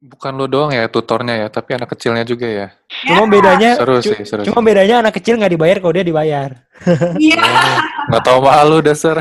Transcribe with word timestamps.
Bukan 0.00 0.32
lo 0.32 0.48
doang 0.48 0.72
ya 0.72 0.88
tutornya 0.88 1.36
ya, 1.36 1.48
tapi 1.48 1.76
anak 1.76 1.92
kecilnya 1.92 2.24
juga 2.24 2.48
ya. 2.48 2.66
Cuma 3.04 3.28
bedanya 3.28 3.76
Seru 3.76 4.00
sih, 4.00 4.16
seru 4.24 4.48
cuma 4.48 4.58
sih. 4.58 4.66
bedanya 4.66 5.04
anak 5.04 5.12
kecil 5.14 5.36
nggak 5.36 5.52
dibayar 5.52 5.76
kalau 5.76 5.92
dia 5.92 6.00
dibayar. 6.02 6.50
Iya. 7.20 7.36
Nggak 8.08 8.22
tahu 8.24 8.38
malu 8.40 8.80
dasar. 8.80 9.20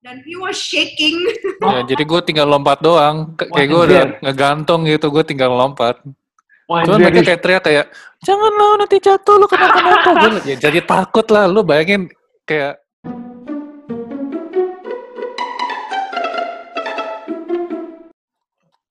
Dan 0.00 0.16
he 0.20 0.36
was 0.36 0.56
shaking. 0.56 1.16
ya, 1.62 1.80
jadi 1.86 2.02
gue 2.02 2.20
tinggal 2.22 2.44
lompat 2.44 2.80
doang. 2.80 3.32
K- 3.32 3.48
kayak 3.48 3.68
gue 3.68 3.80
udah 3.86 4.04
ngegantung 4.20 4.84
gitu, 4.84 5.08
gue 5.08 5.24
tinggal 5.24 5.48
lompat. 5.50 5.96
Wah, 6.68 6.84
Cuman 6.84 7.02
mereka 7.02 7.24
kayak 7.24 7.40
teriak 7.40 7.62
kayak, 7.64 7.86
jangan 8.20 8.52
lo 8.52 8.68
nanti 8.76 8.96
jatuh 8.96 9.36
lo 9.36 9.48
kenapa-napa. 9.48 10.10
Gue 10.18 10.30
ya, 10.44 10.56
jadi 10.60 10.80
takut 10.82 11.24
lah, 11.26 11.44
lo 11.44 11.64
bayangin 11.64 12.12
kayak 12.44 12.84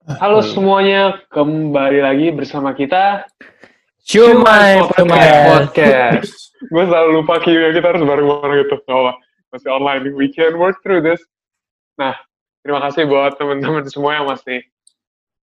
Halo 0.10 0.42
semuanya, 0.42 1.22
kembali 1.30 2.02
lagi 2.02 2.34
bersama 2.34 2.74
kita 2.74 3.30
Cuma 4.02 4.90
Podcast. 4.90 5.46
Podcast. 5.54 6.32
Gue 6.66 6.84
selalu 6.90 7.22
lupa 7.22 7.38
Q 7.38 7.54
kita 7.78 7.94
harus 7.94 8.02
bareng-bareng 8.02 8.66
gitu. 8.66 8.82
Gak 8.90 8.90
apa, 8.90 9.14
masih 9.54 9.70
online. 9.70 10.10
We 10.18 10.34
can 10.34 10.58
work 10.58 10.82
through 10.82 11.06
this. 11.06 11.22
Nah, 12.02 12.18
terima 12.66 12.82
kasih 12.90 13.06
buat 13.06 13.38
teman-teman 13.38 13.86
semua 13.86 14.18
yang 14.18 14.26
masih 14.26 14.66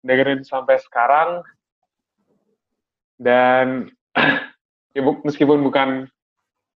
dengerin 0.06 0.46
sampai 0.46 0.78
sekarang. 0.78 1.42
Dan 3.18 3.90
ya 4.94 5.02
bu- 5.02 5.26
meskipun 5.26 5.66
bukan 5.66 6.06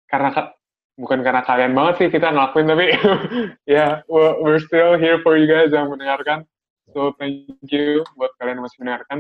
karena 0.08 0.32
ka- 0.32 0.56
bukan 0.96 1.20
karena 1.20 1.44
kalian 1.44 1.76
banget 1.76 1.94
sih 2.00 2.08
kita 2.08 2.32
ngelakuin 2.32 2.64
tapi 2.64 2.86
ya 3.76 4.00
we're, 4.08 4.40
we're 4.40 4.64
still 4.64 4.96
here 4.96 5.20
for 5.20 5.36
you 5.36 5.52
guys 5.52 5.68
yang 5.68 5.92
mendengarkan. 5.92 6.48
So 6.92 7.16
thank 7.16 7.56
you 7.72 8.04
buat 8.20 8.36
kalian 8.36 8.60
yang 8.60 8.66
masih 8.68 8.80
mendengarkan. 8.84 9.18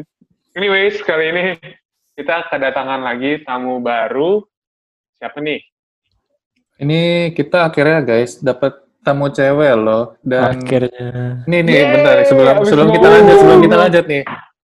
Anyways, 0.54 1.00
kali 1.08 1.32
ini 1.32 1.44
kita 2.20 2.52
kedatangan 2.52 3.00
lagi 3.00 3.40
tamu 3.48 3.80
baru. 3.80 4.44
Siapa 5.16 5.40
nih? 5.40 5.64
ini 6.82 7.32
kita 7.38 7.70
akhirnya 7.70 8.02
guys 8.02 8.42
dapat 8.42 8.76
tamu 9.04 9.30
cewek 9.30 9.74
loh 9.78 10.18
dan 10.24 10.58
Akhirnya. 10.64 11.44
Nih 11.46 11.60
nih, 11.62 11.76
Yeay, 11.76 11.92
bentar 11.92 12.16
sebelum 12.24 12.50
abis 12.56 12.68
sebelum 12.72 12.90
kita 12.92 13.08
lanjut, 13.12 13.36
sebelum 13.38 13.60
kita 13.62 13.78
lanjut 13.78 14.06
nih. 14.08 14.24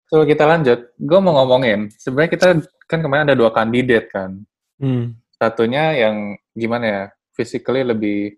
Sebelum 0.09 0.25
kita 0.29 0.43
lanjut, 0.45 0.79
gue 0.93 1.19
mau 1.21 1.33
ngomongin. 1.41 1.79
Sebenarnya 1.97 2.31
kita 2.33 2.47
kan 2.89 2.99
kemarin 3.01 3.25
ada 3.29 3.37
dua 3.37 3.49
kandidat 3.53 4.09
kan. 4.09 4.41
Hmm. 4.81 5.17
Satunya 5.37 5.93
yang 5.93 6.37
gimana 6.53 6.85
ya, 6.85 7.03
physically 7.33 7.81
lebih 7.85 8.37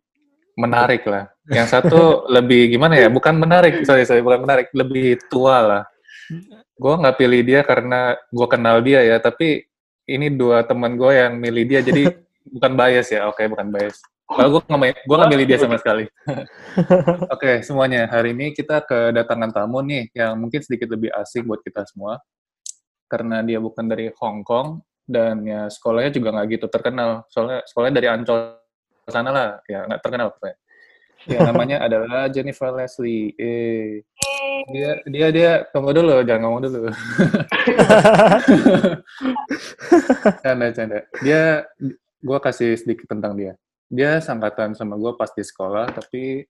menarik 0.56 1.04
lah. 1.06 1.30
Yang 1.52 1.68
satu 1.78 2.26
lebih 2.32 2.74
gimana 2.74 2.98
ya, 2.98 3.12
bukan 3.12 3.36
menarik, 3.38 3.84
sorry 3.86 4.08
sorry, 4.08 4.24
bukan 4.24 4.48
menarik, 4.48 4.72
lebih 4.72 5.20
tua 5.30 5.62
lah. 5.62 5.84
Gue 6.76 6.94
nggak 6.96 7.18
pilih 7.20 7.42
dia 7.46 7.62
karena 7.62 8.16
gue 8.32 8.48
kenal 8.50 8.82
dia 8.82 9.04
ya, 9.06 9.20
tapi 9.22 9.68
ini 10.10 10.32
dua 10.34 10.66
teman 10.66 10.98
gue 10.98 11.12
yang 11.14 11.38
milih 11.38 11.64
dia, 11.68 11.80
jadi 11.86 12.10
bukan 12.56 12.72
bias 12.74 13.08
ya, 13.14 13.30
oke 13.30 13.44
bukan 13.52 13.70
bias. 13.70 14.00
Kalau 14.26 14.58
gue 14.58 14.62
nggak 14.66 15.06
gue 15.06 15.16
nggak 15.22 15.32
milih 15.38 15.46
dia 15.46 15.60
sama 15.62 15.78
sekali. 15.78 16.10
Oke, 17.38 17.62
semuanya. 17.62 18.10
Hari 18.10 18.34
ini 18.34 18.58
kita 18.58 18.82
kedatangan 18.82 19.54
tamu 19.54 19.86
nih 19.86 20.10
yang 20.18 20.34
mungkin 20.42 20.66
sedikit 20.66 20.90
lebih 20.98 21.14
asing 21.14 21.46
buat 21.46 21.62
kita 21.62 21.86
semua. 21.86 22.18
Karena 23.06 23.46
dia 23.46 23.62
bukan 23.62 23.86
dari 23.86 24.10
Hong 24.18 24.42
Kong 24.42 24.82
dan 25.06 25.46
ya 25.46 25.70
sekolahnya 25.70 26.10
juga 26.10 26.34
nggak 26.34 26.58
gitu 26.58 26.66
terkenal. 26.74 27.22
Soalnya 27.30 27.62
sekolahnya 27.70 27.96
dari 28.02 28.08
Ancol 28.10 28.65
sana 29.10 29.30
lah, 29.30 29.50
ya 29.70 29.86
nggak 29.86 30.02
terkenal 30.02 30.34
pokoknya. 30.34 30.58
Ya 31.26 31.40
namanya 31.42 31.78
adalah 31.82 32.30
Jennifer 32.30 32.70
Leslie. 32.74 33.34
Eh, 33.38 34.06
dia 34.70 35.02
dia 35.06 35.28
dia 35.34 35.52
tunggu 35.74 35.94
dulu, 35.94 36.22
jangan 36.26 36.42
ngomong 36.46 36.62
dulu. 36.70 36.90
canda 40.46 40.68
canda. 40.74 41.00
Dia 41.22 41.66
gua 42.22 42.38
kasih 42.42 42.78
sedikit 42.78 43.10
tentang 43.10 43.34
dia. 43.38 43.54
Dia 43.90 44.22
sangkatan 44.22 44.74
sama 44.74 44.98
gua 44.98 45.18
pas 45.18 45.30
di 45.34 45.42
sekolah, 45.46 45.94
tapi 45.94 46.46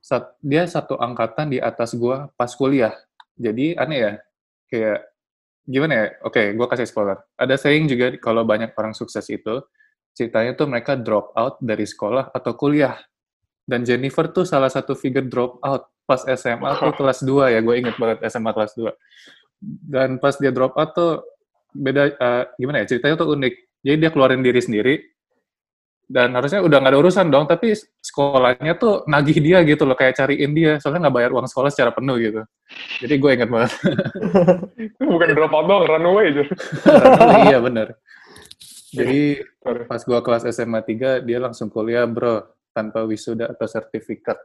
sat- 0.00 0.36
dia 0.40 0.64
satu 0.68 0.96
angkatan 1.00 1.52
di 1.52 1.58
atas 1.60 1.96
gua 1.96 2.28
pas 2.36 2.52
kuliah. 2.52 2.92
Jadi 3.36 3.76
aneh 3.76 3.98
ya, 4.00 4.12
kayak 4.68 5.00
gimana 5.64 5.92
ya? 5.96 6.06
Oke, 6.28 6.52
gua 6.56 6.68
kasih 6.68 6.88
spoiler. 6.88 7.20
Ada 7.40 7.56
saying 7.56 7.88
juga 7.88 8.12
kalau 8.20 8.44
banyak 8.44 8.72
orang 8.76 8.92
sukses 8.92 9.24
itu 9.32 9.64
ceritanya 10.14 10.54
tuh 10.54 10.70
mereka 10.70 10.94
drop 10.94 11.34
out 11.34 11.58
dari 11.60 11.84
sekolah 11.84 12.30
atau 12.30 12.54
kuliah. 12.54 12.96
Dan 13.64 13.82
Jennifer 13.82 14.30
tuh 14.30 14.46
salah 14.46 14.70
satu 14.70 14.94
figure 14.94 15.26
drop 15.26 15.58
out 15.64 15.90
pas 16.04 16.20
SMA 16.36 16.70
tuh 16.78 16.92
kelas 16.94 17.24
2 17.24 17.54
ya, 17.54 17.60
gue 17.64 17.74
inget 17.80 17.96
banget 17.98 18.22
SMA 18.30 18.52
kelas 18.54 18.72
2. 18.76 18.92
Dan 19.64 20.22
pas 20.22 20.36
dia 20.36 20.52
drop 20.52 20.76
out 20.76 20.90
tuh 20.94 21.12
beda 21.74 22.02
eh, 22.14 22.44
gimana 22.60 22.84
ya? 22.84 22.94
Ceritanya 22.94 23.16
tuh 23.18 23.34
unik. 23.34 23.54
Jadi 23.84 23.96
dia 24.00 24.10
keluarin 24.12 24.40
diri 24.40 24.60
sendiri 24.62 24.94
dan 26.04 26.36
harusnya 26.36 26.60
udah 26.60 26.84
nggak 26.84 26.92
ada 26.92 27.00
urusan 27.00 27.26
dong, 27.32 27.48
tapi 27.48 27.72
sekolahnya 28.04 28.76
tuh 28.76 29.08
nagih 29.08 29.40
dia 29.40 29.64
gitu 29.64 29.88
loh, 29.88 29.96
kayak 29.96 30.20
cariin 30.20 30.52
dia, 30.52 30.76
soalnya 30.76 31.08
nggak 31.08 31.16
bayar 31.16 31.30
uang 31.32 31.48
sekolah 31.48 31.72
secara 31.72 31.96
penuh 31.96 32.16
gitu. 32.20 32.40
Jadi 33.00 33.14
gue 33.16 33.30
inget 33.32 33.48
banget. 33.48 33.72
Bukan 35.00 35.28
drop 35.32 35.52
out 35.56 35.64
doang, 35.64 35.84
runaway 35.88 36.28
aja. 36.28 36.44
iya 37.48 37.58
bener. 37.58 37.96
Jadi 38.94 39.42
Sorry. 39.42 39.84
pas 39.90 40.02
gua 40.06 40.20
kelas 40.22 40.46
SMA 40.54 40.80
3, 40.86 41.26
dia 41.26 41.38
langsung 41.42 41.66
kuliah 41.66 42.06
bro, 42.06 42.46
tanpa 42.70 43.02
wisuda 43.02 43.50
atau 43.50 43.66
sertifikat. 43.66 44.38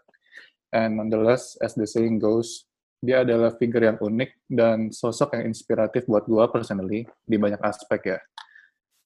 And 0.73 0.97
nonetheless, 0.97 1.57
as 1.61 1.77
the 1.77 1.85
saying 1.85 2.17
goes, 2.17 2.65
dia 2.99 3.21
adalah 3.23 3.55
figure 3.55 3.85
yang 3.85 3.97
unik 4.01 4.31
dan 4.49 4.77
sosok 4.89 5.37
yang 5.37 5.53
inspiratif 5.53 6.09
buat 6.09 6.25
gua 6.25 6.49
personally 6.49 7.05
di 7.23 7.37
banyak 7.37 7.61
aspek 7.61 8.17
ya. 8.17 8.19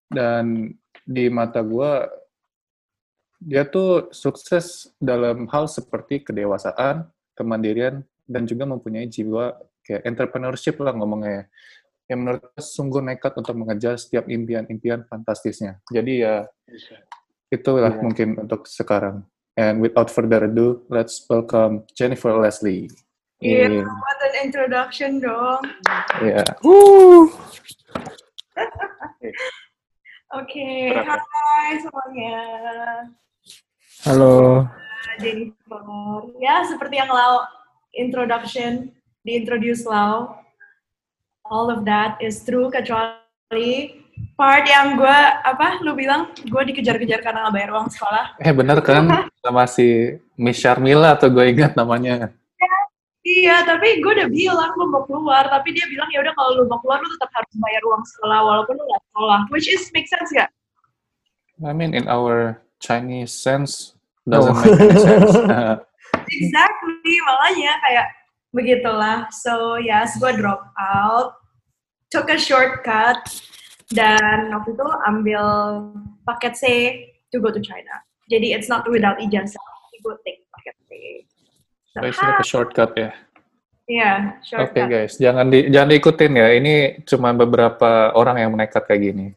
Dan 0.08 0.72
di 1.04 1.28
mata 1.28 1.60
gua, 1.60 2.08
dia 3.44 3.68
tuh 3.68 4.08
sukses 4.16 4.96
dalam 4.96 5.52
hal 5.52 5.68
seperti 5.68 6.24
kedewasaan, 6.24 7.12
kemandirian, 7.36 8.08
dan 8.24 8.48
juga 8.48 8.64
mempunyai 8.64 9.12
jiwa 9.12 9.60
kayak 9.84 10.08
entrepreneurship 10.08 10.80
lah 10.80 10.96
ngomongnya 10.96 11.44
ya 11.44 11.46
yang 12.12 12.20
menurut 12.24 12.44
gue 12.44 12.60
sungguh 12.60 13.00
nekat 13.00 13.34
untuk 13.40 13.56
mengejar 13.56 13.96
setiap 13.96 14.28
impian-impian 14.28 15.08
fantastisnya. 15.08 15.80
Jadi 15.88 16.24
ya 16.24 16.44
itulah 17.48 17.94
Iya. 17.96 18.02
mungkin 18.04 18.30
untuk 18.40 18.68
sekarang. 18.68 19.24
And 19.54 19.80
without 19.80 20.10
further 20.10 20.50
ado, 20.50 20.82
let's 20.90 21.22
welcome 21.30 21.86
Jennifer 21.94 22.34
Leslie. 22.34 22.90
Iya, 23.38 23.86
what 23.86 24.20
an 24.24 24.34
introduction 24.42 25.22
dong. 25.22 25.62
Iya. 26.24 26.42
Oke, 30.34 30.90
Berapa? 30.90 31.22
hai 31.22 31.78
semuanya. 31.78 32.40
Halo. 34.10 34.66
Jennifer. 35.22 35.86
Ya, 36.42 36.66
seperti 36.66 36.98
yang 36.98 37.14
Lau 37.14 37.46
introduction, 37.94 38.90
di-introduce 39.22 39.86
Lau. 39.86 40.34
All 41.54 41.70
of 41.70 41.86
that 41.86 42.18
is 42.18 42.42
true, 42.42 42.74
kecuali 42.74 44.02
part 44.34 44.66
yang 44.66 44.98
gue, 44.98 45.20
apa, 45.46 45.78
lu 45.86 45.94
bilang, 45.94 46.34
gue 46.42 46.62
dikejar-kejar 46.74 47.22
karena 47.22 47.46
nggak 47.46 47.54
bayar 47.54 47.70
uang 47.78 47.94
sekolah. 47.94 48.26
Eh 48.42 48.50
bener 48.50 48.82
kan 48.82 49.30
sama 49.38 49.70
si 49.70 50.18
Miss 50.34 50.58
Sharmila 50.58 51.14
atau 51.14 51.30
gue 51.30 51.46
ingat 51.54 51.78
namanya. 51.78 52.34
Iya, 53.24 53.64
tapi 53.64 54.04
gue 54.04 54.12
udah 54.20 54.28
bilang 54.28 54.74
lu 54.76 54.92
mau 54.92 55.06
keluar, 55.08 55.48
tapi 55.48 55.72
dia 55.72 55.88
bilang 55.88 56.10
ya 56.12 56.20
udah 56.26 56.34
kalau 56.36 56.60
lu 56.60 56.64
mau 56.68 56.76
keluar 56.84 57.00
lu 57.00 57.08
tetap 57.16 57.32
harus 57.32 57.54
bayar 57.56 57.82
uang 57.88 58.04
sekolah 58.04 58.40
walaupun 58.44 58.76
lu 58.76 58.84
nggak 58.84 59.04
sekolah, 59.14 59.40
which 59.54 59.68
is 59.72 59.88
make 59.96 60.10
sense 60.12 60.28
gak? 60.36 60.50
I 61.64 61.72
mean 61.72 61.94
in 61.96 62.10
our 62.12 62.60
Chinese 62.84 63.32
sense 63.32 63.96
doesn't 64.28 64.52
Oh. 64.52 64.60
make 64.60 64.76
any 64.76 65.00
sense. 65.00 65.38
Exactly, 66.36 67.16
makanya 67.24 67.74
kayak 67.80 68.08
begitulah. 68.52 69.18
So 69.32 69.80
yes, 69.80 70.20
gue 70.20 70.36
drop 70.36 70.68
out, 70.76 71.40
took 72.14 72.30
a 72.30 72.38
shortcut, 72.38 73.18
dan 73.90 74.54
waktu 74.54 74.78
itu 74.78 74.88
ambil 75.10 75.44
paket 76.30 76.54
C 76.54 76.64
to 77.34 77.42
go 77.42 77.50
to 77.50 77.58
China. 77.58 78.06
Jadi 78.30 78.54
it's 78.54 78.70
not 78.70 78.86
without 78.86 79.18
ijazah, 79.18 79.58
tapi 79.58 79.98
gue 80.06 80.14
take 80.22 80.46
paket 80.54 80.76
C. 80.86 80.90
So, 81.90 81.98
So, 82.02 82.06
it's 82.06 82.22
like 82.22 82.42
a 82.42 82.46
shortcut 82.46 82.92
ya. 82.94 83.10
Iya, 83.84 84.40
Oke 84.40 84.78
shortcut. 84.78 84.86
guys, 84.88 85.14
jangan 85.20 85.50
di, 85.50 85.68
jangan 85.74 85.90
diikutin 85.92 86.34
ya. 86.40 86.48
Ini 86.56 86.74
cuma 87.04 87.36
beberapa 87.36 88.16
orang 88.16 88.40
yang 88.40 88.52
menekat 88.56 88.86
kayak 88.88 89.02
gini. 89.12 89.28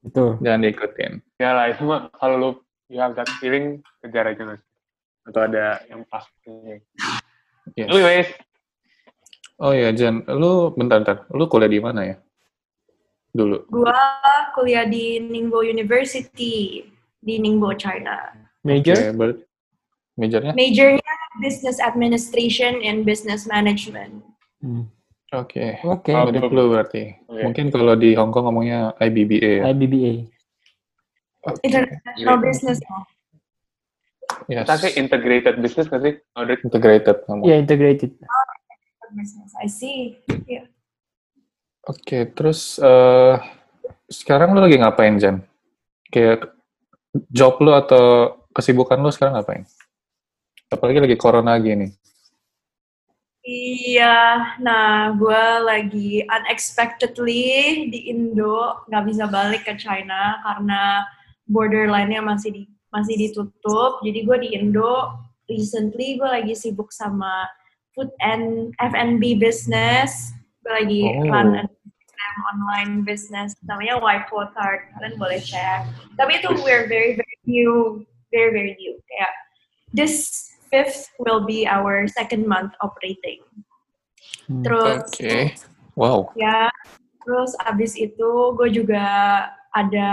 Itu. 0.00 0.40
Jangan 0.40 0.64
diikutin. 0.64 1.12
Ya 1.36 1.52
lah, 1.52 1.66
itu 1.68 1.82
mah 1.84 2.08
kalau 2.16 2.36
lu 2.38 2.50
you 2.88 2.96
have 2.96 3.12
that 3.12 3.28
feeling, 3.42 3.84
kejar 4.00 4.24
aja 4.24 4.42
mas. 4.46 4.62
Atau 5.28 5.44
ada 5.44 5.84
yang 5.92 6.00
pasti. 6.08 6.80
Yes. 7.76 7.92
Anyways, 7.92 8.28
Oh 9.58 9.74
iya, 9.74 9.90
Jen, 9.90 10.22
lu 10.30 10.70
bentar, 10.72 11.02
bentar. 11.02 11.16
Lu 11.34 11.50
kuliah 11.50 11.66
di 11.66 11.82
mana 11.82 12.06
ya? 12.06 12.16
Dulu. 13.34 13.66
Gue 13.66 13.98
kuliah 14.54 14.86
di 14.86 15.18
Ningbo 15.18 15.60
University 15.60 16.86
di 17.18 17.34
Ningbo, 17.42 17.74
China. 17.74 18.30
Major? 18.62 18.94
Oke, 18.94 19.10
ber- 19.14 19.40
majornya? 20.14 20.52
Majornya 20.54 21.14
business 21.38 21.78
administration 21.78 22.82
and 22.82 23.02
business 23.02 23.46
management. 23.46 24.22
Hmm. 24.62 24.86
Oke. 25.34 25.78
Oke. 25.84 26.10
Oh, 26.14 26.30
Mirip 26.30 26.50
lu 26.50 26.72
berarti. 26.72 27.14
Oke. 27.26 27.42
Mungkin 27.44 27.66
kalau 27.68 27.94
di 27.94 28.14
Hong 28.14 28.30
Kong 28.30 28.46
ngomongnya 28.48 28.94
IBBA. 28.96 29.62
ya? 29.62 29.62
IBBA. 29.74 30.12
Oke. 31.46 31.60
International 31.66 32.36
Iya. 32.38 32.42
business. 32.42 32.78
Yes. 34.48 34.64
Kita 34.64 34.74
sih 34.80 34.92
integrated 34.96 35.54
business 35.60 35.86
nggak 35.90 36.02
sih? 36.02 36.14
Integrated 36.64 37.16
ngomong. 37.28 37.44
Ya 37.44 37.56
integrated. 37.58 38.14
Business. 39.14 39.52
I 39.58 39.68
see. 39.70 40.18
Yeah. 40.48 40.68
Oke, 41.88 42.28
terus 42.36 42.76
eh 42.80 43.36
sekarang 44.08 44.56
lu 44.56 44.60
lagi 44.64 44.80
ngapain, 44.80 45.20
Jan? 45.20 45.44
Kayak 46.08 46.52
job 47.28 47.60
lu 47.60 47.72
atau 47.76 48.36
kesibukan 48.52 49.00
lu 49.00 49.12
sekarang 49.12 49.36
ngapain? 49.36 49.64
Apalagi 50.68 51.00
lagi 51.00 51.16
corona 51.16 51.56
gini. 51.60 51.88
Iya, 53.48 54.58
nah 54.60 55.16
gue 55.16 55.44
lagi 55.64 56.20
unexpectedly 56.20 57.88
di 57.88 58.12
Indo 58.12 58.84
nggak 58.84 59.04
bisa 59.08 59.24
balik 59.24 59.64
ke 59.64 59.72
China 59.80 60.36
karena 60.44 61.08
borderline-nya 61.48 62.20
masih 62.20 62.52
di 62.52 62.62
masih 62.92 63.16
ditutup. 63.16 64.04
Jadi 64.04 64.20
gue 64.20 64.36
di 64.44 64.48
Indo 64.52 65.16
recently 65.48 66.20
gue 66.20 66.28
lagi 66.28 66.52
sibuk 66.52 66.92
sama 66.92 67.48
food 67.98 68.14
and 68.22 68.70
F&B 68.78 69.34
business. 69.42 70.30
Gue 70.62 70.70
lagi 70.78 71.02
Oh. 71.18 71.26
run 71.34 71.58
an 71.58 71.66
Instagram 71.66 72.38
online 72.54 72.92
business 73.02 73.58
namanya 73.66 73.98
White 73.98 74.30
Card. 74.30 74.86
Kalian 74.94 75.18
boleh 75.18 75.42
cek. 75.42 75.90
Tapi 76.14 76.38
itu 76.38 76.48
we're 76.62 76.86
very 76.86 77.18
very 77.18 77.38
new, 77.42 78.06
very 78.30 78.54
very 78.54 78.72
new. 78.78 78.94
Kayak 79.10 79.34
this 79.90 80.46
fifth 80.70 81.10
will 81.18 81.42
be 81.42 81.66
our 81.66 82.06
second 82.06 82.46
month 82.46 82.70
operating. 82.78 83.42
Hmm. 84.46 84.62
Terus 84.62 85.02
Oke. 85.10 85.36
Wow. 85.98 86.30
ya, 86.38 86.70
terus 87.26 87.58
abis 87.66 87.98
itu 87.98 88.54
gue 88.54 88.70
juga 88.70 89.02
ada 89.74 90.10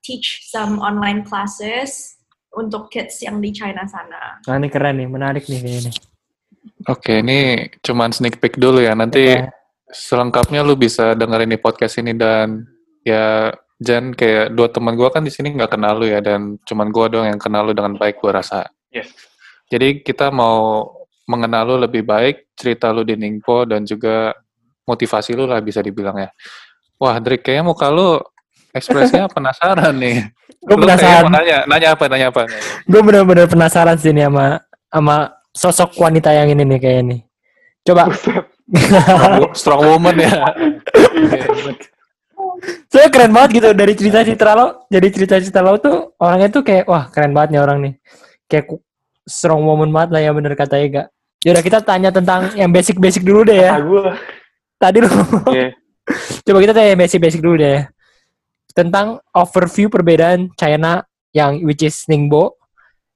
teach 0.00 0.48
some 0.48 0.80
online 0.80 1.20
classes 1.28 2.16
untuk 2.56 2.88
kids 2.88 3.20
yang 3.20 3.38
di 3.44 3.52
China 3.52 3.84
sana. 3.84 4.40
Nah, 4.48 4.56
ini 4.56 4.72
keren 4.72 4.96
nih, 4.96 5.06
menarik 5.12 5.44
nih 5.44 5.60
kayaknya. 5.60 5.92
Oke, 6.88 7.20
ini 7.20 7.68
cuman 7.84 8.08
sneak 8.08 8.40
peek 8.40 8.56
dulu 8.56 8.80
ya. 8.80 8.96
Nanti 8.96 9.36
Ya. 9.36 9.52
selengkapnya 9.90 10.62
lu 10.62 10.78
bisa 10.78 11.12
dengerin 11.12 11.50
di 11.50 11.58
podcast 11.58 11.98
ini 11.98 12.14
dan 12.14 12.64
ya 13.04 13.50
Jan 13.80 14.12
kayak 14.12 14.52
dua 14.52 14.68
teman 14.68 14.92
gua 14.92 15.08
kan 15.08 15.24
di 15.24 15.32
sini 15.32 15.56
nggak 15.56 15.72
kenal 15.72 15.96
lu 15.98 16.06
ya 16.08 16.20
dan 16.20 16.60
cuman 16.68 16.92
gua 16.92 17.08
doang 17.08 17.28
yang 17.32 17.40
kenal 17.40 17.64
lu 17.64 17.72
dengan 17.72 17.96
baik 17.96 18.20
gua 18.20 18.40
rasa. 18.40 18.68
Yes. 18.92 19.08
Jadi 19.72 20.04
kita 20.04 20.28
mau 20.28 20.84
mengenal 21.24 21.74
lu 21.74 21.76
lebih 21.88 22.04
baik, 22.04 22.52
cerita 22.58 22.92
lu 22.92 23.04
di 23.04 23.16
Ningpo 23.16 23.64
dan 23.64 23.84
juga 23.88 24.36
motivasi 24.84 25.32
lu 25.32 25.46
lah 25.48 25.62
bisa 25.64 25.80
dibilang 25.80 26.18
ya. 26.18 26.28
Wah, 27.00 27.16
Drik, 27.16 27.46
kayaknya 27.46 27.64
muka 27.70 27.88
lu 27.88 28.20
ekspresinya 28.74 29.30
penasaran 29.36 29.94
nih. 29.96 30.26
Gue 30.60 30.76
penasaran. 30.76 31.30
nanya, 31.32 31.64
nanya 31.64 31.88
apa, 31.96 32.04
nanya 32.10 32.28
apa? 32.28 32.44
Gue 32.84 33.00
bener-bener 33.00 33.46
penasaran 33.48 33.96
sih 33.96 34.12
nih 34.12 34.28
sama 34.28 34.60
sama 34.90 35.16
sosok 35.50 35.98
wanita 35.98 36.30
yang 36.30 36.48
ini 36.48 36.62
nih 36.64 36.78
kayak 36.78 36.98
ini. 37.04 37.18
Coba. 37.82 38.10
Strong, 38.70 39.32
wo- 39.42 39.54
strong 39.56 39.82
woman 39.82 40.16
ya. 40.16 40.30
Saya 42.90 43.06
keren 43.08 43.32
banget 43.32 43.50
gitu 43.58 43.68
dari 43.72 43.92
cerita-cerita 43.94 44.52
lo. 44.52 44.84
Jadi 44.86 45.06
cerita-cerita 45.10 45.60
lo 45.60 45.78
tuh 45.80 46.12
orangnya 46.20 46.48
tuh 46.50 46.62
kayak 46.62 46.84
wah 46.86 47.08
keren 47.08 47.32
banget 47.32 47.56
nih 47.56 47.60
orang 47.62 47.78
nih. 47.80 47.94
Kayak 48.46 48.78
strong 49.24 49.64
woman 49.64 49.88
banget 49.90 50.10
lah 50.12 50.20
ya 50.20 50.30
bener 50.30 50.52
kata 50.54 50.76
Ega. 50.76 51.02
Yaudah 51.40 51.62
kita 51.64 51.78
tanya 51.80 52.12
tentang 52.12 52.52
yang 52.52 52.68
basic-basic 52.68 53.24
dulu 53.24 53.48
deh 53.48 53.64
ya. 53.64 53.80
Gue. 53.80 54.12
Tadi 54.76 54.98
lo 55.00 55.08
Iya. 55.50 55.72
coba 56.44 56.58
kita 56.60 56.72
tanya 56.74 56.88
yang 56.92 57.00
basic-basic 57.00 57.40
dulu 57.40 57.56
deh. 57.56 57.70
ya. 57.70 57.82
Tentang 58.70 59.18
overview 59.32 59.88
perbedaan 59.88 60.52
China 60.54 61.02
yang 61.32 61.64
which 61.64 61.80
is 61.80 62.04
Ningbo 62.06 62.60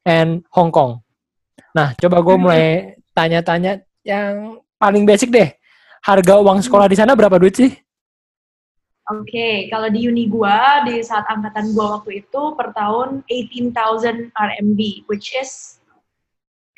and 0.02 0.40
Hong 0.56 0.72
Kong. 0.72 1.03
Nah, 1.74 1.90
coba 1.98 2.22
gue 2.22 2.36
mulai 2.38 2.64
tanya-tanya 3.10 3.82
yang 4.06 4.62
paling 4.78 5.02
basic 5.02 5.34
deh. 5.34 5.50
Harga 6.04 6.38
uang 6.38 6.62
sekolah 6.62 6.86
di 6.86 6.96
sana 6.96 7.18
berapa 7.18 7.34
duit 7.40 7.56
sih? 7.58 7.72
Oke, 9.12 9.68
kalau 9.68 9.92
di 9.92 10.08
uni 10.08 10.32
gua 10.32 10.80
di 10.80 11.04
saat 11.04 11.28
angkatan 11.28 11.76
gua 11.76 12.00
waktu 12.00 12.24
itu 12.24 12.42
per 12.56 12.72
tahun 12.72 13.20
18,000 13.28 14.32
RMB, 14.32 14.80
which 15.12 15.36
is 15.36 15.76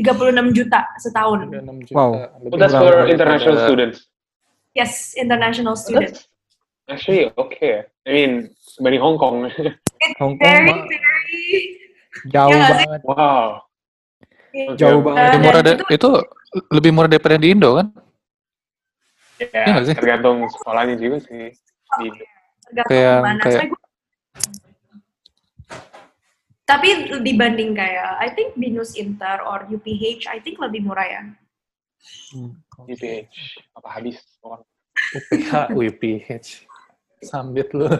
36 0.02 0.50
juta 0.50 0.90
setahun. 0.98 1.54
Wow. 1.94 2.26
Oh, 2.26 2.58
that's 2.58 2.74
for 2.74 3.06
international 3.06 3.62
students. 3.62 4.10
Yes, 4.74 5.14
international 5.14 5.78
student. 5.78 6.26
That's 6.90 6.98
actually 6.98 7.30
okay. 7.38 7.86
I 8.02 8.10
mean, 8.10 8.32
dibanding 8.74 9.02
Hong 9.06 9.18
Kong. 9.22 9.46
Hong 10.20 10.34
Kong 10.34 10.42
Very, 10.42 10.74
very 10.74 11.46
jauh 12.26 12.50
sih? 12.52 12.86
banget. 12.86 13.00
wow. 13.06 13.65
Jauh 14.76 15.00
banget. 15.00 15.22
Lebih 15.28 15.40
murah 15.42 15.62
da- 15.62 15.88
itu 15.88 16.10
lebih 16.70 16.90
murah 16.92 17.08
daripada 17.08 17.36
di 17.36 17.48
Indo 17.52 17.70
kan? 17.76 17.86
Ya, 19.36 19.84
sih? 19.84 19.92
tergantung 19.92 20.48
sekolahnya 20.48 20.96
juga 20.96 21.16
sih. 21.22 21.52
Di 21.98 22.02
Indo. 22.02 22.24
tergantung 22.66 22.88
Kayak- 22.88 23.42
kayak- 23.42 23.84
Tapi 26.66 26.88
dibanding 27.22 27.70
kayak, 27.72 28.18
I 28.18 28.28
think 28.34 28.58
Binus 28.58 28.98
Inter 28.98 29.38
or 29.38 29.70
UPH, 29.70 30.26
I 30.26 30.42
think 30.42 30.58
lebih 30.58 30.82
murah 30.82 31.06
ya. 31.06 31.22
UPH. 32.74 33.30
Apa 33.70 33.88
habis? 33.94 34.18
orang. 34.42 34.66
UPH, 35.14 35.70
UPH. 35.70 36.28
Sambit 37.22 37.70
lu. 37.70 37.86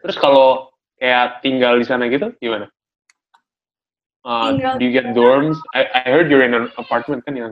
Terus 0.00 0.16
kalau 0.16 0.70
kayak 0.96 1.42
tinggal 1.42 1.76
di 1.76 1.84
sana 1.84 2.06
gitu, 2.06 2.30
gimana? 2.38 2.70
Uh, 4.20 4.52
Tinggal- 4.52 4.76
do 4.78 4.84
you 4.84 4.92
get 4.92 5.16
dorms? 5.16 5.56
I, 5.72 5.88
I 5.96 6.00
heard 6.12 6.28
you're 6.30 6.44
in 6.44 6.52
an 6.52 6.68
apartment 6.76 7.24
kan 7.24 7.36
ya? 7.36 7.48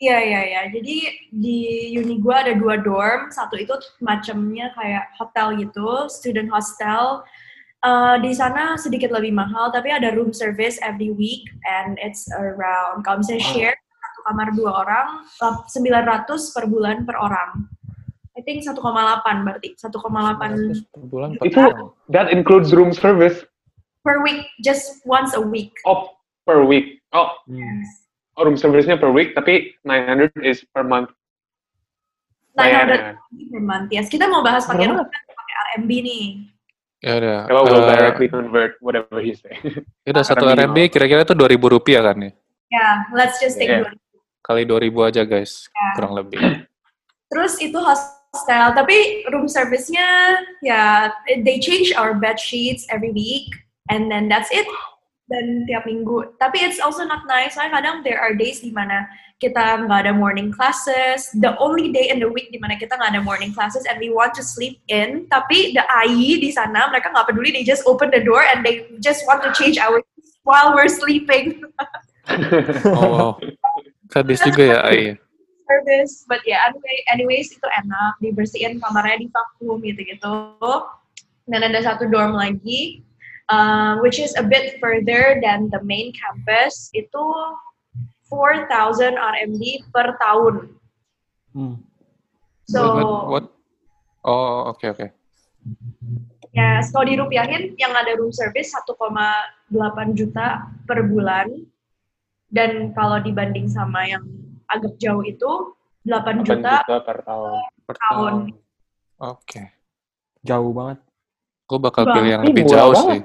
Iya, 0.00 0.18
iya, 0.20 0.40
iya. 0.48 0.62
Jadi 0.72 0.96
di 1.32 1.58
uni 1.96 2.20
gua 2.20 2.44
ada 2.44 2.52
dua 2.56 2.76
dorm. 2.80 3.28
Satu 3.32 3.56
itu 3.56 3.72
macamnya 4.00 4.72
kayak 4.76 5.12
hotel 5.16 5.56
gitu, 5.60 6.08
student 6.08 6.48
hostel. 6.52 7.24
Eh, 7.80 8.16
di 8.20 8.36
sana 8.36 8.76
sedikit 8.76 9.08
lebih 9.08 9.32
mahal, 9.32 9.72
tapi 9.72 9.88
ada 9.88 10.12
room 10.12 10.36
service 10.36 10.76
every 10.84 11.08
week 11.16 11.48
and 11.64 11.96
it's 11.96 12.28
around 12.36 13.00
kalau 13.00 13.24
misalnya 13.24 13.40
Wow. 13.40 13.52
share 13.56 13.76
satu 13.80 14.20
kamar 14.28 14.48
dua 14.52 14.70
orang, 14.84 15.06
lap- 15.40 15.64
900 15.72 16.52
per 16.52 16.64
bulan 16.68 17.08
per 17.08 17.16
orang. 17.16 17.64
I 18.36 18.44
think 18.44 18.60
1,8 18.64 18.76
berarti 19.44 19.76
1,8 19.80 20.84
per 20.92 21.04
bulan 21.08 21.40
per 21.40 21.44
Itu 21.48 21.60
that 22.12 22.28
includes 22.28 22.72
room 22.76 22.92
service 22.92 23.44
per 24.04 24.20
week, 24.24 24.44
just 24.60 25.00
once 25.08 25.32
a 25.32 25.40
week. 25.40 25.72
oh 25.88 26.08
per 26.50 26.66
week. 26.66 26.98
Oh, 27.10 27.30
Hmm. 27.46 27.86
oh 28.34 28.42
room 28.42 28.58
service-nya 28.58 28.98
per 28.98 29.14
week, 29.14 29.38
tapi 29.38 29.78
900 29.86 30.34
is 30.42 30.66
per 30.66 30.82
month. 30.82 31.14
900 32.54 32.58
Bayarnya. 32.58 32.98
per 33.46 33.62
month. 33.62 33.86
Yes, 33.90 34.10
kita 34.10 34.26
mau 34.26 34.42
bahas 34.42 34.66
pakai 34.66 34.90
Berapa? 34.90 35.06
pakai 35.06 35.54
RMB 35.70 35.90
nih. 36.02 36.24
Ya 37.00 37.12
udah. 37.16 37.38
Kalau 37.46 37.62
will 37.64 37.80
eh, 37.80 37.88
directly 37.88 38.28
convert 38.28 38.72
whatever 38.82 39.22
he 39.22 39.32
say. 39.32 39.54
ya 40.04 40.10
udah 40.10 40.24
satu 40.26 40.44
RMB. 40.44 40.90
Kira-kira 40.90 41.22
itu 41.22 41.32
2000 41.32 41.70
rupiah 41.70 42.02
kan 42.02 42.18
ya? 42.18 42.30
Ya, 42.70 42.88
let's 43.14 43.38
just 43.38 43.54
take 43.56 43.70
Yeah. 43.70 43.86
dua 43.86 43.94
Kali 44.40 44.66
2000 44.66 45.06
aja 45.06 45.22
guys, 45.22 45.68
Ya. 45.68 45.88
kurang 45.94 46.12
lebih. 46.16 46.40
Terus 47.30 47.54
itu 47.60 47.76
hostel, 47.76 48.66
tapi 48.74 49.22
room 49.30 49.46
service-nya 49.46 50.34
ya 50.60 51.12
they 51.44 51.60
change 51.62 51.94
our 51.94 52.16
bed 52.16 52.34
sheets 52.40 52.82
every 52.90 53.14
week 53.14 53.46
and 53.92 54.10
then 54.10 54.26
that's 54.26 54.50
it. 54.50 54.66
Dan 55.30 55.62
tiap 55.70 55.86
minggu. 55.86 56.34
Tapi 56.42 56.58
it's 56.66 56.82
also 56.82 57.06
not 57.06 57.22
nice. 57.30 57.54
Soalnya 57.54 57.78
kadang 57.78 57.96
there 58.02 58.18
are 58.18 58.34
days 58.34 58.58
di 58.58 58.74
mana 58.74 59.06
kita 59.38 59.86
nggak 59.86 60.10
ada 60.10 60.12
morning 60.12 60.50
classes. 60.50 61.30
The 61.38 61.54
only 61.62 61.94
day 61.94 62.10
in 62.10 62.18
the 62.18 62.26
week 62.26 62.50
di 62.50 62.58
mana 62.58 62.74
kita 62.74 62.98
nggak 62.98 63.14
ada 63.14 63.22
morning 63.22 63.54
classes 63.54 63.86
and 63.86 64.02
we 64.02 64.10
want 64.10 64.34
to 64.34 64.42
sleep 64.42 64.82
in. 64.90 65.30
Tapi 65.30 65.70
the 65.78 65.86
AI 65.86 66.42
di 66.42 66.50
sana 66.50 66.90
mereka 66.90 67.14
nggak 67.14 67.30
peduli. 67.30 67.54
They 67.54 67.62
just 67.62 67.86
open 67.86 68.10
the 68.10 68.26
door 68.26 68.42
and 68.42 68.66
they 68.66 68.90
just 68.98 69.22
want 69.30 69.46
to 69.46 69.54
change 69.54 69.78
our 69.78 70.02
while 70.42 70.74
we're 70.74 70.90
sleeping. 70.90 71.62
Oh 72.86 73.10
wow. 73.10 73.30
Sadis 74.06 74.38
juga 74.46 74.62
ya 74.62 74.78
Ai. 74.86 75.18
service 75.70 76.26
but 76.26 76.42
ya 76.42 76.58
anyway 76.66 76.96
anyways 77.14 77.54
itu 77.54 77.68
enak 77.78 78.18
dibersihin 78.18 78.82
kamarnya 78.82 79.22
di 79.22 79.28
vakum 79.30 79.78
gitu 79.86 80.02
gitu 80.02 80.34
dan 81.46 81.60
ada 81.62 81.80
satu 81.82 82.10
dorm 82.10 82.34
lagi 82.34 83.06
uh, 83.50 83.98
which 84.00 84.22
is 84.22 84.32
a 84.38 84.44
bit 84.46 84.78
further 84.78 85.42
than 85.42 85.66
the 85.68 85.82
main 85.82 86.14
campus 86.14 86.88
itu 86.94 87.24
4,000 88.30 89.18
RMB 89.18 89.62
per 89.90 90.14
tahun 90.16 90.54
Hmm. 91.50 91.82
so 92.62 92.78
What, 92.94 93.26
what? 93.26 93.44
Oh, 94.22 94.70
oke 94.70 94.86
oke. 94.86 95.06
ya 96.54 96.78
kalau 96.94 97.02
dirupiahin 97.02 97.74
yang 97.74 97.90
ada 97.90 98.14
room 98.14 98.30
service 98.30 98.70
1,8 98.70 98.94
juta 100.14 100.70
per 100.86 101.02
bulan 101.10 101.50
Dan 102.50 102.90
kalau 102.98 103.22
dibanding 103.22 103.70
sama 103.70 104.10
yang 104.10 104.26
agak 104.66 104.98
jauh 104.98 105.22
itu 105.22 105.70
8 106.02 106.42
8 106.42 106.42
juta 106.42 106.82
juta 106.82 106.96
per 106.98 107.18
tahun. 107.22 107.50
Per 107.86 107.96
tahun. 107.98 108.34
Oke. 109.22 109.62
Jauh 110.42 110.72
banget. 110.74 110.98
Gue 111.70 111.78
bakal 111.78 112.02
Bang, 112.10 112.14
pilih 112.18 112.30
yang 112.34 112.42
lebih 112.42 112.64
jauh 112.66 112.90
banget. 112.90 113.06
sih. 113.06 113.20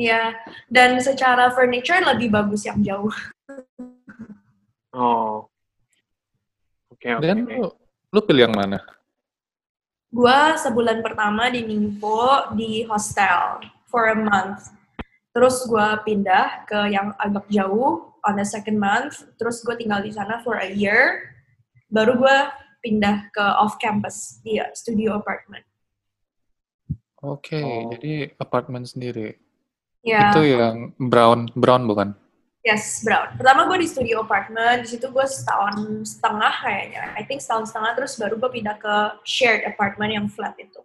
Iya, 0.00 0.32
dan 0.72 0.96
secara 1.04 1.52
furniture 1.52 2.00
lebih 2.00 2.32
bagus 2.32 2.64
yang 2.64 2.80
jauh. 2.80 3.12
Oh. 4.96 5.44
Oke, 6.88 7.12
oke. 7.12 7.20
Dan 7.20 7.44
lu, 7.44 7.68
lu 8.08 8.20
pilih 8.24 8.48
yang 8.48 8.56
mana? 8.56 8.80
Gua 10.08 10.56
sebulan 10.56 11.04
pertama 11.04 11.52
di 11.52 11.62
Ningpo 11.68 12.50
di 12.56 12.88
hostel 12.88 13.60
for 13.92 14.08
a 14.08 14.16
month. 14.16 14.72
Terus 15.36 15.62
gua 15.68 16.00
pindah 16.02 16.64
ke 16.64 16.90
yang 16.90 17.12
agak 17.20 17.44
jauh 17.52 18.08
on 18.24 18.34
the 18.40 18.46
second 18.48 18.80
month. 18.80 19.20
Terus 19.36 19.62
gue 19.62 19.76
tinggal 19.78 20.02
di 20.02 20.10
sana 20.10 20.40
for 20.42 20.58
a 20.58 20.66
year. 20.72 21.30
Baru 21.92 22.18
gua 22.18 22.50
pindah 22.80 23.28
ke 23.30 23.44
off 23.60 23.76
campus 23.76 24.40
di 24.40 24.58
studio 24.72 25.20
apartment. 25.20 25.62
Oke, 27.20 27.60
Oh. 27.60 27.92
jadi 27.92 28.32
apartemen 28.40 28.88
sendiri. 28.88 29.36
Ya, 30.00 30.32
Itu 30.32 30.40
yang 30.40 30.96
brown, 30.96 31.52
brown 31.52 31.84
bukan? 31.84 32.16
yes, 32.60 33.00
Brown. 33.00 33.36
Pertama 33.40 33.64
gue 33.72 33.80
di 33.84 33.88
studio 33.88 34.20
apartment, 34.24 34.84
di 34.84 34.88
situ 34.96 35.08
gue 35.08 35.24
setahun 35.24 35.80
setengah 36.04 36.52
kayaknya. 36.60 37.04
I 37.16 37.24
think 37.24 37.40
setahun 37.40 37.72
setengah, 37.72 37.96
terus 37.96 38.16
baru 38.20 38.36
gue 38.36 38.50
pindah 38.52 38.76
ke 38.76 38.94
shared 39.24 39.64
apartment 39.64 40.12
yang 40.12 40.26
flat 40.28 40.52
itu. 40.60 40.80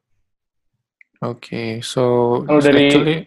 Oke, 1.24 1.80
so 1.84 2.04
Kalau 2.44 2.60
dari- 2.64 2.88
actually, 2.88 3.18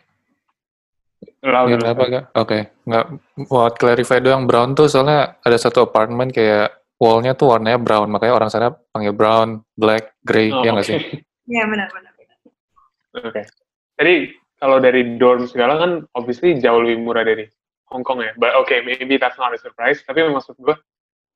Lalu 1.38 1.70
ya 1.70 1.76
nggak 1.78 1.94
apa? 1.94 2.04
Oke, 2.38 2.58
nggak 2.86 3.04
buat 3.50 3.74
clarify 3.78 4.18
doang 4.22 4.46
brown 4.46 4.74
tuh 4.74 4.86
soalnya 4.90 5.38
ada 5.42 5.58
satu 5.58 5.86
apartemen 5.86 6.30
kayak 6.30 6.78
wallnya 6.98 7.34
tuh 7.34 7.54
warnanya 7.54 7.78
brown, 7.78 8.10
makanya 8.10 8.34
orang 8.38 8.50
sana 8.50 8.74
panggil 8.90 9.14
brown, 9.14 9.62
black, 9.74 10.14
grey, 10.22 10.50
Oh, 10.50 10.62
ya 10.66 10.74
nggak 10.74 10.86
oke. 10.86 10.90
sih? 10.94 10.98
Ya, 11.46 11.62
benar-benar. 11.66 12.12
Oke. 13.18 13.42
Jadi 13.98 14.14
kalau 14.58 14.82
dari 14.82 15.16
dorm 15.18 15.46
segala 15.46 15.78
kan 15.78 15.92
obviously 16.18 16.58
jauh 16.58 16.82
lebih 16.82 17.02
murah 17.02 17.22
dari 17.22 17.46
Hong 17.88 18.04
Kong 18.04 18.20
ya. 18.20 18.34
But 18.36 18.54
okay, 18.66 18.84
maybe 18.84 19.16
that's 19.16 19.38
not 19.38 19.54
a 19.54 19.58
surprise. 19.58 20.04
Tapi 20.04 20.26
maksud 20.28 20.58
gue 20.60 20.76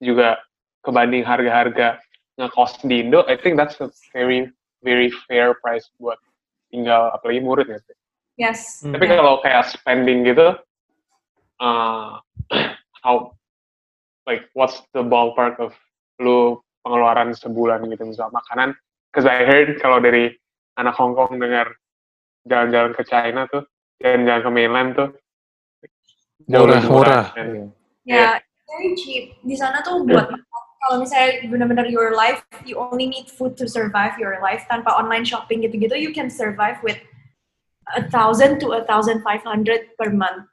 juga 0.02 0.42
kebanding 0.82 1.22
harga-harga 1.22 2.02
ngekos 2.36 2.82
di 2.84 3.06
Indo, 3.06 3.22
I 3.28 3.38
think 3.38 3.56
that's 3.56 3.78
a 3.80 3.88
very 4.10 4.50
very 4.82 5.12
fair 5.30 5.54
price 5.62 5.86
buat 6.02 6.18
tinggal 6.74 7.14
apalagi 7.14 7.40
murid 7.44 7.70
ya. 7.70 7.78
Yes. 8.40 8.82
Hmm. 8.82 8.96
Tapi 8.96 9.06
kalau 9.06 9.38
kayak 9.44 9.68
spending 9.70 10.26
gitu, 10.26 10.58
uh, 11.60 12.10
how 13.04 13.36
like 14.26 14.50
what's 14.56 14.82
the 14.96 15.04
ballpark 15.04 15.60
of 15.62 15.76
lu 16.18 16.58
pengeluaran 16.82 17.36
sebulan 17.36 17.86
gitu 17.92 18.08
misal 18.08 18.32
makanan? 18.34 18.74
Cause 19.12 19.28
I 19.28 19.44
heard 19.44 19.76
kalau 19.78 20.00
dari 20.00 20.32
anak 20.80 20.96
Hong 20.96 21.12
Kong 21.12 21.36
dengar 21.36 21.76
jalan-jalan 22.46 22.92
ke 22.94 23.02
China 23.06 23.46
tuh, 23.48 23.62
jalan-jalan 24.02 24.42
ke 24.42 24.50
mainland 24.50 24.90
tuh 24.96 25.08
jauh 26.50 26.66
Murah, 26.66 26.82
murah. 26.82 27.26
Dan- 27.36 27.70
Ya, 28.02 28.42
very 28.66 28.98
cheap. 28.98 29.38
Di 29.46 29.54
sana 29.54 29.78
tuh 29.86 30.02
buat 30.02 30.26
kalau 30.82 30.98
misalnya 30.98 31.46
benar-benar 31.46 31.86
your 31.86 32.18
life, 32.18 32.42
you 32.66 32.74
only 32.74 33.06
need 33.06 33.30
food 33.30 33.54
to 33.54 33.70
survive 33.70 34.18
your 34.18 34.42
life 34.42 34.66
tanpa 34.66 34.90
online 34.90 35.22
shopping 35.22 35.62
gitu-gitu, 35.62 35.94
you 35.94 36.10
can 36.10 36.26
survive 36.26 36.82
with 36.82 36.98
a 37.94 38.02
thousand 38.10 38.58
to 38.58 38.74
a 38.74 38.82
thousand 38.90 39.22
five 39.22 39.38
hundred 39.46 39.94
per 39.94 40.10
month. 40.10 40.50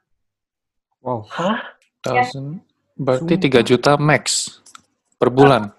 Wow. 1.02 1.26
Thousand, 2.06 2.62
berarti 2.94 3.34
Sumpah. 3.34 3.66
3 3.66 3.66
juta 3.66 3.92
max 3.98 4.24
per 5.18 5.34
bulan. 5.34 5.74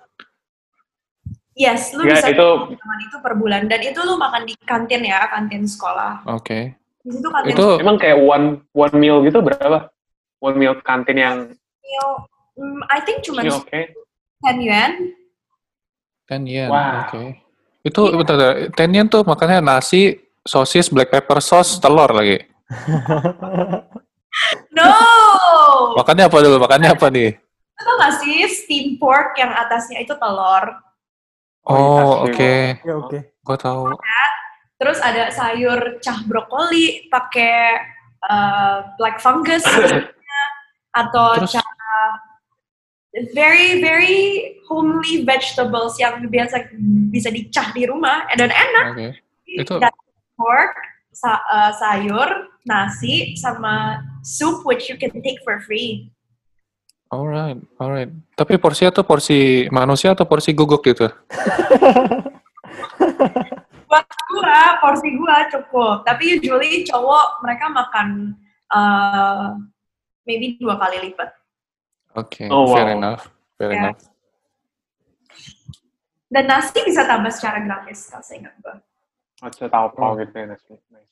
Yes, 1.62 1.94
lu 1.94 2.02
Ya, 2.10 2.18
bisa 2.18 2.34
itu 2.34 2.50
makan 2.74 3.00
itu 3.06 3.18
per 3.22 3.34
bulan 3.38 3.70
dan 3.70 3.86
itu 3.86 4.00
lu 4.02 4.18
makan 4.18 4.50
di 4.50 4.58
kantin 4.66 5.06
ya, 5.06 5.30
kantin 5.30 5.70
sekolah. 5.70 6.26
Oke. 6.26 6.74
Di 7.06 7.10
situ 7.14 7.30
kantin 7.30 7.54
Itu 7.54 7.78
emang 7.78 8.02
kayak 8.02 8.18
one 8.18 8.66
one 8.74 8.96
meal 8.98 9.22
gitu 9.22 9.46
berapa? 9.46 9.94
One 10.42 10.58
meal 10.58 10.74
kantin 10.82 11.22
yang 11.22 11.38
meal, 11.86 12.10
mm, 12.58 12.82
I 12.90 13.00
think 13.06 13.22
cuma 13.22 13.46
ini 13.46 13.54
oke. 13.54 13.82
10 14.42 14.58
yuan. 14.66 14.92
10 16.26 16.50
yen. 16.50 16.70
Wow. 16.74 17.06
Oke. 17.06 17.22
Itu 17.86 18.02
bentar, 18.10 18.36
bentar. 18.74 18.74
10 18.74 18.98
yen 18.98 19.06
tuh 19.06 19.22
makannya 19.22 19.62
nasi, 19.62 20.18
sosis, 20.42 20.90
black 20.90 21.14
pepper 21.14 21.38
sauce, 21.46 21.78
telur 21.78 22.10
lagi. 22.10 22.42
No! 24.72 24.88
Makannya 26.00 26.32
apa 26.32 26.38
dulu? 26.40 26.56
Makannya 26.64 26.90
apa 26.96 27.12
nih? 27.12 27.36
Lu 27.36 27.82
tau 27.84 27.96
gak 28.00 28.14
sih 28.24 28.48
steam 28.48 28.96
pork 28.96 29.36
yang 29.36 29.52
atasnya 29.52 30.00
itu 30.00 30.16
telur? 30.16 30.72
Oh, 31.66 32.26
Oke. 32.26 32.34
oke. 32.34 32.54
Ya 32.82 32.94
oke. 32.98 33.20
Gua 33.46 33.58
tahu. 33.58 33.84
Terus 34.82 34.98
ada 34.98 35.30
sayur 35.30 36.02
cah 36.02 36.26
brokoli 36.26 37.06
pakai 37.14 37.78
uh, 38.26 38.90
black 38.98 39.22
fungus 39.22 39.62
atau 40.92 41.38
Terus- 41.38 41.54
cah 41.54 41.70
very 43.36 43.84
very 43.84 44.56
homely 44.72 45.28
vegetables 45.28 46.00
yang 46.00 46.24
biasa 46.32 46.72
bisa 47.12 47.28
dicah 47.30 47.70
di 47.76 47.86
rumah 47.86 48.26
dan 48.34 48.50
enak. 48.50 48.86
Oke. 48.96 49.08
Itu- 49.46 49.78
Dan 49.78 49.94
pork, 50.34 50.74
sa- 51.14 51.44
uh, 51.46 51.70
sayur, 51.78 52.50
nasi 52.66 53.38
sama 53.38 54.02
soup 54.26 54.66
which 54.66 54.90
you 54.90 54.98
can 54.98 55.14
take 55.22 55.38
for 55.46 55.62
free. 55.62 56.10
Alright, 57.12 57.60
alright. 57.76 58.08
Tapi 58.34 58.56
porsinya 58.56 58.96
tuh 58.96 59.04
porsi 59.04 59.68
manusia 59.68 60.16
atau 60.16 60.24
porsi 60.24 60.56
guguk 60.56 60.80
gitu? 60.88 61.12
Buat 63.92 64.08
gua 64.32 64.80
porsi 64.80 65.08
gua 65.20 65.44
cukup, 65.52 66.08
tapi 66.08 66.40
usually 66.40 66.88
cowok 66.88 67.44
mereka 67.44 67.68
makan 67.68 68.08
uh, 68.72 69.60
maybe 70.24 70.56
dua 70.56 70.80
kali 70.80 71.12
lipat. 71.12 71.36
Oke, 72.16 72.48
Oh, 72.48 72.72
fair 72.72 72.88
wow. 72.88 72.96
enough. 72.96 73.24
Fair 73.60 73.72
Ya. 73.76 73.80
enough. 73.92 74.00
Dan 76.32 76.48
nasi 76.48 76.80
bisa 76.88 77.04
tambah 77.04 77.28
secara 77.36 77.60
gratis, 77.60 78.08
kalau 78.08 78.24
saya 78.24 78.40
ingat 78.40 78.56
gua. 78.64 78.80
Macam 79.44 79.68
tahu 79.68 80.12
gitu 80.24 80.32
ya 80.32 80.46
nasi. 80.48 80.72
Nice. 80.88 81.12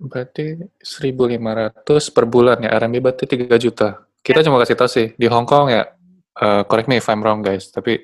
Berarti 0.00 0.44
1.500 0.80 1.84
per 2.16 2.24
bulan 2.24 2.64
ya, 2.64 2.72
RMB 2.72 2.96
berarti 3.04 3.24
3 3.28 3.60
juta. 3.60 4.03
Kita 4.24 4.40
cuma 4.40 4.56
kasih 4.56 4.74
tahu 4.74 4.88
sih, 4.88 5.06
di 5.20 5.28
Hong 5.28 5.44
Kong 5.44 5.68
ya, 5.68 5.84
eh, 6.40 6.62
correct 6.64 6.88
me 6.88 6.96
if 6.96 7.06
I'm 7.12 7.20
wrong 7.20 7.44
guys, 7.44 7.68
tapi 7.68 8.00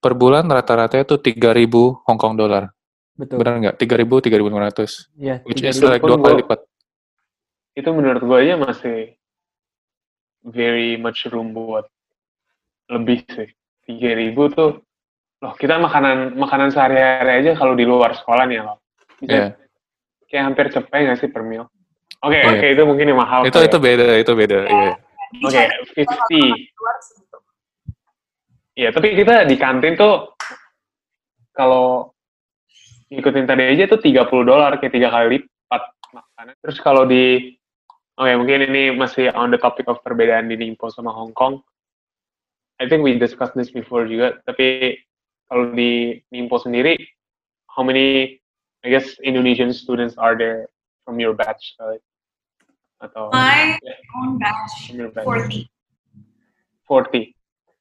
per 0.00 0.16
bulan 0.16 0.48
rata-rata 0.48 0.96
itu 0.96 1.20
3.000 1.20 2.00
Hong 2.08 2.16
Kong 2.16 2.34
dollar. 2.34 2.72
Betul. 3.14 3.38
Benar 3.44 3.54
nggak? 3.60 3.76
3.000, 3.76 4.24
3.500. 4.24 5.12
Iya. 5.20 5.44
Which 5.44 5.60
tiga 5.60 5.70
is 5.70 5.78
ribu. 5.78 5.86
like 5.92 6.02
dua 6.02 6.16
kali 6.18 6.34
lipat. 6.42 6.60
Itu 7.76 7.88
menurut 7.92 8.22
gue 8.24 8.38
aja 8.40 8.54
masih 8.56 9.14
very 10.44 10.96
much 10.96 11.24
room 11.30 11.52
buat 11.54 11.86
lebih 12.90 13.24
sih. 13.28 13.48
Tiga 13.84 14.16
ribu 14.16 14.48
tuh, 14.48 14.80
loh 15.40 15.54
kita 15.56 15.76
makanan 15.76 16.36
makanan 16.36 16.72
sehari-hari 16.72 17.44
aja 17.44 17.52
kalau 17.56 17.76
di 17.76 17.84
luar 17.84 18.16
sekolah 18.16 18.48
nih 18.48 18.60
ya 18.60 18.62
loh. 18.64 18.78
Bisa 19.20 19.32
Iya. 19.32 19.46
kayak 20.26 20.44
hampir 20.48 20.66
cepet 20.72 20.98
nggak 21.04 21.18
sih 21.20 21.28
per 21.28 21.44
meal? 21.44 21.68
Oke, 22.24 22.40
Iya. 22.40 22.48
oke 22.50 22.66
itu 22.72 22.82
mungkin 22.88 23.06
yang 23.12 23.20
mahal. 23.20 23.40
Itu 23.44 23.60
kali 23.60 23.68
itu 23.68 23.78
ya. 23.78 23.84
beda, 23.84 24.06
itu 24.16 24.32
beda. 24.32 24.58
Iya. 24.64 24.92
Di 24.96 25.03
Oke, 25.42 25.62
50. 25.98 26.74
keluar 26.78 26.96
segitu. 27.02 27.38
Iya, 28.74 28.90
tapi 28.90 29.14
kita 29.14 29.46
di 29.46 29.56
kantin 29.58 29.94
tuh 29.94 30.34
kalau 31.54 32.14
ngikutin 33.10 33.46
tadi 33.46 33.62
aja 33.70 33.86
tuh 33.86 34.02
30 34.02 34.42
dolar 34.42 34.74
kayak 34.78 34.94
tiga 34.94 35.08
kali 35.10 35.38
lipat 35.38 35.82
makanan. 36.10 36.54
Terus 36.62 36.78
kalau 36.82 37.06
di 37.06 37.54
Oke, 38.14 38.30
mungkin 38.38 38.70
ini 38.70 38.94
masih 38.94 39.34
on 39.34 39.50
the 39.50 39.58
topic 39.58 39.90
of 39.90 39.98
perbedaan 40.06 40.46
di 40.46 40.54
Ningpo 40.54 40.86
sama 40.86 41.10
Hong 41.10 41.34
Kong. 41.34 41.58
I 42.78 42.86
think 42.86 43.02
we 43.02 43.18
discussed 43.18 43.58
this 43.58 43.74
before 43.74 44.06
juga, 44.06 44.38
tapi 44.46 44.94
kalau 45.50 45.74
di 45.74 46.22
Ningpo 46.30 46.62
sendiri, 46.62 46.94
how 47.74 47.82
many, 47.82 48.38
I 48.86 48.94
guess, 48.94 49.18
Indonesian 49.18 49.74
students 49.74 50.14
are 50.14 50.38
there 50.38 50.70
from 51.02 51.18
your 51.18 51.34
batch? 51.34 51.74
kali? 51.74 51.98
Atau 53.02 53.30
My 53.34 53.76
Yeah. 53.82 53.98
own 54.16 54.38
batch, 54.38 54.90
from 54.90 54.96
your 55.00 55.10
batch? 55.10 55.26
40. 55.26 55.66
40. 56.86 57.34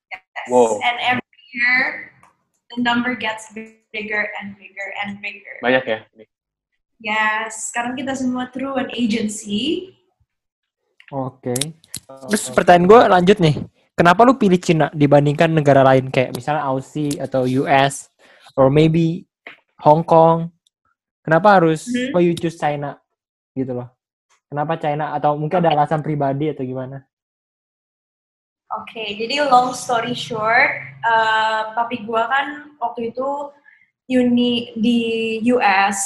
Yes. 0.10 0.48
Wow. 0.50 0.80
And 0.82 0.98
every 1.00 1.42
year, 1.54 2.12
the 2.74 2.82
number 2.82 3.14
gets 3.14 3.54
bigger 3.54 4.26
and 4.42 4.58
bigger 4.58 4.90
and 5.06 5.22
bigger. 5.22 5.62
Banyak 5.62 5.84
ya? 5.86 6.00
Yes, 7.04 7.70
sekarang 7.70 8.00
kita 8.00 8.16
semua 8.18 8.50
through 8.50 8.80
an 8.80 8.90
agency. 8.96 9.92
Oke. 11.12 11.54
Terus 12.32 12.50
pertanyaan 12.50 12.88
gue 12.90 13.02
lanjut 13.12 13.38
nih. 13.38 13.56
Kenapa 13.94 14.26
lu 14.26 14.34
pilih 14.34 14.58
Cina 14.58 14.90
dibandingkan 14.90 15.54
negara 15.54 15.86
lain 15.86 16.10
kayak 16.10 16.34
misalnya 16.34 16.66
Aussie 16.66 17.22
atau 17.22 17.46
US 17.46 18.10
or 18.58 18.74
maybe 18.74 19.30
Hong 19.86 20.02
Kong? 20.02 20.50
Kenapa 21.22 21.62
harus 21.62 21.86
Mhm. 21.86 22.10
why 22.18 22.26
you 22.26 22.34
choose 22.34 22.58
China 22.58 22.98
gitu 23.54 23.78
loh? 23.78 23.93
Kenapa 24.54 24.78
China 24.78 25.18
atau 25.18 25.34
mungkin 25.34 25.66
ada 25.66 25.74
alasan 25.74 26.06
pribadi 26.06 26.54
atau 26.54 26.62
gimana? 26.62 27.02
Oke, 28.70 29.18
jadi 29.18 29.50
long 29.50 29.74
story 29.74 30.14
short, 30.14 30.78
uh, 31.02 31.74
papi 31.74 32.06
gua 32.06 32.30
kan 32.30 32.78
waktu 32.78 33.10
itu 33.10 33.50
uni 34.14 34.78
di 34.78 35.02
US 35.58 35.98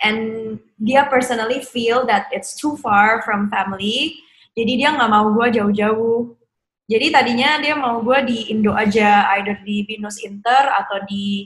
and 0.00 0.56
dia 0.80 1.04
personally 1.12 1.60
feel 1.60 2.08
that 2.08 2.32
it's 2.32 2.56
too 2.56 2.80
far 2.80 3.20
from 3.28 3.52
family, 3.52 4.16
jadi 4.56 4.72
dia 4.80 4.88
nggak 4.96 5.12
mau 5.12 5.28
gua 5.28 5.52
jauh-jauh. 5.52 6.32
Jadi 6.88 7.12
tadinya 7.12 7.60
dia 7.60 7.76
mau 7.76 8.00
gua 8.00 8.24
di 8.24 8.48
Indo 8.48 8.72
aja, 8.72 9.28
either 9.36 9.60
di 9.68 9.84
Binus 9.84 10.16
Inter 10.24 10.80
atau 10.80 11.04
di 11.04 11.44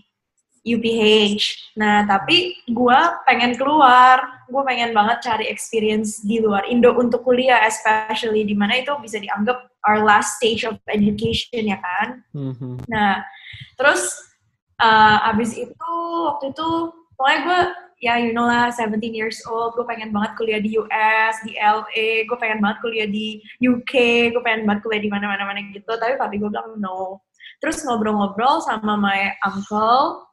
UPH. 0.67 1.79
Nah, 1.79 2.03
tapi 2.03 2.59
gue 2.67 3.01
pengen 3.23 3.55
keluar, 3.55 4.43
gue 4.51 4.63
pengen 4.67 4.91
banget 4.91 5.23
cari 5.23 5.47
experience 5.47 6.19
di 6.27 6.43
luar 6.43 6.67
Indo 6.67 6.91
untuk 6.99 7.23
kuliah, 7.23 7.63
especially 7.71 8.43
di 8.43 8.59
mana 8.59 8.83
itu 8.83 8.91
bisa 8.99 9.23
dianggap 9.23 9.71
our 9.87 10.03
last 10.03 10.43
stage 10.43 10.67
of 10.67 10.75
education 10.91 11.71
ya 11.71 11.79
kan. 11.79 12.27
Mm-hmm. 12.35 12.91
Nah, 12.91 13.23
terus 13.79 14.11
uh, 14.83 15.31
abis 15.31 15.55
itu 15.55 15.93
waktu 16.27 16.51
itu 16.51 16.69
pokoknya 17.15 17.41
gue 17.47 17.61
ya 18.05 18.21
you 18.21 18.37
know 18.37 18.45
lah 18.45 18.69
17 18.69 19.01
years 19.17 19.41
old 19.49 19.73
gue 19.73 19.87
pengen 19.89 20.13
banget 20.13 20.37
kuliah 20.37 20.61
di 20.61 20.77
US 20.77 21.35
di 21.49 21.57
LA 21.57 22.29
gue 22.29 22.37
pengen 22.37 22.61
banget 22.61 22.79
kuliah 22.85 23.09
di 23.09 23.41
UK 23.57 23.93
gue 24.37 24.43
pengen 24.45 24.69
banget 24.69 24.85
kuliah 24.85 25.01
di 25.01 25.09
mana-mana 25.09 25.49
mana 25.49 25.65
gitu 25.73 25.89
tapi 25.97 26.21
papi 26.21 26.37
gue 26.37 26.51
bilang 26.53 26.77
no 26.77 27.25
terus 27.57 27.81
ngobrol-ngobrol 27.89 28.61
sama 28.61 29.01
my 29.01 29.33
uncle 29.49 30.25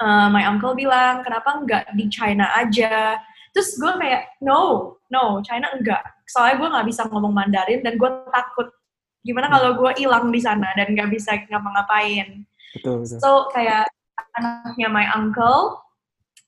uh, 0.00 0.26
my 0.32 0.48
uncle 0.48 0.74
bilang 0.74 1.20
kenapa 1.22 1.60
nggak 1.62 1.84
di 1.94 2.08
China 2.08 2.48
aja? 2.56 3.20
Terus 3.52 3.76
gue 3.76 3.92
kayak 4.00 4.40
no 4.42 4.94
no 5.12 5.44
China 5.44 5.68
enggak 5.76 6.02
soalnya 6.30 6.56
gue 6.62 6.68
nggak 6.70 6.86
bisa 6.86 7.02
ngomong 7.10 7.34
Mandarin 7.34 7.82
dan 7.82 7.98
gue 7.98 8.10
takut. 8.30 8.70
Gimana 9.20 9.52
kalau 9.52 9.76
gue 9.76 9.90
hilang 10.00 10.32
di 10.32 10.40
sana 10.40 10.70
dan 10.78 10.94
nggak 10.94 11.10
bisa 11.12 11.36
ngapa-ngapain? 11.50 12.46
Betul, 12.78 13.02
betul. 13.04 13.18
so 13.18 13.30
kayak 13.50 13.90
anaknya 14.38 14.88
my 14.88 15.06
uncle 15.10 15.82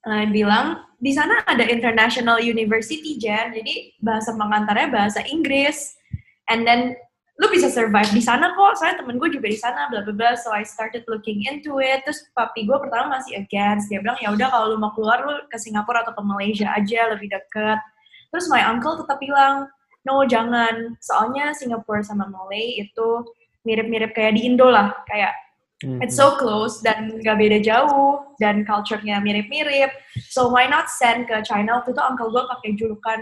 uh, 0.06 0.24
bilang 0.30 0.86
di 1.02 1.10
sana 1.10 1.42
ada 1.50 1.66
international 1.66 2.38
university 2.38 3.18
Jen. 3.18 3.52
Jadi 3.52 3.98
bahasa 3.98 4.32
pengantarnya 4.38 4.88
bahasa 4.88 5.20
Inggris. 5.26 5.98
And 6.46 6.62
then 6.62 6.94
lu 7.40 7.48
bisa 7.48 7.72
survive 7.72 8.12
di 8.12 8.20
sana 8.20 8.52
kok 8.52 8.76
soalnya 8.76 9.00
temen 9.00 9.16
gue 9.16 9.30
juga 9.32 9.48
di 9.48 9.56
sana 9.56 9.88
bla 9.88 10.04
bla 10.04 10.12
bla 10.12 10.30
so 10.36 10.52
I 10.52 10.68
started 10.68 11.08
looking 11.08 11.48
into 11.48 11.80
it 11.80 12.04
terus 12.04 12.28
papi 12.36 12.68
gue 12.68 12.76
pertama 12.76 13.16
masih 13.16 13.40
against 13.40 13.88
dia 13.88 14.04
bilang 14.04 14.20
ya 14.20 14.36
udah 14.36 14.52
kalau 14.52 14.76
lu 14.76 14.76
mau 14.76 14.92
keluar 14.92 15.24
lu 15.24 15.40
ke 15.48 15.56
Singapura 15.56 16.04
atau 16.04 16.12
ke 16.12 16.22
Malaysia 16.22 16.68
aja 16.68 17.08
lebih 17.08 17.32
deket 17.32 17.80
terus 18.28 18.52
my 18.52 18.60
uncle 18.60 19.00
tetap 19.00 19.16
bilang 19.16 19.64
no 20.04 20.28
jangan 20.28 20.92
soalnya 21.00 21.56
Singapura 21.56 22.04
sama 22.04 22.28
Malay 22.28 22.84
itu 22.84 23.24
mirip-mirip 23.64 24.12
kayak 24.12 24.36
di 24.36 24.44
Indo 24.44 24.68
lah 24.68 24.92
kayak 25.08 25.32
mm-hmm. 25.80 26.04
It's 26.04 26.18
so 26.20 26.36
close 26.36 26.84
dan 26.84 27.16
gak 27.24 27.38
beda 27.40 27.62
jauh 27.62 28.22
dan 28.38 28.66
culture-nya 28.66 29.22
mirip-mirip. 29.22 29.90
So 30.30 30.50
why 30.50 30.66
not 30.66 30.90
send 30.90 31.30
ke 31.30 31.42
China? 31.46 31.82
Waktu 31.82 31.94
itu 31.94 32.02
uncle 32.02 32.30
gue 32.30 32.42
pakai 32.46 32.70
julukan 32.74 33.20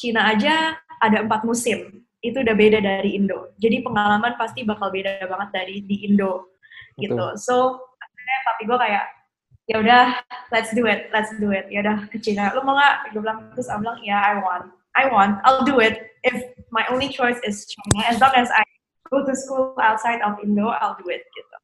Cina 0.00 0.32
aja 0.32 0.76
ada 1.04 1.24
empat 1.24 1.44
musim 1.44 2.04
itu 2.24 2.40
udah 2.40 2.56
beda 2.56 2.80
dari 2.80 3.20
Indo. 3.20 3.52
Jadi 3.60 3.84
pengalaman 3.84 4.32
pasti 4.40 4.64
bakal 4.64 4.88
beda 4.88 5.28
banget 5.28 5.48
dari 5.52 5.84
di 5.84 6.08
Indo 6.08 6.56
gitu. 6.96 7.12
Betul. 7.12 7.32
So 7.36 7.54
akhirnya 8.00 8.36
papi 8.48 8.62
gue 8.64 8.78
kayak 8.80 9.04
ya 9.68 9.76
udah 9.84 10.04
let's 10.48 10.72
do 10.72 10.88
it, 10.88 11.12
let's 11.12 11.28
do 11.36 11.52
it. 11.52 11.68
Ya 11.68 11.84
udah 11.84 12.08
ke 12.08 12.16
Cina. 12.16 12.48
Lu 12.56 12.64
mau 12.64 12.80
nggak? 12.80 13.12
Gue 13.12 13.20
bilang 13.20 13.52
terus 13.52 13.68
aku 13.68 13.84
bilang 13.84 14.00
ya 14.00 14.16
I 14.24 14.40
want, 14.40 14.72
I 14.96 15.04
want, 15.12 15.44
I'll 15.44 15.68
do 15.68 15.84
it. 15.84 16.16
If 16.24 16.32
my 16.72 16.88
only 16.88 17.12
choice 17.12 17.36
is 17.44 17.68
China, 17.68 18.08
as 18.08 18.16
long 18.16 18.32
as 18.32 18.48
I 18.48 18.64
go 19.12 19.20
to 19.20 19.36
school 19.36 19.76
outside 19.76 20.24
of 20.24 20.40
Indo, 20.40 20.72
I'll 20.72 20.96
do 20.96 21.12
it 21.12 21.28
gitu. 21.28 21.56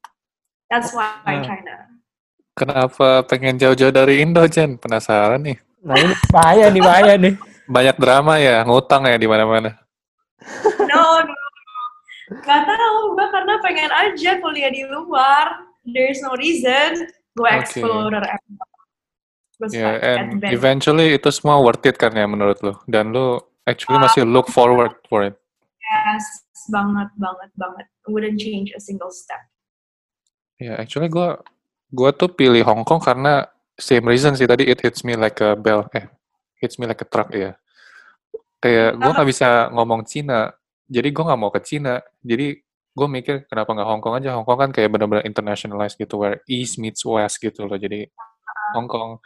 That's 0.68 0.92
why 0.92 1.24
nah. 1.24 1.40
China. 1.40 1.74
Kenapa 2.60 3.24
pengen 3.24 3.56
jauh-jauh 3.56 3.94
dari 3.94 4.20
Indo, 4.20 4.44
Jen? 4.44 4.76
Penasaran 4.76 5.40
nih. 5.40 5.56
Nah 5.80 5.96
ini 5.96 6.12
bahaya 6.28 6.66
nih, 6.68 6.82
bahaya 6.84 7.14
nih. 7.16 7.34
Banyak 7.64 7.96
drama 7.96 8.36
ya, 8.36 8.60
ngutang 8.68 9.08
ya 9.08 9.16
di 9.16 9.24
mana-mana 9.24 9.80
no, 10.90 11.04
no. 11.24 11.34
Gak 12.30 12.62
tau, 12.62 12.94
gue 13.18 13.26
karena 13.34 13.54
pengen 13.58 13.90
aja 13.90 14.30
kuliah 14.38 14.70
di 14.70 14.86
luar. 14.86 15.66
There's 15.82 16.22
no 16.22 16.38
reason. 16.38 17.10
Gue 17.34 17.50
okay. 17.50 17.58
explorer 17.62 18.22
yeah, 19.68 20.00
and 20.00 20.40
eventually 20.48 21.12
itu 21.12 21.28
semua 21.28 21.60
worth 21.60 21.84
it 21.84 22.00
kan 22.00 22.16
ya 22.16 22.24
menurut 22.24 22.56
lo? 22.64 22.80
Dan 22.88 23.12
lo 23.12 23.52
actually 23.68 24.00
uh, 24.00 24.04
masih 24.08 24.24
look 24.24 24.48
forward 24.48 24.96
for 25.04 25.28
it? 25.28 25.36
Yes, 25.84 26.24
banget, 26.72 27.12
banget, 27.20 27.50
banget. 27.60 27.86
Wouldn't 28.08 28.40
change 28.40 28.72
a 28.72 28.80
single 28.80 29.12
step. 29.12 29.44
Ya, 30.56 30.72
yeah, 30.72 30.74
actually 30.80 31.12
gue 31.12 31.36
gue 31.92 32.10
tuh 32.16 32.30
pilih 32.32 32.64
Hong 32.64 32.86
Kong 32.86 33.02
karena 33.02 33.48
same 33.76 34.06
reason 34.08 34.36
sih 34.36 34.48
tadi 34.48 34.68
it 34.68 34.80
hits 34.80 35.02
me 35.02 35.16
like 35.16 35.40
a 35.40 35.56
bell 35.56 35.88
eh 35.96 36.06
hits 36.60 36.76
me 36.76 36.84
like 36.84 37.00
a 37.00 37.08
truck 37.08 37.32
ya 37.32 37.56
kayak 38.60 39.00
gue 39.00 39.10
nggak 39.10 39.28
bisa 39.28 39.72
ngomong 39.72 40.04
Cina. 40.04 40.52
Jadi 40.86 41.08
gue 41.10 41.24
nggak 41.24 41.40
mau 41.40 41.50
ke 41.50 41.60
Cina. 41.64 41.98
Jadi 42.20 42.60
gue 42.90 43.08
mikir 43.08 43.48
kenapa 43.48 43.72
nggak 43.72 43.88
Hong 43.88 44.02
Kong 44.04 44.14
aja? 44.20 44.36
Hong 44.36 44.46
Kong 44.46 44.58
kan 44.60 44.70
kayak 44.70 44.92
benar-benar 44.92 45.24
internationalized 45.24 45.96
gitu 45.96 46.20
where 46.20 46.44
East 46.46 46.76
meets 46.76 47.02
West 47.02 47.40
gitu 47.40 47.64
loh. 47.64 47.80
Jadi 47.80 48.04
Hong 48.76 48.86
Kong. 48.86 49.18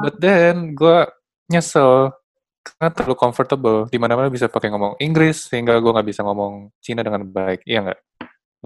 But 0.00 0.22
then 0.22 0.78
gue 0.78 1.04
nyesel 1.50 2.14
karena 2.62 2.88
terlalu 2.94 3.16
comfortable. 3.18 3.78
Di 3.90 3.98
mana-mana 3.98 4.30
bisa 4.30 4.46
pakai 4.46 4.70
ngomong 4.70 4.96
Inggris 5.02 5.50
sehingga 5.50 5.76
gue 5.82 5.90
nggak 5.90 6.08
bisa 6.08 6.22
ngomong 6.22 6.70
Cina 6.78 7.02
dengan 7.02 7.26
baik. 7.26 7.66
Iya 7.66 7.90
nggak? 7.90 8.00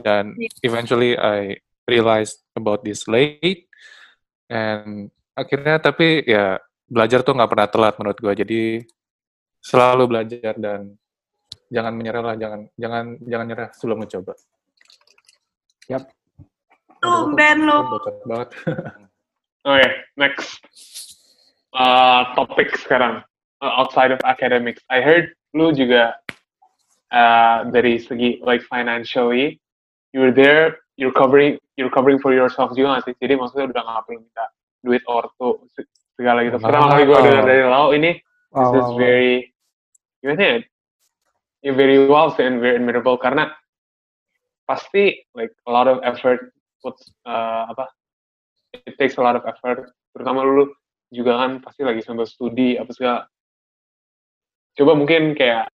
Dan 0.05 0.35
iya. 0.37 0.51
eventually 0.67 1.15
I 1.17 1.59
realized 1.89 2.45
about 2.57 2.83
this 2.83 3.07
late 3.07 3.69
and 4.49 5.09
akhirnya 5.37 5.81
tapi 5.81 6.25
ya 6.25 6.59
belajar 6.89 7.25
tuh 7.25 7.37
nggak 7.37 7.51
pernah 7.51 7.69
telat 7.69 7.95
menurut 8.01 8.19
gue 8.21 8.33
jadi 8.45 8.63
selalu 9.65 10.05
belajar 10.13 10.53
dan 10.61 10.93
jangan 11.73 11.97
menyerah 11.97 12.23
lah, 12.23 12.37
jangan 12.37 12.69
jangan 12.77 13.05
jangan 13.25 13.47
nyerah 13.49 13.69
sebelum 13.73 13.99
mencoba. 14.05 14.37
Yap. 15.89 16.05
Ben 17.37 17.59
lo. 17.65 18.01
banget. 18.29 18.49
Oke, 18.57 18.81
okay, 19.69 19.89
next 20.17 20.61
uh, 21.77 22.33
topik 22.37 22.77
sekarang 22.81 23.25
uh, 23.61 23.73
outside 23.81 24.13
of 24.13 24.21
academics. 24.25 24.81
I 24.89 25.05
heard 25.05 25.33
lu 25.53 25.73
juga 25.73 26.17
uh, 27.13 27.69
dari 27.69 28.01
segi 28.01 28.41
like 28.45 28.65
financially, 28.65 29.61
you're 30.17 30.33
there, 30.33 30.81
you're 30.97 31.13
covering, 31.13 31.61
you're 31.77 31.93
covering 31.93 32.17
for 32.21 32.33
yourself 32.33 32.73
juga 32.73 32.97
nggak 32.97 33.05
sih? 33.13 33.15
Jadi 33.21 33.33
maksudnya 33.37 33.69
udah 33.69 33.83
nggak 33.85 34.03
perlu 34.09 34.21
minta 34.25 34.45
duit 34.81 35.05
ortu 35.05 35.61
segala 36.17 36.41
gitu. 36.49 36.57
Pertama 36.57 36.97
kali 36.97 37.05
gue 37.05 37.19
dengar 37.21 37.45
dari 37.45 37.65
lo 37.69 37.93
ini, 37.93 38.13
this 38.53 38.73
is 38.81 38.89
very 38.97 39.54
gimana 40.25 40.65
ya? 41.61 41.73
Very 41.77 42.09
well 42.09 42.33
and 42.41 42.65
very 42.65 42.81
admirable. 42.81 43.21
Karena 43.21 43.53
pasti 44.65 45.21
like 45.37 45.53
a 45.69 45.73
lot 45.73 45.85
of 45.85 46.01
effort 46.01 46.49
puts 46.81 47.13
uh, 47.29 47.69
apa 47.69 47.85
it 48.73 48.97
takes 48.97 49.21
a 49.21 49.23
lot 49.25 49.37
of 49.37 49.45
effort. 49.45 49.93
Terutama 50.17 50.49
dulu 50.49 50.73
juga 51.13 51.37
kan 51.37 51.61
pasti 51.61 51.85
lagi 51.85 52.01
sambil 52.01 52.25
studi 52.25 52.81
apa 52.81 52.89
segala. 52.97 53.21
Coba 54.75 54.97
mungkin 54.97 55.37
kayak 55.37 55.69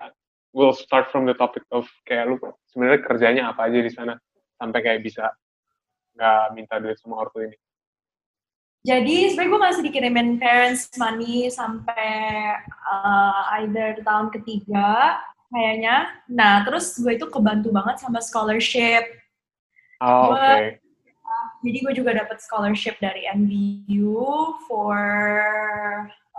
we'll 0.50 0.74
start 0.74 1.06
from 1.14 1.30
the 1.30 1.34
topic 1.38 1.62
of 1.70 1.86
kayak 2.10 2.26
lu 2.26 2.36
sebenarnya 2.74 3.00
kerjanya 3.06 3.42
apa 3.54 3.70
aja 3.70 3.78
di 3.78 3.92
sana 3.94 4.18
sampai 4.58 4.80
kayak 4.82 5.00
bisa 5.06 5.30
nggak 6.18 6.58
minta 6.58 6.74
duit 6.82 6.98
sama 6.98 7.22
ortu 7.22 7.46
ini 7.46 7.56
jadi 8.80 9.28
sebenarnya 9.28 9.52
gue 9.52 9.60
masih 9.60 9.82
dikirimin 9.84 10.40
parents 10.40 10.88
money 10.96 11.52
sampai 11.52 12.56
uh, 12.88 13.60
either 13.60 14.00
tahun 14.00 14.32
ketiga 14.32 15.20
kayaknya. 15.52 16.08
Nah 16.32 16.64
terus 16.64 16.96
gue 16.96 17.12
itu 17.12 17.28
kebantu 17.28 17.68
banget 17.76 18.00
sama 18.00 18.24
scholarship. 18.24 19.04
Oh, 20.00 20.32
oke. 20.32 20.40
Okay. 20.40 20.80
Uh, 21.20 21.46
jadi 21.60 21.78
gue 21.84 21.94
juga 22.00 22.10
dapat 22.24 22.40
scholarship 22.40 22.96
dari 23.04 23.28
NBU 23.28 24.16
for 24.64 24.96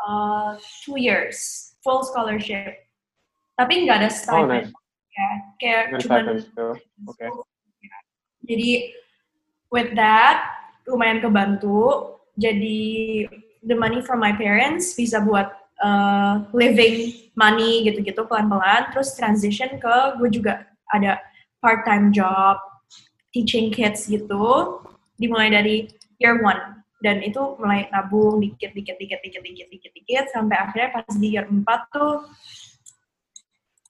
uh, 0.01 0.57
two 0.81 0.97
years, 0.97 1.71
full 1.85 2.01
scholarship. 2.01 2.89
Tapi 3.53 3.85
nggak 3.85 4.01
ada 4.01 4.09
stipend. 4.09 4.41
Oh, 4.41 4.49
nice. 4.49 4.73
Ya, 5.13 5.29
kayak 5.61 5.83
cuma. 6.01 6.17
Oke. 6.25 6.73
Okay. 7.05 7.29
Jadi 8.49 8.71
with 9.69 9.93
that 9.93 10.57
lumayan 10.89 11.21
kebantu 11.21 12.17
jadi 12.39 12.79
the 13.65 13.77
money 13.77 14.01
from 14.01 14.19
my 14.19 14.33
parents 14.33 14.93
bisa 14.97 15.21
buat 15.21 15.51
uh, 15.81 16.45
living 16.53 17.29
money 17.35 17.85
gitu-gitu 17.89 18.25
pelan-pelan. 18.25 18.93
Terus 18.93 19.17
transition 19.17 19.81
ke 19.81 19.95
gue 20.21 20.29
juga 20.31 20.65
ada 20.93 21.19
part 21.59 21.83
time 21.83 22.13
job 22.13 22.57
teaching 23.33 23.73
kids 23.73 24.07
gitu. 24.07 24.79
Dimulai 25.17 25.51
dari 25.51 25.89
year 26.21 26.39
one. 26.39 26.81
Dan 27.01 27.25
itu 27.25 27.57
mulai 27.57 27.89
nabung 27.89 28.37
dikit 28.37 28.77
dikit 28.77 29.01
dikit 29.01 29.19
dikit 29.25 29.41
dikit 29.41 29.67
dikit 29.73 29.91
dikit. 29.97 30.25
Sampai 30.29 30.57
akhirnya 30.61 30.89
pas 30.93 31.05
di 31.17 31.33
year 31.33 31.49
4 31.49 31.65
tuh 31.89 32.29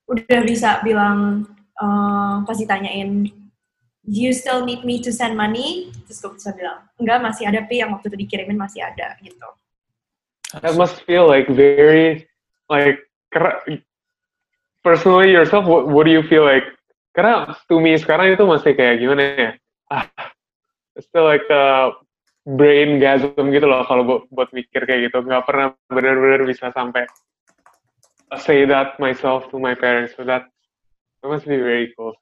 udah 0.08 0.42
bisa 0.48 0.80
bilang 0.80 1.44
eh, 1.76 2.36
pas 2.48 2.56
ditanyain, 2.56 3.28
do 4.06 4.18
you 4.18 4.34
still 4.34 4.66
need 4.66 4.82
me 4.82 4.98
to 5.02 5.14
send 5.14 5.38
money? 5.38 5.94
Terus 6.10 6.18
gue 6.22 6.32
bisa 6.34 6.50
bilang, 6.58 6.82
enggak 6.98 7.22
masih 7.22 7.44
ada 7.46 7.62
Pi 7.66 7.86
yang 7.86 7.94
waktu 7.94 8.10
itu 8.10 8.18
dikirimin 8.26 8.58
masih 8.58 8.82
ada 8.82 9.14
gitu. 9.22 9.48
That 10.58 10.76
must 10.76 11.06
feel 11.08 11.30
like 11.30 11.48
very 11.48 12.28
like 12.68 13.00
personally 14.84 15.32
yourself. 15.32 15.64
What, 15.70 15.88
what 15.88 16.04
do 16.10 16.12
you 16.12 16.26
feel 16.26 16.44
like? 16.44 16.66
Karena 17.14 17.56
to 17.70 17.80
me 17.80 17.96
sekarang 17.96 18.36
itu 18.36 18.44
masih 18.44 18.76
kayak 18.76 19.00
gimana 19.00 19.24
ya? 19.38 19.52
Ah, 19.92 20.08
still 21.00 21.28
like 21.28 21.46
a 21.52 21.96
brain 22.44 22.98
gasm 22.98 23.54
gitu 23.54 23.70
loh 23.70 23.86
kalau 23.86 24.04
buat, 24.04 24.24
buat 24.34 24.50
mikir 24.52 24.84
kayak 24.84 25.12
gitu. 25.12 25.24
Nggak 25.24 25.46
pernah 25.46 25.68
benar-benar 25.88 26.44
bisa 26.44 26.74
sampai 26.74 27.06
say 28.40 28.64
that 28.66 28.98
myself 28.98 29.48
to 29.52 29.60
my 29.60 29.76
parents. 29.78 30.18
So 30.18 30.26
that 30.26 30.50
that 31.22 31.28
must 31.30 31.46
be 31.46 31.60
very 31.60 31.94
cool. 31.96 32.18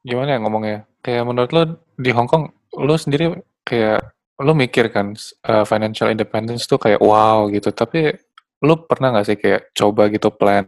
Gimana 0.00 0.36
ya 0.36 0.38
ngomongnya? 0.40 0.78
Kayak 1.04 1.24
menurut 1.28 1.50
lo 1.52 1.62
di 1.96 2.10
Hong 2.12 2.28
Kong, 2.28 2.48
lo 2.76 2.94
sendiri 2.96 3.36
kayak 3.68 4.00
lo 4.40 4.56
mikir 4.56 4.88
kan 4.88 5.12
uh, 5.44 5.64
financial 5.68 6.08
independence 6.08 6.64
tuh 6.64 6.80
kayak 6.80 7.04
wow 7.04 7.48
gitu. 7.52 7.68
Tapi 7.68 8.16
lo 8.64 8.88
pernah 8.88 9.12
nggak 9.12 9.26
sih 9.28 9.36
kayak 9.36 9.72
coba 9.76 10.08
gitu 10.08 10.32
plan 10.32 10.64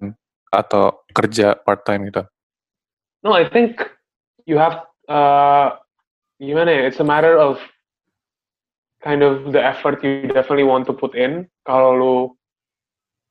atau 0.53 1.05
kerja 1.17 1.57
part 1.57 1.85
time 1.89 2.13
gitu? 2.13 2.23
No, 3.25 3.33
I 3.33 3.49
think 3.49 3.81
you 4.45 4.61
have 4.61 4.85
uh, 5.09 5.81
gimana 6.37 6.69
ya? 6.69 6.83
It's 6.93 7.01
a 7.01 7.07
matter 7.07 7.41
of 7.41 7.57
kind 9.01 9.25
of 9.25 9.57
the 9.57 9.63
effort 9.65 10.05
you 10.05 10.29
definitely 10.29 10.69
want 10.69 10.85
to 10.87 10.95
put 10.95 11.17
in. 11.17 11.49
Kalau 11.65 11.97
lu 11.97 12.17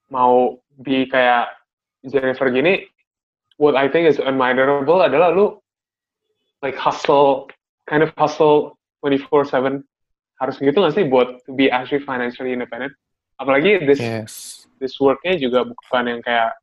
mau 0.10 0.58
be 0.82 1.06
kayak 1.06 1.54
Jennifer 2.10 2.50
gini, 2.50 2.90
what 3.62 3.78
I 3.78 3.86
think 3.86 4.10
is 4.10 4.18
admirable 4.18 5.06
adalah 5.06 5.30
lu 5.30 5.61
like 6.62 6.78
hustle, 6.78 7.50
kind 7.90 8.06
of 8.06 8.14
hustle 8.18 8.78
24/7 9.02 9.82
harus 10.42 10.56
gitu 10.58 10.74
nggak 10.74 10.96
sih 10.98 11.06
buat 11.06 11.42
to 11.46 11.54
be 11.54 11.70
actually 11.70 12.02
financially 12.02 12.54
independent? 12.54 12.94
Apalagi 13.38 13.86
this 13.86 14.02
Yes. 14.02 14.66
this 14.82 14.98
worknya 14.98 15.38
juga 15.38 15.66
bukan 15.66 16.06
yang 16.10 16.22
kayak 16.22 16.58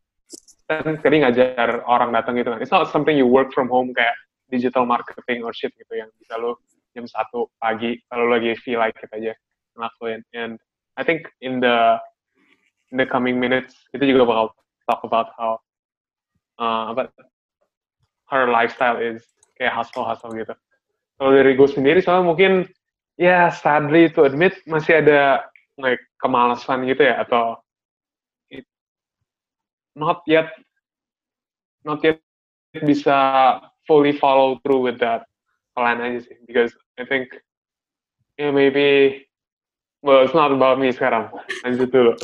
kan 0.68 1.00
tadi 1.00 1.22
ngajar 1.22 1.82
orang 1.87 2.11
datang 2.11 2.37
gitu 2.38 2.50
kan. 2.50 2.61
It's 2.61 2.74
not 2.74 2.90
something 2.90 3.14
you 3.14 3.26
work 3.26 3.54
from 3.54 3.70
home 3.70 3.94
kayak 3.94 4.14
digital 4.50 4.84
marketing 4.84 5.46
or 5.46 5.54
shit 5.54 5.72
gitu 5.78 5.94
yang 5.94 6.11
bisa 6.18 6.37
lu 6.37 6.58
jam 6.92 7.06
satu 7.06 7.48
pagi 7.62 7.96
kalau 8.11 8.28
lagi 8.28 8.58
feel 8.61 8.82
like 8.82 8.98
it 8.98 9.11
aja 9.14 9.32
ngelakuin. 9.78 10.20
And 10.34 10.58
I 10.98 11.06
think 11.06 11.30
in 11.40 11.62
the 11.62 12.02
in 12.90 12.98
the 12.98 13.06
coming 13.06 13.38
minutes 13.38 13.78
kita 13.94 14.04
juga 14.04 14.26
bakal 14.26 14.46
talk 14.90 15.00
about 15.06 15.32
how 15.38 15.62
uh, 16.58 16.92
apa 16.92 17.14
her 18.28 18.50
lifestyle 18.50 18.98
is 18.98 19.24
kayak 19.59 19.75
hustle 19.75 20.07
hustle 20.07 20.33
gitu. 20.33 20.55
Kalau 21.18 21.31
dari 21.35 21.59
gue 21.59 21.68
sendiri 21.68 21.99
soalnya 21.99 22.31
mungkin 22.31 22.53
ya 23.18 23.51
sadly 23.51 24.07
to 24.14 24.23
admit 24.23 24.55
masih 24.64 25.03
ada 25.03 25.42
like 25.77 25.99
kemalasan 26.23 26.87
gitu 26.87 27.03
ya 27.03 27.27
atau 27.27 27.59
it- 28.55 28.71
not 29.99 30.23
yet 30.31 30.47
not 31.83 31.99
yet 32.07 32.23
bisa 32.87 33.14
fully 33.90 34.14
follow 34.14 34.62
through 34.62 34.79
with 34.79 35.03
that 35.03 35.27
plan 35.75 35.99
aja 35.99 36.23
sih 36.23 36.38
because 36.47 36.71
I 36.94 37.07
think 37.07 37.35
yeah 38.38 38.55
maybe 38.55 39.27
well 40.07 40.23
it's 40.23 40.35
not 40.35 40.55
about 40.55 40.79
me 40.79 40.94
sekarang 40.94 41.35
lanjut 41.66 41.90
dulu 41.90 42.14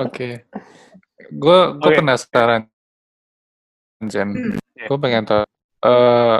Oke. 0.00 0.48
Gue 1.28 1.58
gue 1.76 1.90
Oke. 1.92 1.98
penasaran, 2.00 2.72
Jen. 4.06 4.30
Hmm. 4.30 4.56
Gue 4.86 4.98
pengen 5.02 5.26
tahu 5.26 5.44
eh 5.86 6.38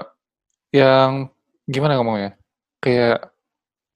yang 0.75 1.31
gimana 1.66 1.99
ngomongnya? 1.99 2.38
Kayak 2.79 3.35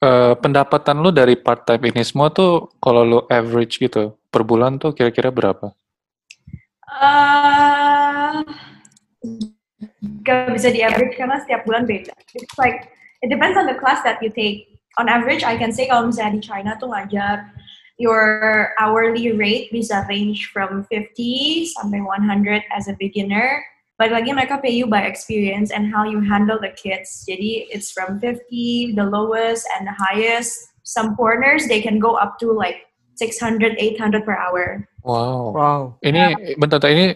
eh, 0.02 0.34
pendapatan 0.38 0.98
lu 0.98 1.14
dari 1.14 1.38
part 1.38 1.62
time 1.62 1.94
ini 1.94 2.02
semua 2.02 2.34
tuh 2.34 2.74
kalau 2.82 3.02
lu 3.06 3.18
average 3.30 3.78
gitu 3.78 4.18
per 4.32 4.42
bulan 4.42 4.82
tuh 4.82 4.90
kira-kira 4.96 5.30
berapa? 5.30 5.70
Uh, 6.92 8.44
gak 10.26 10.52
bisa 10.52 10.68
di 10.68 10.84
average 10.84 11.16
karena 11.16 11.40
setiap 11.40 11.64
bulan 11.64 11.88
beda. 11.88 12.12
It's 12.36 12.58
like 12.60 12.90
it 13.24 13.32
depends 13.32 13.56
on 13.56 13.64
the 13.64 13.78
class 13.78 14.02
that 14.04 14.20
you 14.20 14.28
take. 14.28 14.68
On 15.00 15.08
average, 15.08 15.40
I 15.40 15.56
can 15.56 15.72
say 15.72 15.88
kalau 15.88 16.12
misalnya 16.12 16.36
di 16.36 16.42
China 16.44 16.76
tuh 16.76 16.92
ngajar 16.92 17.48
your 18.02 18.74
hourly 18.82 19.30
rate 19.30 19.70
bisa 19.70 20.02
range 20.10 20.50
from 20.50 20.82
50 20.90 21.70
sampai 21.78 22.02
100 22.02 22.66
as 22.74 22.90
a 22.90 22.98
beginner. 22.98 23.62
Balik 23.94 24.18
lagi 24.18 24.30
mereka 24.34 24.58
pay 24.58 24.74
you 24.74 24.90
by 24.90 25.06
experience 25.06 25.70
and 25.70 25.86
how 25.86 26.02
you 26.02 26.18
handle 26.18 26.58
the 26.58 26.74
kids. 26.74 27.22
Jadi 27.30 27.70
it's 27.70 27.94
from 27.94 28.18
50, 28.18 28.98
the 28.98 29.06
lowest 29.06 29.62
and 29.78 29.86
the 29.86 29.94
highest. 29.94 30.74
Some 30.82 31.14
foreigners 31.14 31.70
they 31.70 31.78
can 31.78 32.02
go 32.02 32.18
up 32.18 32.42
to 32.42 32.50
like 32.50 32.90
600, 33.22 33.78
800 33.78 34.26
per 34.26 34.34
hour. 34.34 34.82
Wow. 35.06 35.54
wow. 35.54 35.80
Ini 36.02 36.58
bentar, 36.58 36.82
bentar, 36.82 36.90
ini 36.90 37.14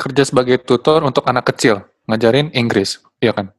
kerja 0.00 0.24
sebagai 0.24 0.64
tutor 0.64 1.04
untuk 1.04 1.28
anak 1.28 1.52
kecil, 1.52 1.84
ngajarin 2.08 2.48
Inggris, 2.56 3.04
iya 3.20 3.36
kan? 3.36 3.52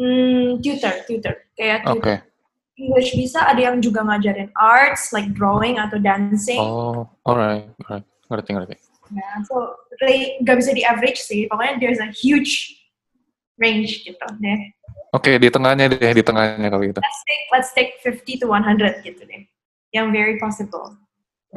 Hmm, 0.00 0.56
tutor, 0.64 1.04
tutor. 1.04 1.36
Kayak 1.52 1.84
Oke. 1.92 2.00
tutor 2.00 2.31
English 2.82 3.14
bisa, 3.14 3.46
ada 3.46 3.62
yang 3.62 3.78
juga 3.78 4.02
ngajarin 4.02 4.50
arts, 4.58 5.14
like 5.14 5.30
drawing 5.30 5.78
atau 5.78 6.02
dancing. 6.02 6.58
Oh, 6.58 7.06
alright, 7.22 7.70
alright. 7.86 8.02
Ngerti, 8.26 8.50
ngerti. 8.58 8.74
Nah, 9.12 9.44
so, 9.46 9.78
nggak 10.42 10.56
bisa 10.58 10.74
di 10.74 10.82
average 10.82 11.22
sih. 11.22 11.46
Pokoknya 11.46 11.78
there's 11.78 12.02
a 12.02 12.10
huge 12.10 12.82
range 13.60 14.02
gitu 14.02 14.18
deh. 14.18 14.60
Oke, 15.12 15.36
di 15.36 15.52
tengahnya 15.52 15.92
deh, 15.92 16.12
di 16.16 16.24
tengahnya 16.24 16.72
kalau 16.72 16.82
gitu. 16.82 16.98
Let's 16.98 17.22
take, 17.28 17.44
let's 17.52 17.70
take 17.76 17.92
50 18.00 18.40
to 18.42 18.46
100 18.48 19.04
gitu 19.04 19.22
deh. 19.28 19.44
Yang 19.92 20.06
very 20.10 20.36
possible. 20.40 20.96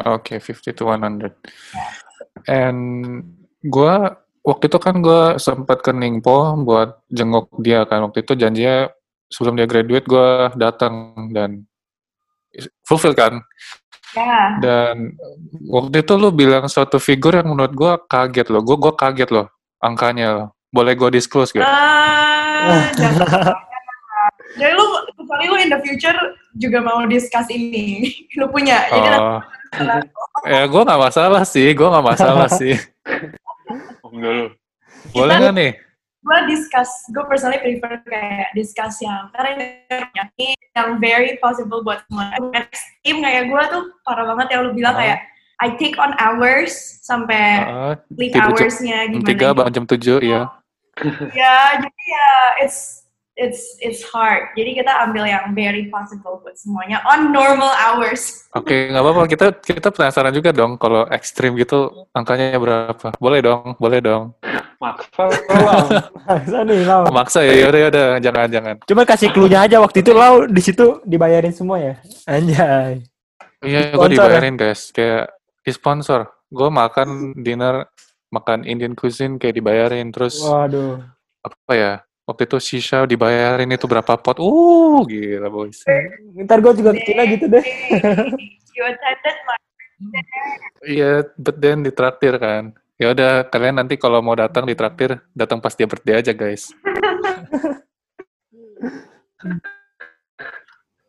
Oke, 0.04 0.44
50 0.44 0.76
to 0.76 0.84
100. 0.92 1.32
And 2.52 2.80
gua 3.64 4.20
waktu 4.44 4.68
itu 4.68 4.78
kan 4.78 5.00
gua 5.00 5.40
sempat 5.40 5.80
ke 5.80 5.96
Ningpo 5.96 6.60
buat 6.68 7.00
jenguk 7.08 7.48
dia 7.64 7.88
kan. 7.88 8.04
Waktu 8.04 8.28
itu 8.28 8.36
janjinya 8.36 8.92
sebelum 9.36 9.60
dia 9.60 9.68
graduate 9.68 10.08
gua 10.08 10.56
datang 10.56 11.12
dan 11.36 11.68
fulfill 12.88 13.12
kan. 13.12 13.44
Ya. 14.16 14.56
Dan 14.64 15.20
waktu 15.68 16.08
itu 16.08 16.16
lu 16.16 16.32
bilang 16.32 16.72
suatu 16.72 17.04
figur 17.04 17.36
yang 17.36 17.52
menurut 17.52 17.76
gua 17.76 18.00
kaget 18.00 18.48
loh. 18.48 18.64
Gua 18.64 18.80
gua 18.80 18.94
kaget 18.96 19.28
loh 19.36 19.52
angkanya 19.84 20.28
loh. 20.32 20.48
Boleh 20.72 20.96
gua 20.96 21.12
disclose 21.12 21.52
gak? 21.52 21.68
Ah, 21.68 22.88
jangan. 22.96 23.60
Jadi 24.56 24.72
lu, 24.72 24.88
kecuali 25.20 25.46
lu 25.52 25.56
in 25.60 25.68
the 25.68 25.80
future 25.84 26.16
juga 26.56 26.80
mau 26.80 27.04
discuss 27.04 27.52
ini. 27.52 28.08
Lu 28.40 28.48
punya. 28.48 28.88
Jadi 28.88 29.10
Oh. 29.20 29.40
ya 30.48 30.64
gua 30.72 30.88
nggak 30.88 31.02
masalah 31.12 31.44
sih, 31.44 31.68
gua 31.76 31.92
nggak 31.92 32.08
masalah 32.16 32.48
sih. 32.48 32.80
Boleh 35.12 35.34
nggak 35.36 35.56
nih? 35.60 35.72
Gue 36.26 36.38
discuss, 36.50 36.90
gue 37.14 37.22
personally 37.30 37.62
prefer 37.62 38.02
kayak 38.10 38.50
discuss 38.58 38.98
yang 38.98 39.30
karena 39.30 39.78
yang 40.74 40.98
very 40.98 41.38
possible 41.38 41.86
buat 41.86 42.02
semua. 42.10 42.34
Tim 43.06 43.22
kayak 43.22 43.54
gue 43.54 43.64
tuh 43.70 43.84
parah 44.02 44.26
banget 44.34 44.58
yang 44.58 44.62
lu 44.66 44.72
bilang 44.74 44.98
Oh. 44.98 45.02
kayak 45.02 45.20
I 45.64 45.72
take 45.80 45.96
on 45.96 46.12
hours 46.20 46.76
sampai 47.06 47.64
jam 48.28 48.52
hoursnya 48.52 49.08
gimana. 49.08 49.24
tiga 49.24 49.48
gitu. 49.54 49.56
bangun 49.56 49.74
jam 49.74 49.86
tujuh 49.88 50.20
ya. 50.26 50.42
Ya, 51.36 51.56
jadi 51.80 52.04
ya 52.08 52.30
it's 52.64 53.04
it's 53.36 53.76
it's 53.84 54.02
hard. 54.08 54.52
Jadi 54.56 54.80
kita 54.80 54.92
ambil 55.04 55.28
yang 55.28 55.52
very 55.52 55.92
possible 55.92 56.40
buat 56.40 56.56
semuanya 56.56 57.04
on 57.04 57.36
normal 57.36 57.72
hours. 57.76 58.48
Oke, 58.56 58.92
nggak 58.92 59.04
apa-apa. 59.04 59.22
Kita 59.28 59.46
kita 59.60 59.90
penasaran 59.92 60.32
juga 60.32 60.56
dong 60.56 60.80
kalau 60.80 61.04
ekstrim 61.12 61.56
gitu 61.60 62.08
angkanya 62.16 62.56
berapa? 62.56 63.12
Boleh 63.20 63.40
dong, 63.44 63.76
boleh 63.76 64.00
dong. 64.00 64.36
Maksa 64.82 65.24
Maksa 66.28 66.58
nih, 66.66 66.80
Lau. 66.84 67.04
Maksa 67.12 67.40
ya, 67.44 67.54
yaudah 67.66 67.80
yaudah, 67.88 68.06
jangan 68.20 68.48
jangan. 68.52 68.76
Coba 68.84 69.02
kasih 69.08 69.30
clue-nya 69.32 69.66
aja 69.66 69.78
waktu 69.80 70.02
itu 70.04 70.12
Lau 70.12 70.46
di 70.46 70.62
situ 70.62 71.00
dibayarin 71.06 71.54
semua 71.54 71.78
ya. 71.80 71.94
Anjay. 72.28 73.04
Iya, 73.66 73.96
gue 73.96 74.08
ya? 74.08 74.14
dibayarin 74.20 74.56
guys, 74.60 74.94
kayak 74.94 75.32
di 75.66 75.72
sponsor. 75.74 76.30
Gue 76.52 76.70
makan 76.70 77.34
dinner, 77.42 77.90
makan 78.30 78.64
Indian 78.68 78.94
cuisine 78.94 79.42
kayak 79.42 79.58
dibayarin. 79.58 80.14
Terus 80.14 80.44
Waduh. 80.44 81.02
apa 81.42 81.74
ya? 81.74 81.94
Waktu 82.26 82.50
itu 82.50 82.58
shisha 82.58 83.06
dibayarin 83.06 83.70
itu 83.70 83.86
berapa 83.86 84.18
pot? 84.18 84.42
Uh, 84.42 85.06
gila 85.06 85.50
boys. 85.50 85.86
Ntar 86.34 86.58
gue 86.58 86.74
juga 86.82 86.92
ke 86.98 87.02
Cina 87.06 87.22
gitu 87.30 87.46
deh. 87.46 87.62
you 88.74 88.82
attended 88.82 89.38
my 89.46 89.58
Iya, 90.86 91.24
but 91.40 91.58
then 91.62 91.82
ditraktir 91.86 92.36
kan. 92.38 92.76
Ya 92.96 93.12
udah, 93.12 93.44
kalian 93.52 93.76
nanti 93.84 94.00
kalau 94.00 94.24
mau 94.24 94.40
datang 94.40 94.64
ditraktir, 94.64 95.20
datang 95.36 95.60
pas 95.60 95.76
dia 95.76 95.84
birthday 95.84 96.16
aja 96.24 96.32
guys. 96.32 96.72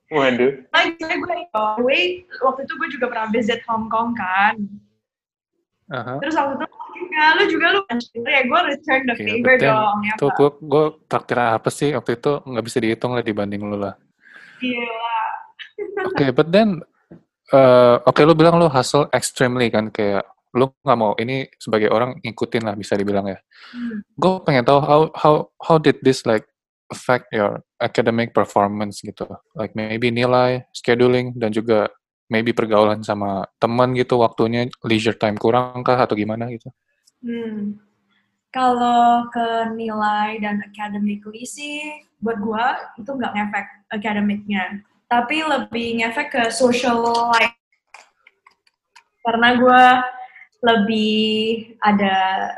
waduh 0.06 0.54
Nah, 0.70 0.86
gue 0.94 1.38
wait, 1.82 2.30
waktu 2.38 2.60
itu 2.62 2.72
gue 2.78 2.88
juga 2.98 3.06
pernah 3.10 3.26
visit 3.30 3.58
Hong 3.66 3.90
Kong 3.90 4.14
kan. 4.14 4.54
Aha. 5.90 6.18
Terus 6.18 6.34
waktu 6.34 6.62
itu 6.62 6.66
juga, 6.98 7.22
lu 7.38 7.42
juga 7.46 7.66
lu 7.74 7.80
ya 8.26 8.42
gue 8.42 8.60
return 8.66 9.02
the 9.06 9.14
Iya, 9.14 9.26
favor 9.38 9.54
dong. 9.62 9.96
Ya, 10.02 10.14
Tuh 10.18 10.30
gue 10.34 10.50
gue 10.66 10.84
traktir 11.06 11.38
apa 11.38 11.70
sih 11.70 11.94
waktu 11.94 12.18
itu 12.18 12.42
nggak 12.42 12.64
bisa 12.66 12.78
dihitung 12.82 13.14
lah 13.14 13.22
dibanding 13.22 13.62
lu 13.62 13.78
lah. 13.78 13.94
Gila. 14.58 15.14
Oke, 16.10 16.34
but 16.34 16.50
then 16.50 16.82
eh, 17.54 17.96
oke 18.02 18.18
lu 18.26 18.34
bilang 18.34 18.58
lu 18.58 18.66
hustle 18.66 19.06
extremely 19.14 19.70
kan 19.70 19.94
kayak 19.94 20.26
lu 20.56 20.72
nggak 20.80 20.98
mau 20.98 21.12
ini 21.20 21.44
sebagai 21.60 21.92
orang 21.92 22.16
ngikutin 22.24 22.64
lah 22.64 22.74
bisa 22.74 22.96
dibilang 22.96 23.28
ya. 23.28 23.38
Hmm. 23.76 24.00
Gue 24.16 24.40
pengen 24.42 24.64
tahu 24.64 24.80
how 24.80 25.00
how 25.12 25.34
how 25.60 25.76
did 25.76 26.00
this 26.00 26.24
like 26.24 26.48
affect 26.90 27.28
your 27.34 27.60
academic 27.82 28.32
performance 28.32 29.02
gitu. 29.04 29.26
Like 29.52 29.76
maybe 29.76 30.08
nilai, 30.08 30.64
scheduling 30.72 31.36
dan 31.36 31.52
juga 31.52 31.92
maybe 32.26 32.50
pergaulan 32.50 33.06
sama 33.06 33.46
teman 33.62 33.94
gitu 33.94 34.18
waktunya 34.18 34.66
leisure 34.82 35.14
time 35.14 35.38
kurang 35.38 35.82
kah 35.86 35.98
atau 35.98 36.18
gimana 36.18 36.50
gitu. 36.50 36.70
Hmm. 37.22 37.78
Kalau 38.50 39.28
ke 39.28 39.76
nilai 39.76 40.40
dan 40.40 40.64
academically 40.64 41.44
sih, 41.44 42.00
buat 42.24 42.40
gua 42.40 42.96
itu 42.96 43.10
nggak 43.12 43.34
ngefek 43.36 43.66
akademiknya. 43.92 44.80
Tapi 45.06 45.44
lebih 45.44 46.00
ngefek 46.02 46.28
ke 46.32 46.42
social 46.48 47.04
life. 47.04 47.52
Karena 49.20 49.48
gua 49.58 49.82
lebih 50.62 51.76
ada, 51.82 52.52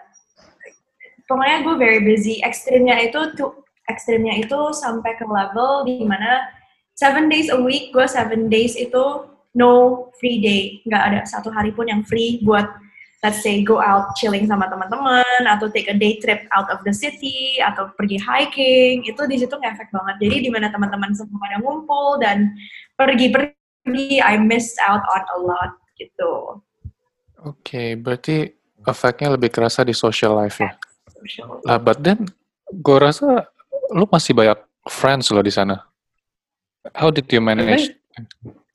pokoknya 1.26 1.64
gue 1.64 1.74
very 1.78 2.00
busy. 2.02 2.42
Ekstrimnya 2.44 2.98
itu 3.02 3.34
tuh, 3.34 3.64
ekstrimnya 3.88 4.38
itu 4.38 4.58
sampai 4.76 5.16
ke 5.16 5.24
level 5.24 5.86
di 5.88 6.04
mana 6.04 6.46
seven 6.94 7.30
days 7.30 7.48
a 7.50 7.58
week, 7.58 7.90
gue 7.94 8.06
seven 8.06 8.50
days 8.50 8.74
itu 8.74 9.26
no 9.54 10.06
free 10.18 10.38
day. 10.42 10.62
Nggak 10.86 11.02
ada 11.02 11.20
satu 11.26 11.50
hari 11.50 11.74
pun 11.74 11.88
yang 11.88 12.02
free 12.04 12.42
buat 12.42 12.68
let's 13.22 13.42
say 13.42 13.66
go 13.66 13.82
out 13.82 14.14
chilling 14.14 14.46
sama 14.46 14.70
teman-teman 14.70 15.42
atau 15.42 15.66
take 15.74 15.90
a 15.90 15.96
day 15.96 16.22
trip 16.22 16.46
out 16.54 16.70
of 16.70 16.78
the 16.86 16.94
city 16.94 17.58
atau 17.58 17.90
pergi 17.98 18.14
hiking 18.22 19.02
itu 19.02 19.18
di 19.26 19.42
situ 19.42 19.50
ngefek 19.58 19.90
banget 19.90 20.16
jadi 20.22 20.36
di 20.46 20.50
mana 20.54 20.70
teman-teman 20.70 21.10
semua 21.18 21.38
pada 21.42 21.58
ngumpul 21.58 22.22
dan 22.22 22.54
pergi-pergi 22.94 24.22
I 24.22 24.38
missed 24.38 24.78
out 24.86 25.02
on 25.02 25.22
a 25.34 25.38
lot 25.42 25.72
gitu 25.98 26.62
Oke, 27.46 27.94
berarti 27.94 28.50
efeknya 28.82 29.38
lebih 29.38 29.50
kerasa 29.52 29.86
di 29.86 29.94
social 29.94 30.34
life 30.34 30.58
ya. 30.58 30.74
Social. 31.22 31.62
Lah, 31.66 31.78
but 31.78 32.02
then 32.02 32.26
gue 32.70 32.98
rasa 32.98 33.46
lu 33.94 34.06
masih 34.10 34.34
banyak 34.34 34.58
friends 34.90 35.30
lo 35.30 35.42
di 35.42 35.52
sana. 35.52 35.86
How 36.94 37.12
did 37.12 37.28
you 37.30 37.38
manage? 37.42 37.94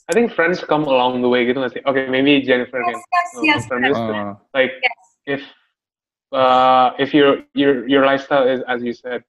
I 0.07 0.11
think 0.11 0.35
friends 0.35 0.59
come 0.63 0.83
along 0.83 1.23
the 1.23 1.31
way 1.31 1.47
gitu 1.47 1.63
nggak 1.63 1.79
sih? 1.79 1.81
Okay, 1.87 2.11
maybe 2.11 2.43
Jennifer 2.43 2.83
yes 2.83 2.87
can 2.87 2.99
yes 2.99 3.27
yes 3.43 3.55
confirm 3.67 3.81
this. 3.87 3.97
Uh, 3.97 4.35
Like 4.51 4.73
Yes. 4.83 4.99
if 5.25 5.41
uh, 6.35 6.91
if 6.99 7.15
your 7.15 7.47
your 7.55 7.87
your 7.87 8.03
lifestyle 8.03 8.43
is 8.43 8.59
as 8.67 8.83
you 8.83 8.91
said 8.91 9.23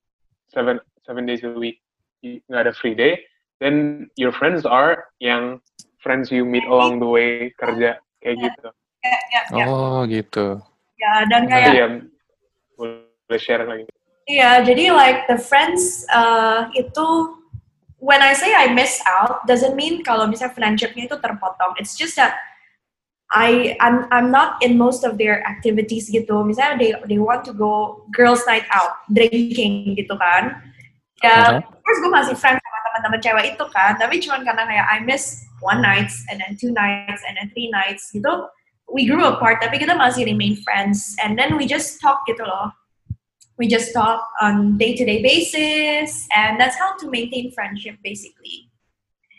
seven 0.51 0.83
seven 1.07 1.27
days 1.27 1.47
a 1.47 1.55
week, 1.55 1.79
you 2.27 2.43
nggak 2.51 2.71
ada 2.71 2.73
free 2.75 2.95
day, 2.99 3.23
then 3.63 4.07
your 4.19 4.35
friends 4.35 4.67
are 4.67 5.11
yang 5.23 5.63
friends 6.03 6.35
you 6.35 6.43
meet 6.43 6.67
along 6.67 6.99
the 6.99 7.09
way 7.09 7.55
kerja 7.57 8.03
kayak 8.21 8.37
gitu. 8.43 8.69
Oh 9.53 10.05
gitu. 10.09 10.61
Ya, 10.97 11.29
dan 11.29 11.45
kayak 11.51 11.73
ya 11.75 11.87
boleh 12.79 13.41
share 13.41 13.65
lagi. 13.69 13.85
Iya, 14.25 14.65
jadi 14.65 14.89
like 14.89 15.29
the 15.29 15.37
friends 15.37 16.09
uh, 16.09 16.73
itu 16.73 17.07
when 18.01 18.25
I 18.25 18.33
say 18.33 18.53
I 18.57 18.73
miss 18.73 19.01
out 19.05 19.45
doesn't 19.45 19.77
mean 19.77 20.01
kalau 20.01 20.25
misalnya 20.25 20.57
friendshipnya 20.57 21.09
itu 21.13 21.17
terpotong. 21.21 21.77
It's 21.77 21.93
just 21.93 22.17
that 22.17 22.41
I 23.33 23.77
I'm 23.85 24.09
I'm 24.09 24.29
not 24.33 24.61
in 24.65 24.81
most 24.81 25.05
of 25.05 25.21
their 25.21 25.45
activities 25.45 26.09
gitu. 26.09 26.41
Misalnya 26.45 26.81
they 26.81 26.91
they 27.05 27.21
want 27.21 27.45
to 27.49 27.53
go 27.53 28.05
girls 28.17 28.45
night 28.49 28.65
out, 28.73 29.05
drinking 29.13 29.97
gitu 29.97 30.17
kan. 30.17 30.61
Ya, 31.21 31.61
of 31.61 31.81
course 31.85 32.01
gue 32.05 32.13
masih 32.13 32.37
friends 32.37 32.61
sama 32.61 32.79
teman-teman 32.89 33.21
cewek 33.21 33.45
itu 33.57 33.65
kan. 33.73 33.97
Tapi 34.01 34.21
cuman 34.25 34.41
karena 34.45 34.65
kayak 34.69 34.87
I 34.89 34.99
miss 35.05 35.45
one 35.61 35.81
nights 35.85 36.25
and 36.33 36.41
then 36.41 36.57
two 36.57 36.73
nights 36.73 37.21
and 37.29 37.37
then 37.37 37.53
three 37.53 37.69
nights 37.69 38.09
gitu. 38.13 38.49
We 38.91 39.07
grew 39.09 39.25
apart 39.25 39.65
tapi 39.65 39.81
kita 39.81 39.97
masih 39.97 40.29
remain 40.29 40.55
friends. 40.63 41.17
And 41.23 41.39
then 41.39 41.57
we 41.57 41.67
just 41.67 41.99
talk 41.99 42.23
gitu 42.29 42.45
loh. 42.45 42.71
We 43.55 43.71
just 43.71 43.95
talk 43.95 44.19
on 44.43 44.79
day-to-day 44.79 45.23
basis 45.23 46.27
and 46.35 46.59
that's 46.59 46.75
how 46.75 46.99
to 46.99 47.07
maintain 47.07 47.55
friendship 47.55 48.03
basically. 48.03 48.71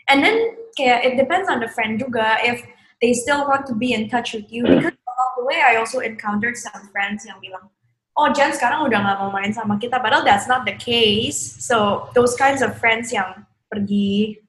And 0.08 0.24
then 0.24 0.56
kayak 0.76 1.04
it 1.04 1.14
depends 1.20 1.48
on 1.52 1.60
the 1.60 1.68
friend 1.72 2.00
juga. 2.00 2.40
If 2.40 2.64
they 3.00 3.12
still 3.12 3.44
want 3.44 3.68
to 3.68 3.74
be 3.76 3.92
in 3.92 4.08
touch 4.08 4.32
with 4.32 4.48
you 4.48 4.64
because 4.64 4.96
along 4.96 5.32
the 5.36 5.44
way 5.44 5.60
I 5.60 5.76
also 5.76 6.00
encountered 6.00 6.56
some 6.56 6.88
friends 6.92 7.28
yang 7.28 7.40
bilang 7.44 7.68
oh 8.16 8.32
Jan 8.32 8.52
sekarang 8.52 8.88
udah 8.88 8.98
gak 9.04 9.16
mau 9.20 9.28
main 9.28 9.52
sama 9.52 9.76
kita. 9.76 10.00
Padahal 10.00 10.24
that's 10.24 10.48
not 10.48 10.64
the 10.64 10.76
case. 10.76 11.60
So 11.60 12.08
those 12.16 12.32
kinds 12.40 12.64
of 12.64 12.76
friends 12.80 13.12
yang 13.12 13.44
pergi 13.68 14.40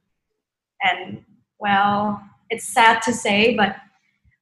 and 0.80 1.26
well 1.60 2.22
it's 2.48 2.72
sad 2.72 3.02
to 3.04 3.12
say 3.12 3.58
but 3.58 3.76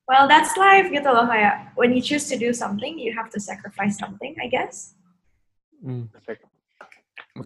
well 0.05 0.29
that's 0.29 0.53
life 0.57 0.89
gitu 0.93 1.09
loh 1.09 1.25
kayak 1.25 1.73
when 1.77 1.93
you 1.93 2.01
choose 2.01 2.29
to 2.29 2.37
do 2.37 2.53
something 2.53 2.97
you 2.97 3.13
have 3.13 3.29
to 3.29 3.41
sacrifice 3.41 3.97
something 3.97 4.33
I 4.41 4.49
guess 4.49 4.95
Hmm. 5.85 6.09
Perfect. 6.11 6.45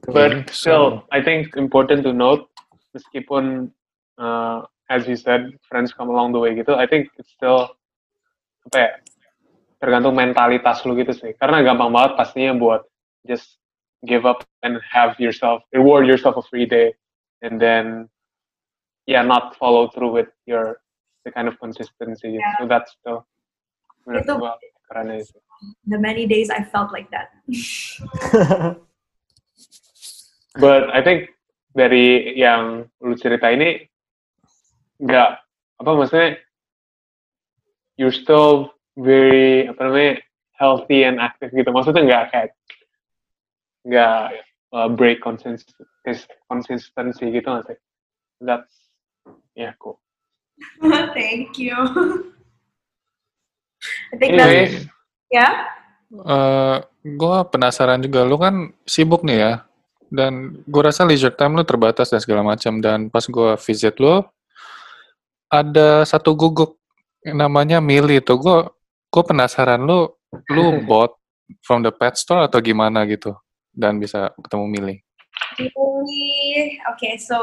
But 0.08 0.50
still, 0.50 1.04
I 1.12 1.22
think 1.22 1.58
important 1.58 2.04
to 2.04 2.14
note, 2.14 2.48
meskipun 2.96 3.72
uh, 4.18 4.62
as 4.90 5.08
you 5.08 5.16
said, 5.16 5.52
friends 5.68 5.92
come 5.92 6.10
along 6.10 6.32
the 6.34 6.40
way 6.40 6.56
gitu, 6.56 6.78
I 6.78 6.88
think 6.88 7.10
it's 7.18 7.36
still 7.36 7.74
apa 8.70 8.78
ya, 8.78 8.92
tergantung 9.82 10.16
mentalitas 10.16 10.86
lu 10.86 10.96
gitu 10.96 11.12
sih. 11.12 11.36
Karena 11.36 11.66
gampang 11.66 11.92
banget 11.92 12.16
pastinya 12.16 12.56
buat 12.56 12.82
just 13.26 13.58
give 14.08 14.24
up 14.24 14.46
and 14.64 14.80
have 14.86 15.18
yourself 15.20 15.66
reward 15.74 16.08
yourself 16.08 16.38
a 16.38 16.46
free 16.48 16.70
day, 16.70 16.94
and 17.42 17.58
then 17.60 18.08
yeah, 19.10 19.26
not 19.26 19.58
follow 19.58 19.90
through 19.90 20.14
with 20.14 20.30
your 20.46 20.80
the 21.30 21.34
kind 21.38 21.46
of 21.46 21.54
consistency. 21.62 22.42
Yeah. 22.42 22.58
So 22.58 22.66
that's 22.66 22.98
Itu- 23.06 23.22
aja 24.90 25.22
sih. 25.22 25.38
the 25.86 26.00
many 26.02 26.26
days 26.26 26.50
I 26.50 26.66
felt 26.66 26.90
like 26.90 27.14
that. 27.14 27.30
But 30.58 30.90
I 30.90 31.06
think 31.06 31.30
dari 31.78 32.34
yang 32.34 32.90
lu 33.06 33.14
cerita 33.14 33.54
ini 33.54 33.86
nggak 34.98 35.32
apa 35.80 35.92
maksudnya 35.94 36.42
you're 38.02 38.16
still 38.16 38.74
very 38.98 39.70
apa 39.70 39.78
namanya 39.86 40.26
healthy 40.58 41.06
and 41.06 41.22
active 41.22 41.54
gitu. 41.54 41.70
Maksudnya 41.70 42.04
nggak 42.10 42.26
kayak 42.34 42.50
nggak 43.86 44.42
uh, 44.74 44.90
break 44.90 45.22
consistency 45.22 46.26
consistency 46.50 47.30
gitu 47.30 47.46
nggak 47.46 47.66
sih? 47.70 47.78
That's 48.42 48.74
yeah 49.54 49.78
cool. 49.78 50.02
Thank 51.18 51.60
you. 51.60 51.76
I 54.12 54.16
think 54.20 54.36
that's 54.36 54.52
Anyways, 54.52 54.76
yeah. 55.32 55.54
Eh, 56.10 56.78
gue 57.06 57.38
penasaran 57.54 58.02
juga, 58.02 58.26
lu 58.26 58.42
kan 58.42 58.74
sibuk 58.84 59.22
nih 59.22 59.38
ya, 59.40 59.54
dan 60.10 60.58
gue 60.66 60.82
rasa 60.82 61.06
leisure 61.06 61.34
time 61.38 61.54
lu 61.54 61.64
terbatas 61.64 62.10
dan 62.10 62.20
segala 62.20 62.42
macam. 62.42 62.82
Dan 62.82 63.14
pas 63.14 63.24
gue 63.24 63.56
visit 63.62 63.96
lu, 64.02 64.26
ada 65.54 66.04
satu 66.04 66.34
guguk 66.34 66.82
yang 67.22 67.46
namanya 67.46 67.78
Mili 67.78 68.20
tuh. 68.20 68.42
Gue 68.42 68.58
gue 69.10 69.24
penasaran 69.24 69.86
lu, 69.86 70.10
lu 70.50 70.66
bought 70.90 71.14
from 71.62 71.86
the 71.86 71.94
pet 71.94 72.18
store 72.18 72.50
atau 72.50 72.58
gimana 72.60 73.06
gitu, 73.06 73.38
dan 73.72 74.02
bisa 74.02 74.34
ketemu 74.42 74.66
Mili. 74.66 74.96
Really, 75.60 76.80
okay, 76.96 77.20
so 77.20 77.38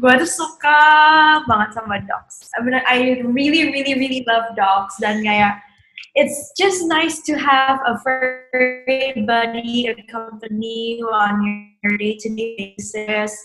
gue 0.00 0.12
tuh 0.24 0.30
suka 0.30 0.80
banget 1.44 1.76
sama 1.76 2.00
dogs. 2.08 2.48
I 2.56 2.64
mean, 2.64 2.80
I 2.80 3.20
really, 3.28 3.68
really, 3.68 3.94
really 3.98 4.22
love 4.24 4.56
dogs 4.56 4.96
dan 4.96 5.20
kayak 5.20 5.60
it's 6.16 6.52
just 6.56 6.88
nice 6.88 7.20
to 7.22 7.36
have 7.36 7.78
a 7.86 8.00
furry 8.00 9.12
buddy, 9.26 9.86
a 9.86 9.94
company 10.10 11.00
on 11.04 11.44
your 11.82 11.96
day-to-day 11.98 12.74
basis. 12.78 13.36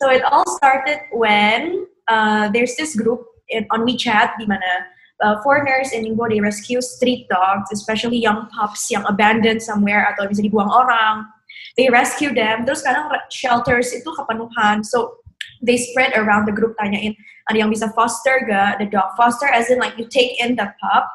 So 0.00 0.10
it 0.10 0.22
all 0.24 0.46
started 0.56 1.00
when 1.12 1.86
uh, 2.08 2.48
there's 2.50 2.74
this 2.76 2.96
group 2.96 3.26
in, 3.48 3.66
on 3.70 3.84
WeChat 3.86 4.38
di 4.38 4.46
mana 4.46 4.88
uh, 5.20 5.42
foreigners 5.42 5.92
in 5.92 6.04
Ningbo 6.04 6.28
they 6.28 6.40
rescue 6.40 6.80
street 6.80 7.28
dogs, 7.28 7.70
especially 7.72 8.18
young 8.18 8.48
pups 8.50 8.90
yang 8.90 9.04
abandoned 9.06 9.62
somewhere 9.62 10.08
atau 10.10 10.26
bisa 10.26 10.42
dibuang 10.42 10.70
orang. 10.70 11.28
They 11.76 11.88
rescue 11.88 12.34
them. 12.34 12.64
Terus 12.68 12.84
kadang 12.84 13.08
shelters 13.32 13.92
itu 13.96 14.08
kepenuhan. 14.12 14.84
So 14.84 15.22
they 15.62 15.78
spread 15.80 16.12
around 16.14 16.44
the 16.44 16.52
group 16.52 16.76
tanyain 16.76 17.16
ada 17.50 17.58
yang 17.58 17.70
bisa 17.70 17.90
foster 17.94 18.46
gak 18.46 18.78
the 18.78 18.86
dog. 18.86 19.14
Foster 19.18 19.50
as 19.50 19.70
in 19.70 19.78
like 19.78 19.98
you 19.98 20.06
take 20.06 20.38
in 20.38 20.54
the 20.54 20.70
pup, 20.78 21.08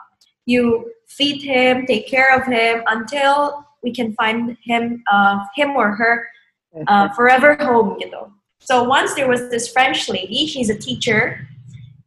you 0.46 0.92
feed 1.08 1.40
him, 1.42 1.86
take 1.88 2.08
care 2.08 2.36
of 2.36 2.44
him 2.44 2.84
until 2.88 3.64
we 3.84 3.94
can 3.94 4.12
find 4.16 4.58
him, 4.64 5.04
uh, 5.12 5.40
him 5.56 5.72
or 5.76 5.96
her 5.96 6.28
uh, 6.88 7.10
forever 7.16 7.56
home 7.60 7.96
gitu. 8.00 8.32
So 8.60 8.84
once 8.84 9.16
there 9.16 9.30
was 9.30 9.48
this 9.50 9.72
French 9.72 10.10
lady, 10.10 10.48
she's 10.48 10.70
a 10.70 10.76
teacher 10.76 11.48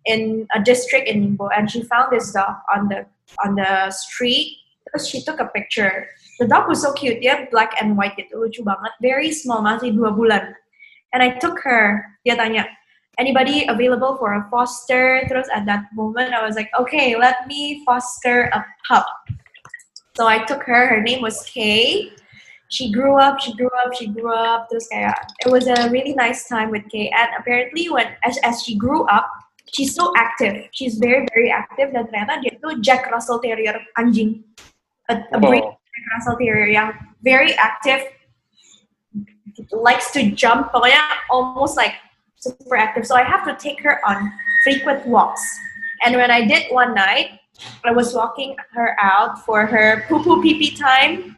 in 0.05 0.47
a 0.53 0.61
district 0.61 1.09
in 1.09 1.25
Ningbo, 1.25 1.49
and 1.57 1.71
she 1.71 1.83
found 1.85 2.13
this 2.13 2.33
dog 2.33 2.61
on 2.69 2.89
the 2.89 3.07
on 3.45 3.55
the 3.57 3.91
street. 3.91 4.59
She 5.01 5.23
took 5.23 5.41
a 5.41 5.47
picture. 5.47 6.09
The 6.41 6.49
dog 6.49 6.73
was 6.73 6.81
so 6.81 6.97
cute. 6.97 7.21
Dia 7.21 7.53
black 7.53 7.77
and 7.77 8.01
white 8.01 8.17
gitu, 8.17 8.41
lucu 8.41 8.65
banget. 8.65 8.97
Very 9.05 9.29
small, 9.29 9.61
masih 9.61 9.93
dua 9.93 10.09
bulan. 10.17 10.57
And 11.13 11.21
I 11.21 11.37
took 11.37 11.61
her. 11.69 12.17
Dia 12.25 12.41
tanya, 12.41 12.65
anybody 13.21 13.69
available 13.69 14.17
for 14.17 14.33
a 14.33 14.49
foster? 14.49 15.21
Terus 15.29 15.53
at 15.53 15.69
that 15.69 15.93
moment, 15.93 16.33
I 16.33 16.41
was 16.41 16.57
like, 16.57 16.73
okay, 16.73 17.13
let 17.21 17.45
me 17.45 17.85
foster 17.85 18.49
a 18.57 18.65
pup. 18.89 19.05
So 20.17 20.25
I 20.25 20.41
took 20.49 20.65
her. 20.65 20.89
Her 20.89 21.05
name 21.05 21.21
was 21.21 21.45
Kay. 21.45 22.09
She 22.73 22.89
grew 22.89 23.21
up. 23.21 23.37
She 23.45 23.53
grew 23.53 23.69
up. 23.85 23.93
She 23.93 24.09
grew 24.09 24.33
up. 24.33 24.73
Terus 24.73 24.89
kayak 24.89 25.21
it 25.45 25.53
was 25.53 25.69
a 25.69 25.93
really 25.93 26.17
nice 26.17 26.49
time 26.49 26.73
with 26.73 26.89
Kay. 26.89 27.13
And 27.13 27.29
apparently, 27.37 27.93
when 27.93 28.17
as 28.25 28.41
as 28.49 28.65
she 28.65 28.81
grew 28.81 29.05
up, 29.13 29.29
she's 29.77 29.93
so 29.93 30.09
active. 30.17 30.73
She's 30.73 30.97
very 30.97 31.29
very 31.37 31.53
active. 31.53 31.93
Dan 31.93 32.09
ternyata 32.09 32.41
dia 32.41 32.57
itu 32.57 32.81
Jack 32.81 33.13
Russell 33.13 33.45
Terrier 33.45 33.77
anjing, 34.01 34.41
a, 35.13 35.21
a 35.35 35.39
breed 35.43 35.69
Oh. 35.69 35.80
Russell 36.15 36.37
Terrier 36.37 36.67
yang 36.67 36.93
very 37.23 37.55
active, 37.55 38.07
likes 39.73 40.11
to 40.13 40.31
jump. 40.33 40.73
Pokoknya 40.73 41.03
almost 41.29 41.77
like 41.77 41.95
super 42.37 42.77
active. 42.77 43.07
So 43.07 43.17
I 43.17 43.23
have 43.23 43.45
to 43.45 43.57
take 43.57 43.83
her 43.83 44.01
on 44.07 44.33
frequent 44.65 45.07
walks. 45.07 45.43
And 46.05 46.17
when 46.17 46.31
I 46.31 46.47
did 46.47 46.73
one 46.73 46.95
night, 46.95 47.41
I 47.85 47.93
was 47.93 48.15
walking 48.15 48.57
her 48.73 48.97
out 49.01 49.45
for 49.45 49.67
her 49.67 50.05
poo 50.09 50.23
poo 50.23 50.41
pee 50.41 50.57
pee 50.57 50.77
time. 50.77 51.37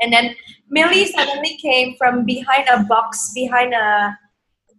And 0.00 0.12
then 0.12 0.34
Millie 0.68 1.06
suddenly 1.06 1.56
came 1.56 1.94
from 1.96 2.26
behind 2.26 2.68
a 2.68 2.82
box, 2.84 3.32
behind 3.34 3.72
a 3.72 4.18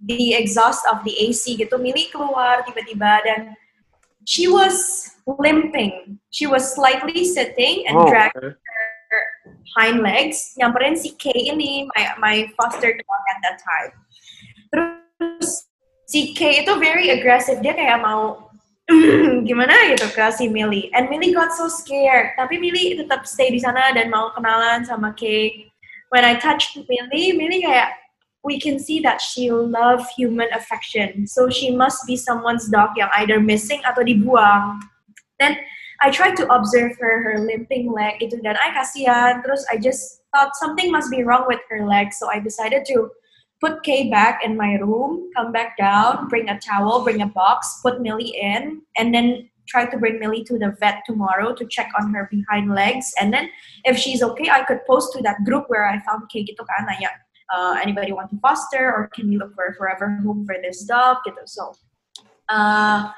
the 0.06 0.36
exhaust 0.36 0.86
of 0.92 1.04
the 1.04 1.16
AC 1.18 1.58
gitu. 1.58 1.80
Millie 1.82 2.12
keluar 2.14 2.62
tiba-tiba 2.68 3.26
dan 3.26 3.58
she 4.28 4.46
was 4.46 5.10
limping. 5.26 6.20
She 6.30 6.46
was 6.46 6.76
slightly 6.76 7.26
sitting 7.26 7.88
and 7.88 7.98
Oh, 7.98 8.06
dragged 8.06 8.38
okay. 8.38 8.54
Hind 9.76 10.00
legs 10.00 10.56
nyamperin 10.56 10.96
si 10.96 11.12
Kay 11.20 11.52
ini 11.52 11.90
my 11.92 12.04
my 12.22 12.36
foster 12.56 12.96
dog 12.96 13.24
at 13.28 13.40
that 13.44 13.58
time. 13.60 13.92
Terus 14.72 15.68
si 16.08 16.32
Kay 16.32 16.64
itu 16.64 16.72
very 16.80 17.12
aggressive 17.12 17.60
dia 17.60 17.76
kayak 17.76 18.00
mau 18.00 18.48
gimana 19.48 19.76
gitu 19.92 20.08
ke 20.16 20.24
si 20.32 20.48
Millie. 20.48 20.88
And 20.96 21.12
Millie 21.12 21.36
got 21.36 21.52
so 21.52 21.68
scared. 21.68 22.32
Tapi 22.40 22.56
Millie 22.56 22.96
tetap 22.96 23.28
stay 23.28 23.52
di 23.52 23.60
sana 23.60 23.92
dan 23.92 24.08
mau 24.08 24.32
kenalan 24.32 24.88
sama 24.88 25.12
Kay 25.12 25.68
when 26.16 26.24
I 26.24 26.40
touched 26.40 26.80
Millie 26.88 27.36
Millie 27.36 27.68
kayak 27.68 27.92
we 28.48 28.56
can 28.56 28.80
see 28.80 29.04
that 29.04 29.20
she 29.20 29.52
love 29.52 30.08
human 30.16 30.48
affection. 30.56 31.28
So 31.28 31.52
she 31.52 31.76
must 31.76 32.08
be 32.08 32.16
someone's 32.16 32.72
dog 32.72 32.96
yang 32.96 33.12
either 33.20 33.44
missing 33.44 33.84
atau 33.84 34.08
dibuang. 34.08 34.80
Then 35.36 35.60
I 36.02 36.12
tried 36.12 36.38
to 36.38 36.46
observe 36.54 36.98
her, 37.00 37.24
her 37.24 37.40
limping 37.40 37.92
leg 37.92 38.22
gitu 38.22 38.38
dan 38.44 38.58
I 38.62 38.70
kasihan. 38.74 39.42
Terus 39.42 39.66
I 39.72 39.82
just 39.82 40.22
thought 40.34 40.54
something 40.62 40.92
must 40.92 41.10
be 41.10 41.26
wrong 41.26 41.50
with 41.50 41.62
her 41.70 41.86
leg, 41.86 42.14
so 42.14 42.30
I 42.30 42.38
decided 42.40 42.86
to 42.94 43.10
put 43.58 43.82
Kay 43.82 44.10
back 44.10 44.46
in 44.46 44.56
my 44.56 44.78
room, 44.78 45.30
come 45.36 45.52
back 45.52 45.78
down, 45.78 46.30
bring 46.30 46.50
a 46.50 46.60
towel, 46.60 47.02
bring 47.02 47.22
a 47.22 47.30
box, 47.30 47.82
put 47.82 48.02
Millie 48.02 48.38
in, 48.38 48.82
and 48.98 49.14
then 49.14 49.50
try 49.68 49.86
to 49.86 49.98
bring 49.98 50.20
Millie 50.20 50.44
to 50.46 50.58
the 50.58 50.78
vet 50.80 51.02
tomorrow 51.06 51.54
to 51.54 51.66
check 51.66 51.90
on 52.00 52.14
her 52.14 52.30
behind 52.32 52.74
legs. 52.74 53.12
And 53.20 53.34
then 53.34 53.50
if 53.84 53.98
she's 53.98 54.22
okay, 54.22 54.50
I 54.50 54.64
could 54.64 54.86
post 54.86 55.12
to 55.18 55.24
that 55.24 55.44
group 55.44 55.66
where 55.68 55.90
I 55.90 56.00
found 56.06 56.30
Kay 56.30 56.46
gitu 56.46 56.64
kan, 56.64 56.88
nanya, 56.88 57.10
uh, 57.54 57.76
anybody 57.82 58.14
want 58.14 58.30
to 58.32 58.38
foster 58.40 58.94
or 58.94 59.10
can 59.14 59.28
we 59.28 59.38
look 59.38 59.54
for 59.56 59.66
a 59.66 59.74
forever 59.76 60.20
home 60.24 60.46
for 60.46 60.56
this 60.62 60.86
dog 60.86 61.18
gitu. 61.26 61.42
So, 61.46 61.74
uh, 62.50 63.12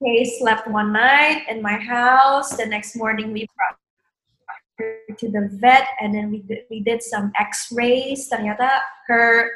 Kay 0.00 0.24
slept 0.24 0.64
one 0.66 0.92
night 0.96 1.44
in 1.48 1.60
my 1.60 1.76
house. 1.76 2.56
The 2.56 2.64
next 2.64 2.96
morning, 2.96 3.32
we 3.36 3.44
brought 3.52 3.76
her 4.80 4.96
to 5.12 5.28
the 5.28 5.52
vet, 5.60 5.84
and 6.00 6.14
then 6.16 6.32
we 6.32 6.40
did, 6.40 6.64
we 6.72 6.80
did 6.80 7.04
some 7.04 7.32
X-rays. 7.36 8.28
Ternyata 8.32 8.80
her 9.12 9.52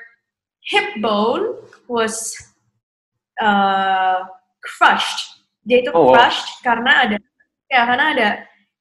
hip 0.68 1.00
bone 1.00 1.64
was 1.88 2.36
uh, 3.40 4.28
crushed. 4.60 5.40
Dia 5.64 5.80
itu 5.80 5.90
Oh, 5.96 6.12
wow. 6.12 6.20
crushed 6.20 6.60
karena 6.60 6.92
ada 7.08 7.16
ya 7.72 7.88
karena 7.88 8.04
ada 8.12 8.28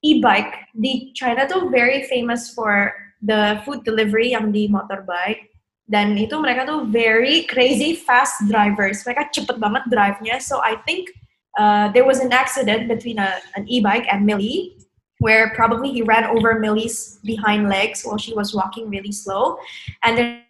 e-bike 0.04 0.68
di 0.76 1.16
China 1.16 1.48
tuh 1.48 1.72
very 1.72 2.04
famous 2.12 2.52
for 2.52 2.92
the 3.24 3.64
food 3.64 3.88
delivery 3.88 4.36
yang 4.36 4.52
di 4.52 4.68
motorbike 4.68 5.48
dan 5.88 6.12
itu 6.20 6.36
mereka 6.44 6.68
tuh 6.68 6.84
very 6.92 7.48
crazy 7.48 7.96
fast 7.96 8.36
drivers 8.52 9.00
mereka 9.08 9.32
cepet 9.32 9.56
banget 9.64 9.88
drive-nya 9.88 10.44
so 10.44 10.60
I 10.60 10.76
think 10.84 11.08
uh, 11.58 11.92
there 11.92 12.06
was 12.06 12.20
an 12.20 12.32
accident 12.32 12.88
between 12.88 13.20
a, 13.20 13.40
an 13.56 13.68
e-bike 13.68 14.06
and 14.12 14.26
Millie 14.26 14.78
where 15.20 15.54
probably 15.56 15.92
he 15.92 16.02
ran 16.02 16.26
over 16.26 16.60
Millie's 16.60 17.20
behind 17.24 17.70
legs 17.70 18.04
while 18.04 18.18
she 18.18 18.34
was 18.34 18.54
walking 18.54 18.90
really 18.90 19.12
slow. 19.12 19.58
And 20.04 20.18
then 20.18 20.42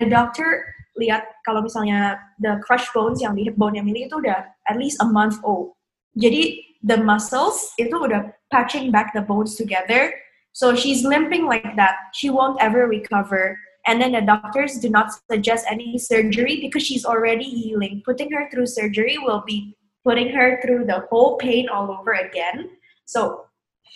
the 0.00 0.08
doctor 0.08 0.64
lihat 0.98 1.42
kalau 1.46 1.60
misalnya 1.60 2.22
the 2.40 2.62
crushed 2.62 2.94
bones 2.94 3.20
yang 3.20 3.34
di 3.34 3.44
hip 3.44 3.58
bone 3.58 3.74
yang 3.74 3.84
Millie 3.84 4.06
itu 4.06 4.16
udah 4.22 4.46
at 4.70 4.76
least 4.78 5.02
a 5.02 5.08
month 5.08 5.42
old. 5.42 5.74
Jadi 6.16 6.62
the 6.86 6.96
muscles 7.02 7.74
itu 7.76 7.92
udah 7.92 8.30
patching 8.54 8.94
back 8.94 9.12
the 9.12 9.20
bones 9.20 9.58
together. 9.58 10.14
So 10.54 10.78
she's 10.78 11.02
limping 11.02 11.50
like 11.50 11.74
that. 11.74 11.98
She 12.14 12.30
won't 12.30 12.62
ever 12.62 12.86
recover. 12.86 13.58
And 13.84 14.00
then 14.00 14.16
the 14.16 14.22
doctors 14.22 14.78
do 14.78 14.88
not 14.88 15.12
suggest 15.28 15.66
any 15.68 15.98
surgery 15.98 16.62
because 16.62 16.86
she's 16.86 17.04
already 17.04 17.44
healing. 17.44 18.00
Putting 18.06 18.30
her 18.32 18.48
through 18.48 18.70
surgery 18.70 19.18
will 19.18 19.42
be 19.44 19.76
putting 20.04 20.28
her 20.30 20.60
through 20.62 20.84
the 20.84 21.08
whole 21.10 21.36
pain 21.36 21.68
all 21.68 21.90
over 21.90 22.12
again. 22.12 22.70
So 23.08 23.48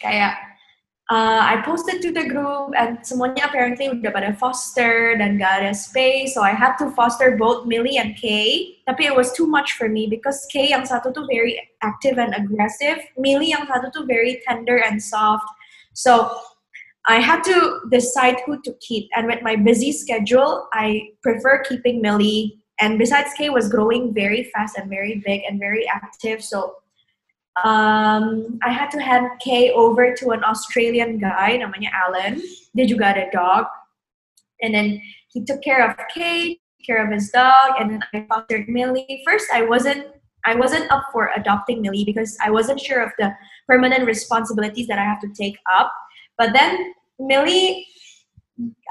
kayak 0.02 0.40
uh, 1.10 1.40
I 1.40 1.62
posted 1.64 2.02
to 2.02 2.12
the 2.12 2.28
group 2.28 2.72
and 2.76 3.00
semuanya 3.04 3.48
apparently 3.48 3.88
udah 3.88 4.12
pada 4.12 4.36
foster 4.36 5.16
dan 5.16 5.40
gak 5.40 5.64
ada 5.64 5.72
space. 5.72 6.36
So 6.36 6.44
I 6.44 6.52
had 6.52 6.76
to 6.80 6.92
foster 6.92 7.36
both 7.36 7.64
Millie 7.64 7.96
and 7.96 8.16
Kay. 8.16 8.80
Tapi 8.88 9.08
it 9.08 9.16
was 9.16 9.32
too 9.32 9.48
much 9.48 9.76
for 9.76 9.88
me 9.88 10.08
because 10.08 10.44
Kay 10.52 10.72
yang 10.72 10.84
satu 10.84 11.12
tuh 11.12 11.24
very 11.28 11.56
active 11.80 12.20
and 12.20 12.36
aggressive. 12.36 13.00
Millie 13.16 13.56
yang 13.56 13.64
satu 13.68 13.92
tuh 13.92 14.04
very 14.04 14.40
tender 14.44 14.80
and 14.84 15.00
soft. 15.00 15.48
So 15.96 16.28
I 17.08 17.24
had 17.24 17.40
to 17.48 17.88
decide 17.88 18.44
who 18.44 18.60
to 18.68 18.76
keep. 18.84 19.08
And 19.16 19.24
with 19.24 19.40
my 19.40 19.56
busy 19.56 19.96
schedule 19.96 20.68
I 20.76 21.16
prefer 21.24 21.64
keeping 21.64 22.04
Millie 22.04 22.60
and 22.80 22.98
besides 22.98 23.30
k 23.36 23.50
was 23.50 23.68
growing 23.68 24.14
very 24.14 24.44
fast 24.54 24.78
and 24.78 24.88
very 24.88 25.22
big 25.24 25.42
and 25.48 25.58
very 25.58 25.86
active 25.88 26.42
so 26.42 26.76
um, 27.64 28.58
I 28.62 28.70
had 28.70 28.90
to 28.92 29.00
hand 29.00 29.30
Kay 29.40 29.72
over 29.72 30.14
to 30.14 30.30
an 30.30 30.44
Australian 30.44 31.18
guy 31.18 31.58
namanya 31.58 31.90
Alan. 31.90 32.38
Dia 32.76 32.86
juga 32.86 33.14
ada 33.14 33.26
dog. 33.34 33.66
And 34.62 34.74
then 34.74 35.02
he 35.30 35.42
took 35.42 35.62
care 35.62 35.82
of 35.82 35.98
Kay, 36.12 36.58
care 36.86 37.02
of 37.02 37.10
his 37.10 37.30
dog, 37.30 37.78
and 37.78 37.90
then 37.90 38.02
I 38.14 38.26
fostered 38.30 38.68
Millie. 38.68 39.22
First, 39.26 39.50
I 39.50 39.62
wasn't 39.62 40.06
I 40.46 40.54
wasn't 40.54 40.86
up 40.90 41.10
for 41.12 41.34
adopting 41.34 41.82
Millie 41.82 42.06
because 42.06 42.38
I 42.40 42.50
wasn't 42.50 42.80
sure 42.80 43.02
of 43.02 43.10
the 43.18 43.34
permanent 43.66 44.06
responsibilities 44.06 44.86
that 44.86 44.98
I 44.98 45.04
have 45.04 45.20
to 45.20 45.30
take 45.34 45.58
up. 45.66 45.92
But 46.38 46.54
then 46.54 46.94
Millie, 47.18 47.86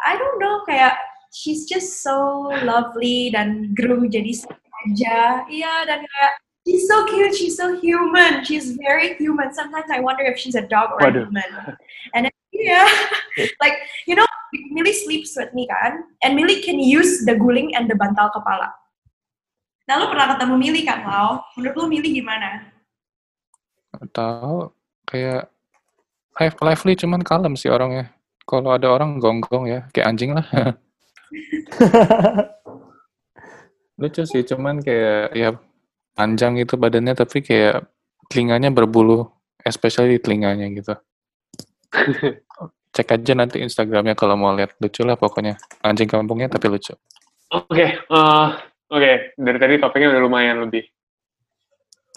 I 0.06 0.20
don't 0.20 0.38
know, 0.40 0.62
kayak 0.68 1.00
she's 1.38 1.70
just 1.70 2.02
so 2.02 2.50
lovely 2.66 3.30
dan 3.30 3.78
grew 3.78 4.10
jadi 4.10 4.34
saja. 4.34 5.46
Iya 5.46 5.74
dan 5.86 6.02
kayak 6.02 6.34
She's 6.68 6.84
so 6.84 7.08
cute. 7.08 7.32
She's 7.32 7.56
so 7.56 7.80
human. 7.80 8.44
She's 8.44 8.76
very 8.76 9.16
human. 9.16 9.56
Sometimes 9.56 9.88
I 9.88 10.04
wonder 10.04 10.28
if 10.28 10.36
she's 10.36 10.60
a 10.60 10.68
dog 10.68 11.00
or 11.00 11.08
a 11.08 11.16
human. 11.16 11.80
And 12.12 12.28
then, 12.28 12.36
yeah, 12.52 12.92
like 13.64 13.80
you 14.04 14.20
know, 14.20 14.28
Millie 14.76 14.92
sleeps 14.92 15.32
with 15.40 15.56
me 15.56 15.64
kan, 15.72 16.04
and 16.28 16.36
Millie 16.36 16.60
can 16.60 16.76
use 16.76 17.24
the 17.24 17.40
guling 17.40 17.72
and 17.72 17.88
the 17.88 17.96
bantal 17.96 18.36
kepala. 18.36 18.76
Nah, 19.88 19.96
lu 19.96 20.12
pernah 20.12 20.36
ketemu 20.36 20.56
Millie 20.60 20.84
kan, 20.84 21.08
Lau? 21.08 21.40
Menurut 21.56 21.76
lu 21.80 21.86
Millie 21.88 22.20
gimana? 22.20 22.68
Tahu 24.12 24.68
kayak 25.08 25.48
live 26.36 26.58
lively 26.60 27.00
cuman 27.00 27.24
kalem 27.24 27.56
sih 27.56 27.72
orangnya. 27.72 28.12
Kalau 28.44 28.76
ada 28.76 28.92
orang 28.92 29.24
gonggong 29.24 29.72
ya, 29.72 29.88
kayak 29.96 30.12
anjing 30.12 30.36
lah. 30.36 30.44
Lucu 34.02 34.24
sih, 34.30 34.46
cuman 34.46 34.84
kayak 34.84 35.34
ya 35.34 35.50
panjang 36.14 36.62
gitu 36.62 36.78
badannya 36.78 37.18
tapi 37.18 37.42
kayak 37.42 37.90
telinganya 38.30 38.70
berbulu, 38.70 39.26
especially 39.66 40.18
di 40.18 40.22
telinganya 40.22 40.68
gitu. 40.74 40.94
Cek 42.94 43.14
aja 43.14 43.34
nanti 43.38 43.62
Instagramnya 43.62 44.18
kalau 44.18 44.34
mau 44.34 44.54
lihat 44.58 44.74
lucu 44.82 45.06
lah 45.06 45.18
pokoknya. 45.18 45.58
Anjing 45.86 46.10
kampungnya 46.10 46.50
tapi 46.50 46.66
lucu. 46.72 46.94
Oke, 47.54 48.02
eh, 48.02 48.48
oke. 48.90 49.12
Dari 49.38 49.58
tadi 49.62 49.74
topiknya 49.78 50.18
udah 50.18 50.22
lumayan 50.26 50.66
lebih. 50.66 50.82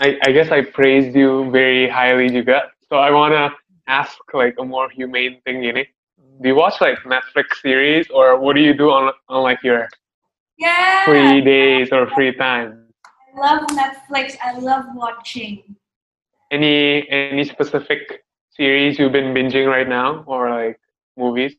I, 0.00 0.16
I 0.24 0.32
guess 0.32 0.48
I 0.48 0.64
praised 0.64 1.12
you 1.12 1.52
very 1.52 1.84
highly 1.84 2.32
juga. 2.32 2.72
So 2.88 2.96
I 2.96 3.12
wanna 3.12 3.52
ask 3.84 4.16
like 4.32 4.56
a 4.56 4.64
more 4.64 4.88
humane 4.88 5.44
thing 5.44 5.60
gini. 5.60 5.84
Do 6.40 6.48
you 6.48 6.54
watch 6.54 6.80
like 6.80 6.98
Netflix 7.00 7.60
series 7.60 8.08
or 8.10 8.38
what 8.40 8.56
do 8.56 8.62
you 8.62 8.72
do 8.72 8.90
on 8.90 9.12
on 9.28 9.42
like 9.42 9.62
your 9.62 9.88
Yeah. 10.56 11.04
free 11.04 11.40
days 11.42 11.88
or 11.92 12.06
free 12.08 12.32
time? 12.32 12.86
I 13.06 13.38
love 13.38 13.66
Netflix. 13.68 14.36
I 14.42 14.58
love 14.58 14.84
watching. 14.94 15.76
Any 16.50 17.08
any 17.10 17.44
specific 17.44 18.24
series 18.50 18.98
you've 18.98 19.12
been 19.12 19.34
binging 19.34 19.68
right 19.68 19.88
now, 19.88 20.24
or 20.26 20.50
like 20.50 20.80
movies? 21.16 21.54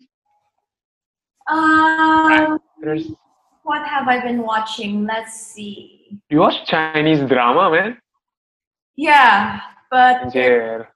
Um, 1.47 2.59
what 3.63 3.87
have 3.87 4.07
I 4.07 4.19
been 4.21 4.41
watching? 4.41 5.05
Let's 5.05 5.33
see. 5.33 6.19
you 6.29 6.39
watch 6.39 6.65
Chinese 6.65 7.21
drama, 7.29 7.69
man? 7.71 7.97
Yeah, 8.95 9.61
but 9.89 10.21
Anjir. 10.23 10.87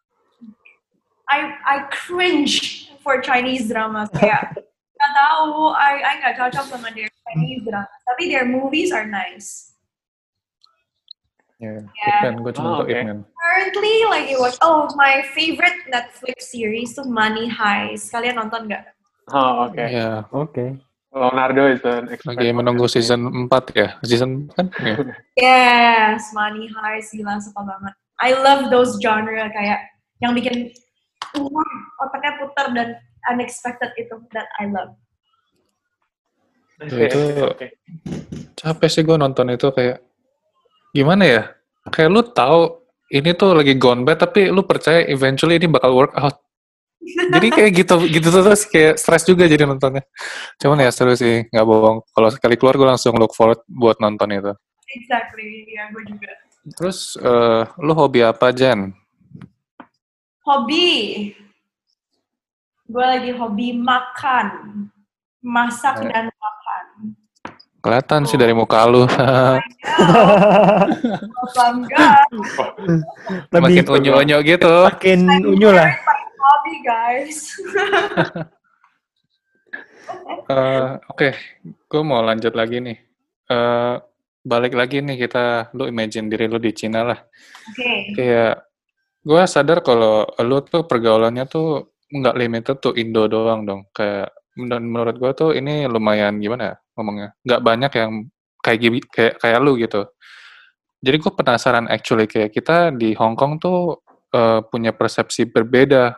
I 1.30 1.54
I 1.66 1.80
cringe 1.92 2.85
for 3.06 3.22
Chinese 3.22 3.70
dramas. 3.70 4.10
Kayak 4.18 4.58
nggak 4.98 5.12
tahu, 5.14 5.70
I 5.78 5.92
I 6.02 6.14
nggak 6.18 6.36
cocok 6.42 6.66
sama 6.66 6.90
their 6.98 7.08
Chinese 7.30 7.62
drama. 7.62 7.86
Tapi 8.10 8.34
their 8.34 8.50
movies 8.50 8.90
are 8.90 9.06
nice. 9.06 9.78
Ya. 11.56 11.80
Ip 11.80 12.16
Man, 12.26 12.36
gue 12.44 12.52
cuma 12.52 12.70
Oh, 12.76 12.84
oke. 12.84 12.92
Ip 12.92 13.06
Man. 13.06 13.20
Currently 13.24 13.94
lagi 14.12 14.34
watch. 14.36 14.58
Oh, 14.60 14.90
my 15.00 15.24
favorite 15.32 15.88
Netflix 15.88 16.52
series 16.52 16.92
tuh 16.98 17.08
Money 17.08 17.48
Heist. 17.48 18.12
Kalian 18.12 18.36
nonton 18.36 18.68
nggak? 18.68 18.84
Oh, 19.32 19.70
okay. 19.72 19.96
Ya, 19.96 20.28
Oke. 20.36 20.76
Leonardo 21.16 21.72
is 21.72 21.80
an 21.88 22.12
expert. 22.12 22.36
lagi 22.36 22.52
menunggu 22.52 22.92
season 22.92 23.48
4 23.48 23.72
ya. 23.72 23.96
Season 24.04 24.52
kan? 24.52 24.68
Ya. 24.84 24.96
Yes, 25.48 26.36
Money 26.36 26.68
Heist 26.68 27.16
gila 27.16 27.40
suka 27.40 27.64
banget. 27.64 27.96
I 28.20 28.36
love 28.36 28.68
those 28.68 29.00
genre 29.00 29.48
kayak 29.48 29.80
yang 30.20 30.36
bikin 30.36 30.76
wah, 31.40 31.76
otaknya 32.06 32.34
putar 32.40 32.68
dan 32.72 33.00
unexpected 33.32 33.92
itu 33.98 34.16
that 34.32 34.48
I 34.62 34.70
love. 34.70 34.94
Itu- 36.86 37.56
okay. 37.56 37.72
Capek 38.56 38.90
sih 38.92 39.04
gue 39.04 39.16
nonton 39.16 39.48
itu 39.52 39.68
kayak 39.72 40.04
gimana 40.92 41.24
ya? 41.24 41.42
Kayak 41.92 42.10
lu 42.12 42.22
tahu 42.26 42.84
ini 43.14 43.32
tuh 43.38 43.56
lagi 43.56 43.78
gone 43.78 44.04
bad 44.04 44.20
tapi 44.20 44.50
lu 44.50 44.66
percaya 44.66 45.06
eventually 45.08 45.56
ini 45.62 45.70
bakal 45.70 45.94
work 45.96 46.14
out. 46.18 46.42
Jadi 47.06 47.48
kayak 47.54 47.72
gitu 47.78 47.96
gitu 48.10 48.28
terus 48.34 48.66
kayak 48.66 48.98
stres 48.98 49.24
juga 49.30 49.46
jadi 49.46 49.70
nontonnya. 49.70 50.02
Cuman 50.58 50.82
ya 50.82 50.90
seru 50.90 51.14
sih, 51.14 51.46
nggak 51.54 51.66
bohong. 51.66 52.02
Kalau 52.10 52.30
sekali 52.34 52.58
keluar 52.58 52.76
gue 52.76 52.88
langsung 52.90 53.14
look 53.22 53.38
forward 53.38 53.62
buat 53.70 54.02
nonton 54.02 54.34
itu. 54.34 54.52
Exactly, 54.90 55.70
ya 55.70 55.94
gue 55.94 56.04
juga. 56.10 56.32
Terus 56.74 57.14
eh, 57.22 57.64
lu 57.78 57.94
hobi 57.94 58.26
apa 58.26 58.50
Jen? 58.50 59.05
Hobi. 60.46 60.90
Gue 62.86 63.02
lagi 63.02 63.34
hobi 63.34 63.74
makan. 63.74 64.46
Masak 65.42 66.02
Eh. 66.02 66.10
dan 66.10 66.30
makan. 66.30 66.86
Kelihatan 67.82 68.22
sih 68.26 68.38
dari 68.38 68.54
muka 68.54 68.82
lu. 68.86 69.06
Oh, 69.06 69.10
bangga. 71.54 72.10
Makin 73.62 73.86
unyu-unyu 73.86 74.38
gitu. 74.42 74.86
Makin 74.86 75.22
unyu 75.46 75.70
lah. 75.70 75.90
Hobi 76.38 76.74
guys. 76.82 77.38
Eh, 80.46 80.90
Oke, 81.10 81.34
gue 81.90 82.02
mau 82.06 82.22
lanjut 82.22 82.54
lagi 82.54 82.78
nih. 82.78 82.94
Eh, 83.50 83.96
balik 84.46 84.78
lagi 84.78 85.02
nih 85.02 85.18
kita, 85.18 85.74
lu 85.74 85.90
imagine 85.90 86.30
diri 86.30 86.46
lu 86.46 86.62
di 86.62 86.70
Cina 86.70 87.02
lah. 87.02 87.18
Oke. 87.74 88.14
Kayak 88.14 88.62
gue 89.26 89.42
sadar 89.50 89.82
kalau 89.82 90.30
lu 90.46 90.62
tuh 90.62 90.86
pergaulannya 90.86 91.50
tuh 91.50 91.98
nggak 92.14 92.36
limited 92.38 92.78
tuh 92.78 92.94
Indo 92.94 93.26
doang 93.26 93.66
dong. 93.66 93.82
Kayak 93.92 94.32
dan 94.56 94.88
menurut 94.88 95.18
gue 95.20 95.32
tuh 95.36 95.50
ini 95.58 95.90
lumayan 95.90 96.38
gimana 96.40 96.64
ya 96.72 96.76
ngomongnya? 96.96 97.30
Nggak 97.44 97.62
banyak 97.66 97.92
yang 97.98 98.12
kayak 98.62 98.80
kayak 99.12 99.34
kayak 99.42 99.60
lu 99.60 99.74
gitu. 99.82 100.06
Jadi 101.02 101.18
gue 101.22 101.34
penasaran 101.34 101.86
actually 101.90 102.26
kayak 102.30 102.54
kita 102.54 102.94
di 102.94 103.18
Hong 103.18 103.36
Kong 103.36 103.58
tuh 103.60 104.00
eh, 104.34 104.62
punya 104.70 104.94
persepsi 104.94 105.50
berbeda 105.50 106.16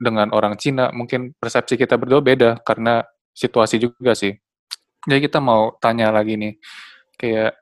dengan 0.00 0.32
orang 0.32 0.56
Cina. 0.60 0.88
Mungkin 0.92 1.36
persepsi 1.36 1.76
kita 1.76 1.96
berdua 2.00 2.20
beda 2.24 2.50
karena 2.64 3.04
situasi 3.34 3.76
juga 3.80 4.12
sih. 4.16 4.32
Jadi 5.08 5.20
kita 5.28 5.40
mau 5.40 5.76
tanya 5.80 6.12
lagi 6.12 6.36
nih, 6.36 6.60
kayak 7.16 7.56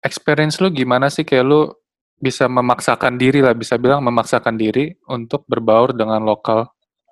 experience 0.00 0.56
lu 0.64 0.72
gimana 0.72 1.12
sih 1.12 1.28
kayak 1.28 1.44
lu 1.44 1.68
bisa 2.16 2.48
memaksakan 2.48 3.20
diri 3.20 3.44
lah, 3.44 3.52
bisa 3.52 3.76
bilang 3.76 4.00
memaksakan 4.00 4.56
diri 4.56 4.96
untuk 5.08 5.44
berbaur 5.44 5.92
dengan 5.92 6.24
lokal 6.24 6.68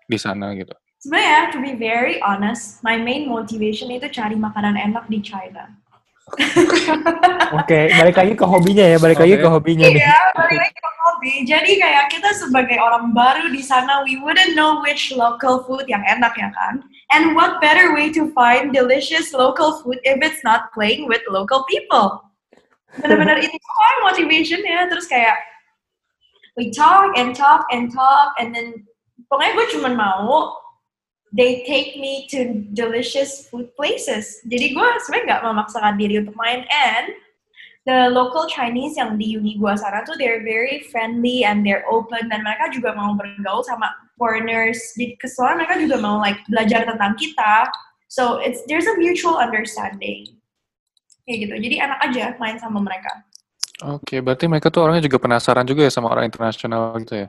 di 0.08 0.16
sana 0.16 0.52
gitu. 0.56 0.72
Sebenarnya, 1.04 1.52
to 1.52 1.60
be 1.60 1.76
very 1.76 2.16
honest, 2.24 2.80
my 2.80 2.96
main 2.96 3.28
motivation 3.28 3.92
itu 3.92 4.08
cari 4.08 4.40
makanan 4.40 4.80
enak 4.80 5.04
di 5.12 5.20
China. 5.20 5.68
Oke, 7.52 7.92
balik 7.92 8.16
lagi 8.16 8.32
ke 8.32 8.44
hobinya 8.48 8.84
ya, 8.88 8.96
balik 8.96 9.20
lagi 9.20 9.36
Oke. 9.36 9.44
ke 9.44 9.48
hobinya 9.52 9.86
nih. 9.92 10.00
Iya, 10.00 10.20
balik 10.32 10.56
lagi 10.56 10.78
ke 10.80 10.90
hobi. 11.04 11.32
Jadi 11.44 11.70
kayak 11.76 12.04
kita 12.08 12.30
sebagai 12.32 12.80
orang 12.80 13.12
baru 13.12 13.52
di 13.52 13.60
sana, 13.60 14.00
we 14.08 14.16
wouldn't 14.16 14.56
know 14.56 14.80
which 14.80 15.12
local 15.12 15.60
food 15.68 15.84
yang 15.84 16.00
enak 16.08 16.32
ya 16.40 16.48
kan? 16.56 16.80
And 17.12 17.36
what 17.36 17.60
better 17.60 17.92
way 17.92 18.08
to 18.16 18.32
find 18.32 18.72
delicious 18.72 19.36
local 19.36 19.84
food 19.84 20.00
if 20.08 20.24
it's 20.24 20.40
not 20.40 20.72
playing 20.72 21.04
with 21.04 21.20
local 21.28 21.68
people? 21.68 22.23
Bener-bener 23.00 23.38
itu 23.42 23.56
kan 23.56 23.96
motivationnya. 24.06 24.90
Terus 24.90 25.06
kayak 25.10 25.38
we 26.54 26.70
talk 26.70 27.14
and 27.18 27.34
talk 27.34 27.66
and 27.74 27.90
talk 27.90 28.34
and 28.38 28.54
then 28.54 28.86
pokoknya 29.26 29.52
gue 29.58 29.66
cuma 29.78 29.90
mau 29.90 30.54
they 31.34 31.66
take 31.66 31.98
me 31.98 32.30
to 32.30 32.62
delicious 32.78 33.50
food 33.50 33.70
places. 33.74 34.38
Jadi 34.46 34.74
gue 34.76 34.86
sebenarnya 35.02 35.24
nggak 35.26 35.44
memaksakan 35.50 35.94
diri 35.98 36.22
untuk 36.22 36.38
main 36.38 36.62
and 36.70 37.10
the 37.84 38.08
local 38.10 38.48
Chinese 38.48 38.96
yang 38.96 39.20
di 39.20 39.36
uni 39.36 39.60
gua 39.60 39.76
sana 39.76 40.00
tuh 40.08 40.16
they're 40.16 40.40
very 40.40 40.80
friendly 40.88 41.44
and 41.44 41.64
they're 41.64 41.84
open 41.84 42.32
dan 42.32 42.40
mereka 42.40 42.72
juga 42.72 42.96
mau 42.96 43.12
bergaul 43.12 43.60
sama 43.64 43.92
foreigners. 44.16 44.80
Di 44.96 45.16
kesoalnya 45.20 45.64
mereka 45.64 45.74
juga 45.84 45.96
mau 46.00 46.16
like 46.16 46.40
belajar 46.48 46.88
tentang 46.88 47.12
kita. 47.20 47.68
So 48.08 48.40
it's 48.40 48.64
there's 48.66 48.88
a 48.88 48.96
mutual 48.96 49.36
understanding. 49.36 50.33
Kayak 51.24 51.38
gitu. 51.48 51.54
Jadi 51.56 51.76
enak 51.80 51.98
aja 52.04 52.24
main 52.36 52.56
sama 52.60 52.78
mereka. 52.84 53.10
Oke, 53.82 54.22
berarti 54.22 54.46
mereka 54.46 54.70
tuh 54.70 54.86
orangnya 54.86 55.04
juga 55.08 55.18
penasaran 55.18 55.66
juga 55.66 55.82
ya 55.82 55.92
sama 55.92 56.12
orang 56.12 56.30
internasional 56.30 56.94
gitu 57.02 57.26
ya? 57.26 57.28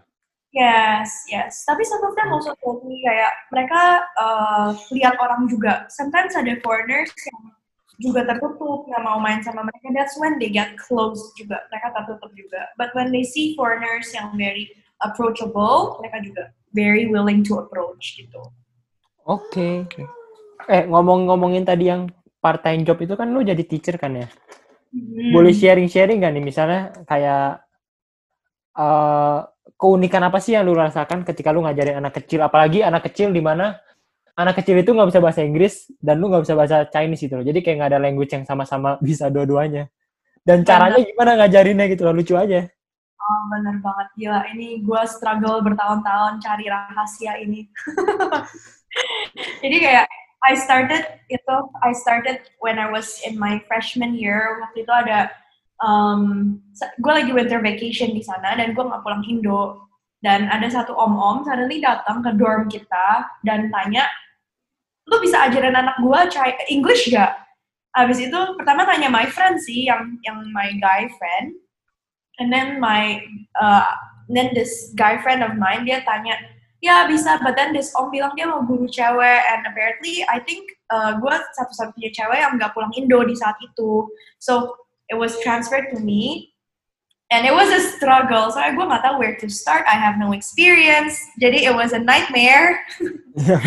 Yes, 0.55 1.27
yes. 1.27 1.67
Tapi 1.67 1.83
them 1.83 2.31
also 2.31 2.55
told 2.63 2.87
me 2.87 3.03
kayak 3.03 3.33
mereka 3.51 4.07
uh, 4.15 4.71
lihat 4.95 5.19
orang 5.19 5.51
juga. 5.51 5.83
Sometimes 5.91 6.31
ada 6.31 6.55
foreigners 6.63 7.11
yang 7.11 7.51
juga 7.99 8.23
tertutup, 8.23 8.87
nggak 8.87 9.03
mau 9.03 9.19
main 9.19 9.43
sama 9.43 9.67
mereka. 9.67 9.91
That's 9.91 10.15
when 10.15 10.39
they 10.39 10.47
get 10.47 10.79
close 10.79 11.19
juga. 11.35 11.59
Mereka 11.71 11.91
tertutup 11.91 12.31
juga. 12.39 12.71
But 12.79 12.95
when 12.95 13.11
they 13.11 13.27
see 13.27 13.51
foreigners 13.59 14.07
yang 14.15 14.31
very 14.39 14.71
approachable, 15.03 15.99
mereka 15.99 16.23
juga 16.23 16.43
very 16.71 17.11
willing 17.11 17.43
to 17.51 17.59
approach 17.59 18.15
gitu. 18.15 18.39
Oke. 19.27 19.91
Eh, 20.71 20.83
ngomong-ngomongin 20.87 21.67
tadi 21.67 21.91
yang 21.91 22.07
part-time 22.45 22.85
job 22.85 23.01
itu 23.01 23.17
kan 23.17 23.33
lu 23.33 23.41
jadi 23.41 23.63
teacher 23.65 23.97
kan 23.97 24.13
ya? 24.21 24.29
Hmm. 24.93 25.33
Boleh 25.33 25.49
sharing-sharing 25.49 26.21
gak 26.21 26.33
nih? 26.37 26.43
Misalnya 26.45 26.93
kayak 27.09 27.65
eh 28.77 29.39
keunikan 29.81 30.21
apa 30.21 30.37
sih 30.37 30.53
yang 30.53 30.69
lu 30.69 30.77
rasakan 30.77 31.25
ketika 31.25 31.49
lu 31.49 31.65
ngajarin 31.65 31.97
anak 31.97 32.21
kecil? 32.21 32.45
Apalagi 32.45 32.85
anak 32.85 33.09
kecil 33.09 33.33
di 33.33 33.41
mana 33.41 33.81
anak 34.35 34.61
kecil 34.61 34.77
itu 34.77 34.91
nggak 34.91 35.09
bisa 35.09 35.23
bahasa 35.23 35.41
Inggris 35.41 35.89
dan 35.97 36.19
lu 36.19 36.27
nggak 36.29 36.43
bisa 36.45 36.53
bahasa 36.53 36.77
Chinese 36.91 37.23
gitu 37.25 37.39
loh. 37.39 37.45
Jadi 37.47 37.59
kayak 37.65 37.75
nggak 37.81 37.91
ada 37.95 37.99
language 38.03 38.31
yang 38.35 38.45
sama-sama 38.45 38.99
bisa 39.07 39.31
dua-duanya. 39.33 39.89
Dan 40.45 40.61
caranya 40.61 41.01
gimana 41.01 41.41
ngajarinnya 41.41 41.85
gitu 41.89 42.05
loh, 42.05 42.13
lucu 42.13 42.37
aja. 42.37 42.69
Oh, 43.17 43.41
bener 43.49 43.81
banget. 43.81 44.07
Gila, 44.13 44.39
ini 44.53 44.85
gue 44.85 45.01
struggle 45.09 45.57
bertahun-tahun 45.65 46.37
cari 46.37 46.69
rahasia 46.69 47.41
ini. 47.41 47.65
Jadi 49.65 49.77
kayak, 49.81 50.05
I 50.45 50.53
started 50.53 51.01
itu, 51.33 51.55
I 51.81 51.91
started 51.97 52.45
when 52.61 52.77
I 52.77 52.85
was 52.85 53.17
in 53.25 53.33
my 53.41 53.57
freshman 53.65 54.13
year. 54.13 54.61
Waktu 54.61 54.85
itu 54.85 54.93
ada, 54.93 55.33
um, 55.81 56.55
gue 57.01 57.13
lagi 57.13 57.33
winter 57.33 57.57
vacation 57.65 58.13
di 58.13 58.21
sana 58.21 58.53
dan 58.53 58.77
gue 58.77 58.83
nggak 58.85 59.01
pulang 59.01 59.25
Indo. 59.25 59.81
Dan 60.21 60.49
ada 60.49 60.65
satu 60.69 60.93
om-om 60.93 61.45
suddenly 61.45 61.81
datang 61.81 62.25
ke 62.25 62.33
dorm 62.37 62.65
kita 62.65 63.29
dan 63.45 63.69
tanya, 63.69 64.09
lu 65.05 65.21
bisa 65.21 65.45
ajarin 65.45 65.77
anak 65.77 66.01
gue 66.01 66.19
English 66.69 67.13
gak? 67.13 67.37
Habis 67.93 68.25
itu 68.25 68.39
pertama 68.57 68.89
tanya 68.89 69.09
my 69.09 69.29
friend 69.29 69.61
sih, 69.61 69.85
yang 69.85 70.17
yang 70.25 70.41
my 70.49 70.73
guy 70.81 71.05
friend. 71.21 71.53
And 72.41 72.51
then 72.51 72.81
my, 72.81 73.21
uh, 73.55 73.87
then 74.27 74.51
this 74.51 74.91
guy 74.97 75.21
friend 75.21 75.45
of 75.45 75.55
mine 75.55 75.85
dia 75.85 76.03
tanya, 76.03 76.35
ya 76.86 77.09
bisa, 77.09 77.41
but 77.41 77.57
then 77.57 77.73
this 77.73 77.89
om 77.97 78.13
bilang 78.13 78.38
dia 78.38 78.45
mau 78.45 78.61
guru 78.61 78.86
cewek, 78.86 79.41
and 79.49 79.65
apparently 79.65 80.21
I 80.29 80.38
think 80.38 80.69
uh, 80.93 81.17
gue 81.17 81.33
satu-satunya 81.57 82.13
cewek 82.13 82.38
yang 82.38 82.61
nggak 82.61 82.77
pulang 82.77 82.93
Indo 82.93 83.25
di 83.25 83.33
saat 83.33 83.57
itu. 83.65 84.05
So 84.38 84.77
it 85.09 85.17
was 85.17 85.33
transferred 85.41 85.89
to 85.89 85.97
me, 85.97 86.53
and 87.33 87.49
it 87.49 87.53
was 87.57 87.73
a 87.73 87.81
struggle. 87.97 88.53
So 88.53 88.61
gue 88.61 88.86
nggak 88.86 89.01
tahu 89.01 89.17
where 89.17 89.33
to 89.41 89.49
start. 89.49 89.89
I 89.89 89.97
have 89.97 90.21
no 90.21 90.38
experience, 90.38 91.17
jadi 91.41 91.65
it 91.65 91.73
was 91.73 91.97
a 91.97 92.01
nightmare. 92.01 92.86
Iya. 93.33 93.57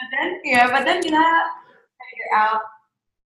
But 0.00 0.08
then, 0.16 0.30
yeah, 0.48 0.66
but 0.72 0.88
then 0.88 1.04
kita 1.04 1.20
figure 2.00 2.30
out 2.32 2.64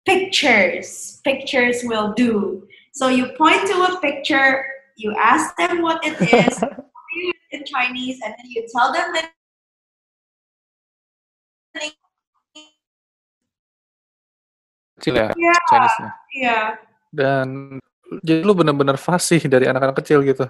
pictures. 0.10 1.22
Pictures 1.22 1.86
will 1.86 2.18
do. 2.18 2.66
So 2.94 3.08
you 3.08 3.30
point 3.38 3.62
to 3.70 3.76
a 3.94 4.02
picture, 4.02 4.66
you 4.98 5.14
ask 5.18 5.56
them 5.58 5.82
what 5.82 6.02
it 6.02 6.18
is, 6.34 6.58
in 7.64 7.66
Chinese, 7.72 8.20
and 8.20 8.36
then 8.36 8.48
you 8.52 8.68
tell 8.76 8.92
them 8.92 9.16
that 9.16 9.32
Kecil 15.00 15.16
ya, 15.20 15.28
Iya. 15.36 15.56
Chinese-nya. 15.68 16.10
yeah. 16.38 16.64
Dan 17.12 17.80
jadi 18.24 18.46
lu 18.46 18.54
bener-bener 18.56 18.96
fasih 18.96 19.42
dari 19.52 19.66
anak-anak 19.68 20.00
kecil 20.00 20.22
gitu. 20.24 20.46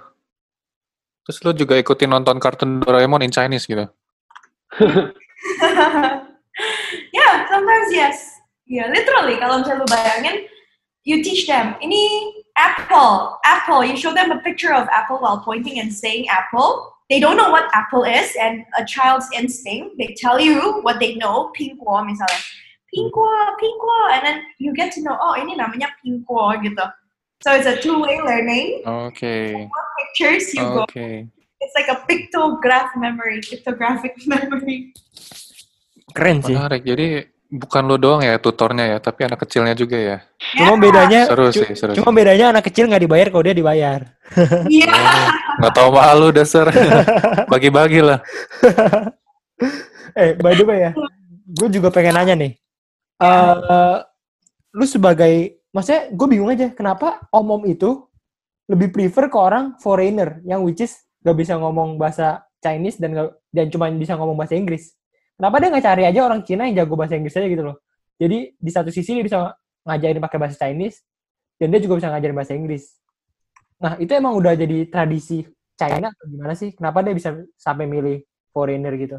Terus 1.24 1.38
lu 1.48 1.52
juga 1.56 1.80
ikutin 1.80 2.12
nonton 2.12 2.38
kartun 2.38 2.84
Doraemon 2.84 3.24
in 3.24 3.32
Chinese 3.32 3.66
gitu. 3.66 3.88
yeah, 7.18 7.34
sometimes 7.48 7.90
yes. 7.90 8.36
Yeah, 8.68 8.92
literally 8.92 9.40
kalau 9.40 9.64
misalnya 9.64 9.84
lu 9.84 9.88
bayangin, 9.88 10.38
you 11.08 11.24
teach 11.24 11.48
them, 11.48 11.76
ini 11.80 12.32
apple, 12.56 13.40
apple, 13.44 13.84
you 13.84 13.96
show 13.96 14.12
them 14.12 14.32
a 14.32 14.40
picture 14.44 14.72
of 14.76 14.88
apple 14.92 15.20
while 15.20 15.40
pointing 15.42 15.80
and 15.80 15.92
saying 15.92 16.28
apple. 16.28 16.92
They 17.14 17.22
don't 17.22 17.38
know 17.38 17.54
what 17.54 17.70
apple 17.78 18.10
is, 18.10 18.34
and 18.42 18.66
a 18.74 18.82
child's 18.90 19.30
instinct, 19.38 20.02
they 20.02 20.18
tell 20.18 20.42
you 20.42 20.82
what 20.82 20.98
they 20.98 21.14
know, 21.14 21.54
pingguo 21.54 22.02
misalnya. 22.02 22.42
Pingguo, 22.90 23.30
pingguo, 23.62 24.00
and 24.18 24.26
then 24.26 24.38
you 24.58 24.74
get 24.74 24.90
to 24.98 25.06
know, 25.06 25.14
oh 25.22 25.38
ini 25.38 25.54
namanya 25.54 25.94
pingguo 26.02 26.58
gitu. 26.66 26.82
So 27.46 27.54
it's 27.54 27.70
a 27.70 27.78
two-way 27.78 28.18
learning. 28.18 28.82
Oke. 28.90 29.54
Pictures 30.02 30.58
you 30.58 30.66
go, 30.66 30.90
Oke. 30.90 31.30
it's 31.62 31.76
like 31.78 31.86
a 31.94 32.02
pictograph 32.10 32.90
memory, 32.98 33.46
pictographic 33.46 34.18
memory. 34.26 34.90
Keren 36.18 36.42
sih. 36.42 36.58
Menarik. 36.58 36.82
Jadi 36.82 37.30
bukan 37.54 37.86
lu 37.86 38.02
doang 38.02 38.26
ya 38.26 38.42
tutornya 38.42 38.90
ya, 38.90 38.98
tapi 38.98 39.30
anak 39.30 39.38
kecilnya 39.46 39.78
juga 39.78 39.98
ya. 40.02 40.18
Cuma 40.58 40.82
bedanya 40.82 41.30
Seru 41.30 41.54
sih, 41.54 41.70
seru. 41.78 41.94
cuma 41.94 42.10
bedanya 42.10 42.50
anak 42.50 42.66
kecil 42.66 42.90
nggak 42.90 43.06
dibayar 43.06 43.30
kalau 43.30 43.46
dia 43.46 43.54
dibayar. 43.54 44.02
Iya. 44.66 44.90
Nggak 45.64 45.76
tahu 45.80 45.90
malu 45.96 46.28
dasar. 46.36 46.68
Bagi-bagi 47.52 48.04
lah. 48.04 48.20
eh, 50.20 50.36
by 50.36 50.54
the 50.60 50.66
way 50.68 50.80
ya, 50.84 50.92
gue 51.48 51.70
juga 51.72 51.88
pengen 51.88 52.20
nanya 52.20 52.36
nih. 52.36 52.52
eh 53.24 53.98
lu 54.74 54.86
sebagai, 54.90 55.64
maksudnya 55.72 56.12
gue 56.12 56.28
bingung 56.28 56.50
aja, 56.52 56.68
kenapa 56.74 57.24
om-om 57.32 57.64
itu 57.70 58.10
lebih 58.68 58.90
prefer 58.90 59.30
ke 59.30 59.38
orang 59.38 59.78
foreigner 59.78 60.42
yang 60.44 60.66
which 60.66 60.82
is 60.82 60.98
gak 61.22 61.38
bisa 61.38 61.56
ngomong 61.56 61.96
bahasa 61.96 62.42
Chinese 62.60 62.98
dan 62.98 63.14
gak, 63.14 63.30
dan 63.54 63.70
cuma 63.70 63.88
bisa 63.94 64.18
ngomong 64.18 64.36
bahasa 64.36 64.58
Inggris. 64.58 64.98
Kenapa 65.38 65.62
dia 65.62 65.70
nggak 65.74 65.86
cari 65.86 66.04
aja 66.08 66.20
orang 66.26 66.42
Cina 66.46 66.68
yang 66.70 66.84
jago 66.84 66.94
bahasa 66.98 67.16
Inggris 67.18 67.36
aja 67.38 67.48
gitu 67.48 67.64
loh? 67.64 67.78
Jadi 68.18 68.54
di 68.56 68.72
satu 68.72 68.90
sisi 68.90 69.18
dia 69.18 69.26
bisa 69.26 69.54
ngajarin 69.84 70.22
pakai 70.24 70.38
bahasa 70.40 70.56
Chinese 70.58 71.04
dan 71.58 71.70
dia 71.70 71.80
juga 71.82 72.00
bisa 72.02 72.10
ngajarin 72.10 72.36
bahasa 72.38 72.54
Inggris. 72.58 72.84
Nah 73.82 73.94
itu 74.00 74.12
emang 74.16 74.34
udah 74.40 74.54
jadi 74.56 74.88
tradisi 74.88 75.44
China 75.78 76.14
atau 76.14 76.26
gimana 76.30 76.54
sih? 76.54 76.72
Kenapa 76.74 77.02
dia 77.02 77.14
bisa 77.14 77.34
sampai 77.58 77.86
milih 77.90 78.22
foreigner 78.54 78.94
gitu? 78.98 79.18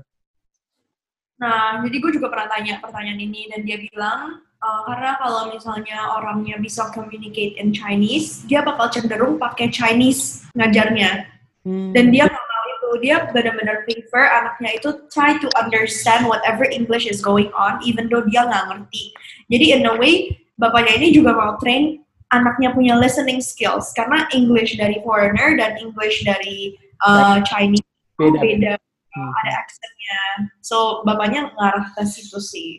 Nah, 1.34 1.82
jadi 1.82 1.96
gue 1.98 2.12
juga 2.14 2.30
pernah 2.30 2.46
tanya 2.46 2.78
pertanyaan 2.78 3.18
ini 3.18 3.50
dan 3.50 3.66
dia 3.66 3.82
bilang 3.82 4.38
uh, 4.62 4.80
karena 4.86 5.18
kalau 5.18 5.50
misalnya 5.50 5.98
orangnya 6.14 6.57
bisa 6.62 6.88
communicate 6.94 7.59
in 7.59 7.74
Chinese, 7.74 8.46
dia 8.46 8.62
bakal 8.62 8.86
cenderung 8.88 9.36
pakai 9.36 9.68
Chinese 9.68 10.46
ngajarnya. 10.55 11.26
Dan 11.64 12.12
dia 12.12 12.28
nggak 12.28 12.44
mau 12.44 12.64
itu, 12.68 12.88
dia 13.00 13.24
benar-benar 13.32 13.88
prefer 13.88 14.20
anaknya 14.28 14.76
itu 14.76 14.88
try 15.09 15.32
to 15.40 15.48
understand 15.57 16.28
whatever 16.28 16.68
English 16.68 17.09
is 17.09 17.24
going 17.24 17.48
on, 17.57 17.80
even 17.80 18.12
though 18.12 18.20
dia 18.28 18.44
nggak 18.44 18.68
ngerti. 18.68 19.16
Jadi 19.48 19.72
in 19.72 19.88
a 19.88 19.96
way, 19.96 20.28
bapaknya 20.61 21.00
ini 21.00 21.16
juga 21.16 21.32
mau 21.32 21.57
train 21.57 22.03
anaknya 22.35 22.74
punya 22.74 22.99
listening 22.99 23.39
skills 23.39 23.95
karena 23.95 24.26
English 24.35 24.74
dari 24.74 24.99
foreigner 25.07 25.55
dan 25.55 25.78
English 25.78 26.26
dari 26.26 26.74
uh, 27.07 27.39
Chinese 27.47 27.87
Beda. 28.18 28.39
beda 28.43 28.74
Hmm. 29.14 29.30
ada 29.30 29.53
aksennya. 29.62 30.22
So 30.59 31.07
bapaknya 31.07 31.55
ngarah 31.55 31.95
ke 31.95 32.03
situ 32.03 32.43
sih. 32.43 32.70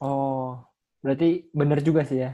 Oh, 0.00 0.56
berarti 1.04 1.44
bener 1.52 1.84
juga 1.84 2.08
sih 2.08 2.24
ya. 2.24 2.32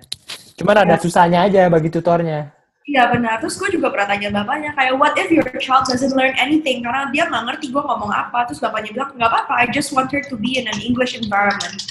Cuman 0.54 0.86
ada 0.86 0.94
susahnya 1.02 1.42
aja 1.42 1.66
bagi 1.66 1.90
tutornya. 1.90 2.54
Iya 2.86 3.10
benar. 3.10 3.42
Terus 3.42 3.58
gue 3.58 3.74
juga 3.74 3.92
pernah 3.92 4.08
tanya 4.14 4.30
bapaknya 4.32 4.70
kayak 4.72 4.94
what 4.96 5.18
if 5.18 5.28
your 5.34 5.44
child 5.58 5.84
doesn't 5.90 6.14
learn 6.14 6.32
anything 6.38 6.80
karena 6.80 7.10
dia 7.10 7.26
nggak 7.26 7.44
ngerti 7.52 7.74
gue 7.74 7.82
ngomong 7.82 8.08
apa. 8.08 8.46
Terus 8.48 8.62
bapaknya 8.62 8.94
bilang 8.94 9.10
nggak 9.18 9.28
apa-apa. 9.28 9.54
I 9.60 9.66
just 9.68 9.90
want 9.90 10.14
her 10.14 10.22
to 10.22 10.34
be 10.38 10.56
in 10.56 10.70
an 10.70 10.78
English 10.78 11.18
environment. 11.18 11.82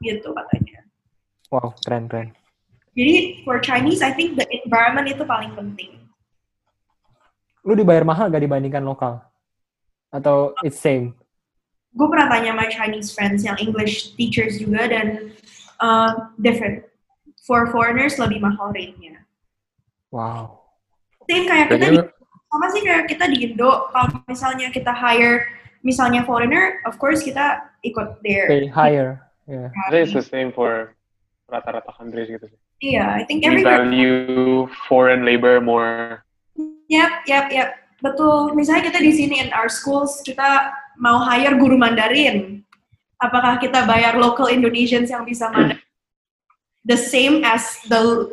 Gitu 0.00 0.30
katanya. 0.30 0.86
Wow, 1.50 1.74
keren 1.82 2.06
keren. 2.06 2.30
Jadi 2.92 3.40
for 3.44 3.56
Chinese, 3.58 4.04
I 4.04 4.12
think 4.12 4.36
the 4.36 4.44
environment 4.64 5.08
itu 5.08 5.24
paling 5.24 5.56
penting. 5.56 5.96
Lu 7.64 7.72
dibayar 7.72 8.04
mahal 8.04 8.28
gak 8.28 8.44
dibandingkan 8.44 8.84
lokal? 8.84 9.24
Atau 10.12 10.52
it's 10.60 10.76
same? 10.76 11.16
Gue 11.96 12.08
pernah 12.08 12.28
tanya 12.28 12.52
my 12.52 12.68
Chinese 12.68 13.12
friends 13.12 13.44
yang 13.44 13.56
English 13.56 14.12
teachers 14.16 14.60
juga 14.60 14.88
dan 14.88 15.32
uh, 15.80 16.32
different. 16.36 16.84
For 17.42 17.66
foreigners 17.74 18.22
lebih 18.22 18.38
mahal 18.38 18.70
rate-nya. 18.70 19.18
Wow. 20.14 20.62
Same 21.26 21.50
kayak 21.50 21.74
kita 21.74 21.86
di 21.90 21.98
sama 22.52 22.66
sih 22.70 22.82
kayak 22.86 23.10
kita 23.10 23.24
di 23.26 23.50
Indo 23.50 23.90
kalau 23.90 24.22
misalnya 24.30 24.70
kita 24.70 24.94
hire 24.94 25.50
misalnya 25.82 26.22
foreigner 26.22 26.78
of 26.86 27.00
course 27.02 27.24
kita 27.26 27.66
ikut 27.82 28.22
their 28.22 28.46
Pay 28.46 28.70
higher. 28.70 29.26
Yeah. 29.50 29.74
Think 29.90 30.06
it's 30.06 30.14
the 30.14 30.22
same 30.22 30.54
for 30.54 30.94
rata-rata 31.50 31.90
countries 31.98 32.30
gitu 32.30 32.46
sih. 32.46 32.60
Iya 32.82 33.16
I 33.16 33.22
think 33.24 33.46
We 33.46 33.62
everywhere 33.62 33.86
value 33.86 34.66
foreign 34.90 35.22
labor 35.22 35.62
more. 35.62 36.26
yep 36.90 37.24
yep 37.24 37.48
yep 37.48 37.78
betul 38.02 38.52
misalnya 38.52 38.92
kita 38.92 38.98
di 39.00 39.12
sini 39.14 39.46
in 39.46 39.48
our 39.54 39.70
schools 39.70 40.20
kita 40.26 40.74
mau 40.98 41.22
hire 41.22 41.54
guru 41.56 41.78
Mandarin 41.78 42.60
apakah 43.22 43.56
kita 43.62 43.86
bayar 43.86 44.18
local 44.18 44.50
Indonesians 44.50 45.08
yang 45.08 45.22
bisa 45.22 45.48
Mandarin 45.54 45.80
the 46.84 46.98
same 46.98 47.46
as 47.46 47.78
the 47.86 48.28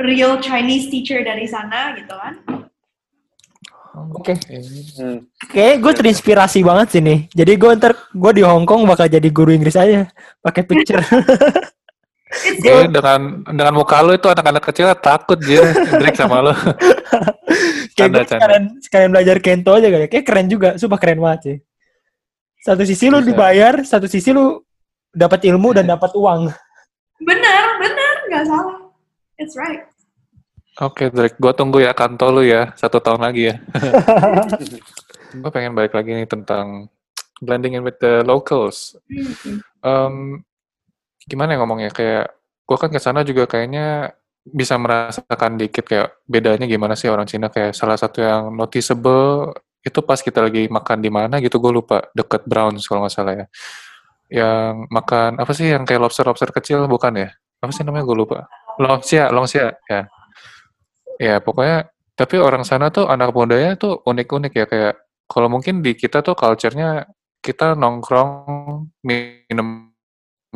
real 0.00 0.38
Chinese 0.40 0.88
teacher 0.88 1.20
dari 1.20 1.44
sana 1.50 1.98
gitu 1.98 2.14
kan 2.14 2.34
Oke. 3.90 4.38
Hmm. 4.94 5.26
Oke, 5.50 5.66
gue 5.82 5.92
terinspirasi 5.92 6.62
banget 6.62 6.94
sih 6.94 7.02
nih. 7.02 7.26
Jadi 7.34 7.52
gue 7.58 7.70
ntar 7.74 7.92
gue 8.14 8.32
di 8.38 8.42
Hong 8.46 8.62
Kong 8.62 8.86
bakal 8.86 9.10
jadi 9.10 9.26
guru 9.34 9.50
Inggris 9.50 9.74
aja 9.74 10.06
pakai 10.38 10.62
picture. 10.62 11.02
Gue 12.62 12.86
dengan 12.86 13.42
dengan 13.42 13.72
muka 13.74 13.98
lu 14.06 14.14
itu 14.14 14.30
anak-anak 14.30 14.62
kecil 14.70 14.86
takut 15.02 15.38
dia 15.42 15.66
Drake 15.98 16.14
sama 16.14 16.50
lu. 16.50 16.54
Canda, 17.98 18.24
canda. 18.24 18.32
sekalian, 18.32 18.64
sekalian 18.80 19.10
belajar 19.12 19.36
kento 19.44 19.76
aja 19.76 19.92
kali. 19.92 20.06
ya. 20.06 20.08
Kayak 20.08 20.24
keren 20.24 20.46
juga, 20.48 20.68
sumpah 20.80 20.96
keren 20.96 21.20
banget 21.20 21.40
sih. 21.44 21.56
Satu 22.64 22.80
sisi 22.88 23.12
lu 23.12 23.20
Bisa. 23.20 23.28
dibayar, 23.28 23.74
satu 23.84 24.08
sisi 24.08 24.32
lu 24.32 24.56
dapat 25.14 25.42
ilmu 25.46 25.74
dan 25.74 25.90
dapat 25.90 26.14
uang. 26.14 26.50
benar 27.20 27.64
benar 27.76 28.14
nggak 28.32 28.44
salah 28.48 28.80
it's 29.36 29.52
right 29.52 29.84
Oke 30.80 31.12
Drake, 31.12 31.36
gue 31.36 31.52
tunggu 31.52 31.84
ya 31.84 31.92
kantor 31.92 32.40
lu 32.40 32.42
ya 32.46 32.72
satu 32.72 33.04
tahun 33.04 33.20
lagi 33.20 33.52
ya. 33.52 33.60
gue 35.44 35.50
pengen 35.52 35.76
balik 35.76 35.92
lagi 35.92 36.16
nih 36.16 36.24
tentang 36.24 36.88
blending 37.44 37.76
in 37.76 37.84
with 37.84 38.00
the 38.00 38.24
locals. 38.24 38.96
Hmm. 39.84 40.40
Gimana 41.28 41.56
ya 41.56 41.58
ngomongnya? 41.60 41.90
Kayak 41.92 42.32
gue 42.64 42.76
kan 42.78 42.90
ke 42.92 43.00
sana 43.02 43.20
juga 43.26 43.44
kayaknya 43.50 44.14
bisa 44.40 44.80
merasakan 44.80 45.60
dikit 45.60 45.84
kayak 45.84 46.16
bedanya 46.24 46.64
gimana 46.64 46.96
sih 46.96 47.10
orang 47.12 47.28
Cina. 47.28 47.52
Kayak 47.52 47.76
salah 47.76 47.98
satu 48.00 48.24
yang 48.24 48.54
noticeable 48.54 49.52
itu 49.80 50.00
pas 50.04 50.20
kita 50.20 50.44
lagi 50.44 50.68
makan 50.68 50.98
di 51.00 51.10
mana 51.12 51.40
gitu 51.44 51.60
gue 51.60 51.72
lupa. 51.72 52.08
Deket 52.16 52.44
Browns 52.48 52.84
kalau 52.88 53.04
nggak 53.04 53.14
salah 53.14 53.34
ya. 53.36 53.46
Yang 54.30 54.74
makan 54.88 55.30
apa 55.42 55.52
sih? 55.52 55.66
Yang 55.68 55.82
kayak 55.90 56.00
lobster 56.00 56.24
lobster 56.24 56.50
kecil 56.54 56.86
bukan 56.88 57.12
ya? 57.20 57.28
Apa 57.60 57.72
sih 57.74 57.84
namanya? 57.84 58.04
Gue 58.08 58.18
lupa. 58.24 58.48
Longsia 58.80 59.28
longsia 59.28 59.76
ya. 59.90 60.08
Ya 61.20 61.36
pokoknya 61.44 61.92
tapi 62.16 62.36
orang 62.40 62.64
sana 62.64 62.88
tuh 62.92 63.08
anak 63.08 63.32
mudanya 63.36 63.76
tuh 63.76 64.00
unik-unik 64.08 64.52
ya. 64.56 64.64
Kayak 64.64 64.94
kalau 65.28 65.48
mungkin 65.52 65.84
di 65.84 65.92
kita 65.96 66.24
tuh 66.24 66.32
culture-nya 66.32 67.04
kita 67.44 67.76
nongkrong 67.76 68.88
minum 69.04 69.89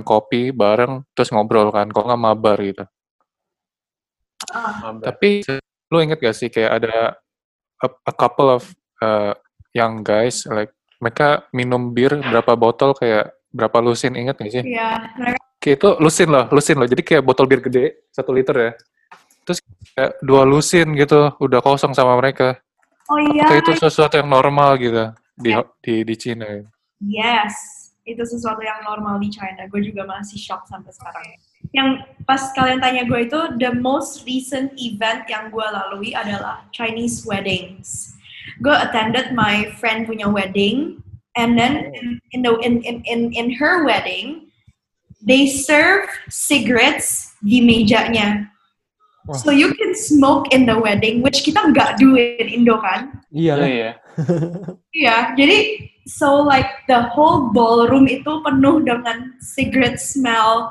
kopi 0.02 0.50
bareng 0.50 1.06
terus 1.14 1.30
ngobrol 1.30 1.70
kan 1.70 1.86
kok 1.86 2.02
nggak 2.02 2.22
mabar 2.22 2.58
gitu. 2.58 2.84
Ah, 4.50 4.90
Mabar. 4.90 5.14
tapi 5.14 5.46
lu 5.88 5.98
inget 6.02 6.18
gak 6.18 6.36
sih 6.36 6.50
kayak 6.50 6.82
ada 6.82 7.16
a, 7.80 7.88
a 7.88 8.14
couple 8.14 8.50
of 8.50 8.66
uh, 8.98 9.32
young 9.72 10.02
guys 10.02 10.44
like 10.50 10.74
mereka 10.98 11.46
minum 11.54 11.94
bir 11.94 12.18
berapa 12.18 12.58
botol 12.58 12.92
kayak 12.98 13.34
berapa 13.54 13.78
lusin 13.78 14.18
inget 14.18 14.34
gak 14.34 14.52
sih? 14.52 14.62
Iya, 14.66 15.14
mereka 15.14 15.40
kayak 15.62 15.76
itu 15.80 15.88
lusin 16.02 16.28
loh 16.28 16.44
lusin 16.52 16.76
loh 16.76 16.88
jadi 16.90 17.02
kayak 17.06 17.22
botol 17.24 17.46
bir 17.48 17.62
gede 17.62 18.04
satu 18.10 18.34
liter 18.34 18.56
ya. 18.56 18.72
Terus 19.44 19.58
kayak 19.94 20.12
dua 20.24 20.42
lusin 20.44 20.92
gitu 20.96 21.32
udah 21.38 21.60
kosong 21.62 21.92
sama 21.94 22.16
mereka. 22.18 22.58
Oh 23.12 23.20
iya, 23.20 23.44
apakah 23.44 23.60
itu 23.60 23.72
sesuatu 23.76 24.16
yang 24.16 24.32
normal 24.32 24.80
gitu 24.80 25.12
di 25.36 25.52
di 25.84 25.94
di 26.08 26.14
Cina 26.16 26.46
ya? 26.48 26.64
yes, 27.04 27.83
itu 28.04 28.20
sesuatu 28.24 28.60
yang 28.60 28.84
normal 28.84 29.16
di 29.20 29.32
China. 29.32 29.64
Gue 29.68 29.80
juga 29.80 30.04
masih 30.04 30.36
shock 30.36 30.68
sampai 30.68 30.92
sekarang. 30.92 31.24
Yang 31.72 31.88
pas 32.28 32.52
kalian 32.52 32.78
tanya 32.80 33.02
gue 33.08 33.20
itu, 33.24 33.40
the 33.58 33.72
most 33.72 34.22
recent 34.28 34.72
event 34.76 35.24
yang 35.26 35.48
gue 35.48 35.64
lalui 35.64 36.12
adalah 36.12 36.68
Chinese 36.70 37.24
weddings. 37.24 38.14
gue 38.62 38.70
attended 38.76 39.32
my 39.32 39.66
friend 39.80 40.06
punya 40.06 40.28
wedding, 40.30 41.02
and 41.34 41.58
then 41.58 41.90
in, 41.96 42.20
in 42.32 42.40
the 42.44 42.52
in, 42.62 42.84
in 42.84 43.02
in 43.08 43.20
in 43.32 43.46
her 43.58 43.82
wedding, 43.82 44.46
they 45.24 45.48
serve 45.48 46.06
cigarettes 46.30 47.34
di 47.42 47.64
mejanya. 47.64 48.52
Wah. 49.24 49.40
So 49.40 49.50
you 49.50 49.72
can 49.72 49.96
smoke 49.96 50.52
in 50.52 50.68
the 50.68 50.76
wedding, 50.76 51.24
which 51.24 51.40
kita 51.42 51.72
nggak 51.72 51.96
do 51.96 52.14
in 52.20 52.62
Indo 52.62 52.76
kan? 52.78 53.24
Iya 53.32 53.52
Oh, 53.56 53.60
lah. 53.64 53.68
iya. 53.68 53.90
Iya, 54.94 55.34
jadi 55.34 55.90
so 56.06 56.38
like 56.38 56.86
the 56.86 57.10
whole 57.10 57.50
ballroom 57.50 58.06
itu 58.06 58.42
penuh 58.44 58.84
dengan 58.84 59.34
cigarette 59.42 59.98
smell. 59.98 60.70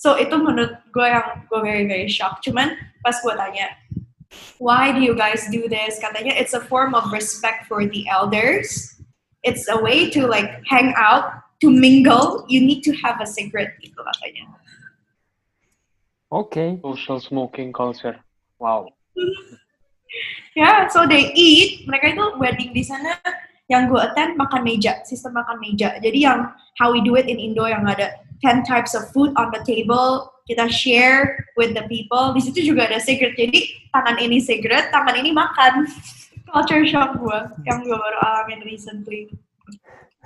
So 0.00 0.16
itu 0.16 0.32
menurut 0.40 0.80
gue 0.96 1.06
yang 1.06 1.44
gue 1.46 1.60
very 1.60 1.84
very 1.84 2.08
shock. 2.08 2.40
Cuman 2.40 2.72
pas 3.04 3.16
gue 3.20 3.34
tanya, 3.36 3.76
why 4.56 4.92
do 4.92 5.04
you 5.04 5.12
guys 5.12 5.44
do 5.52 5.68
this? 5.68 6.00
Katanya 6.00 6.32
it's 6.32 6.56
a 6.56 6.62
form 6.64 6.96
of 6.96 7.12
respect 7.12 7.68
for 7.68 7.84
the 7.84 8.08
elders. 8.08 8.96
It's 9.44 9.68
a 9.68 9.76
way 9.76 10.08
to 10.12 10.28
like 10.28 10.64
hang 10.68 10.92
out, 10.96 11.44
to 11.60 11.68
mingle. 11.68 12.44
You 12.48 12.60
need 12.64 12.80
to 12.88 12.92
have 13.00 13.20
a 13.20 13.28
cigarette 13.28 13.76
gitu 13.80 14.00
katanya. 14.00 14.56
Oke. 16.32 16.78
Social 16.80 17.18
smoking 17.20 17.72
culture. 17.74 18.16
Wow. 18.60 18.92
Mm-hmm. 19.18 19.60
Ya, 20.58 20.90
so 20.90 21.06
they 21.06 21.30
eat. 21.32 21.86
Mereka 21.86 22.18
itu 22.18 22.24
wedding 22.42 22.70
di 22.74 22.82
sana 22.82 23.16
yang 23.70 23.86
gue 23.86 24.00
attend 24.02 24.34
makan 24.34 24.66
meja, 24.66 24.98
sistem 25.06 25.38
makan 25.38 25.62
meja. 25.62 25.94
Jadi 26.02 26.26
yang 26.26 26.50
how 26.82 26.90
we 26.90 26.98
do 27.00 27.14
it 27.14 27.30
in 27.30 27.38
Indo 27.38 27.70
yang 27.70 27.86
ada 27.86 28.18
10 28.42 28.66
types 28.66 28.98
of 28.98 29.06
food 29.14 29.30
on 29.38 29.54
the 29.54 29.62
table, 29.62 30.34
kita 30.50 30.66
share 30.66 31.46
with 31.54 31.78
the 31.78 31.86
people. 31.86 32.34
Di 32.34 32.42
situ 32.42 32.74
juga 32.74 32.90
ada 32.90 32.98
cigarette. 32.98 33.38
Jadi 33.38 33.70
tangan 33.94 34.18
ini 34.18 34.42
cigarette, 34.42 34.90
tangan 34.90 35.14
ini 35.14 35.30
makan. 35.30 35.86
Culture 36.50 36.82
shock 36.82 37.14
gue 37.14 37.38
yang 37.62 37.78
gue 37.86 37.94
baru 37.94 38.18
alamin 38.26 38.60
recently. 38.66 39.30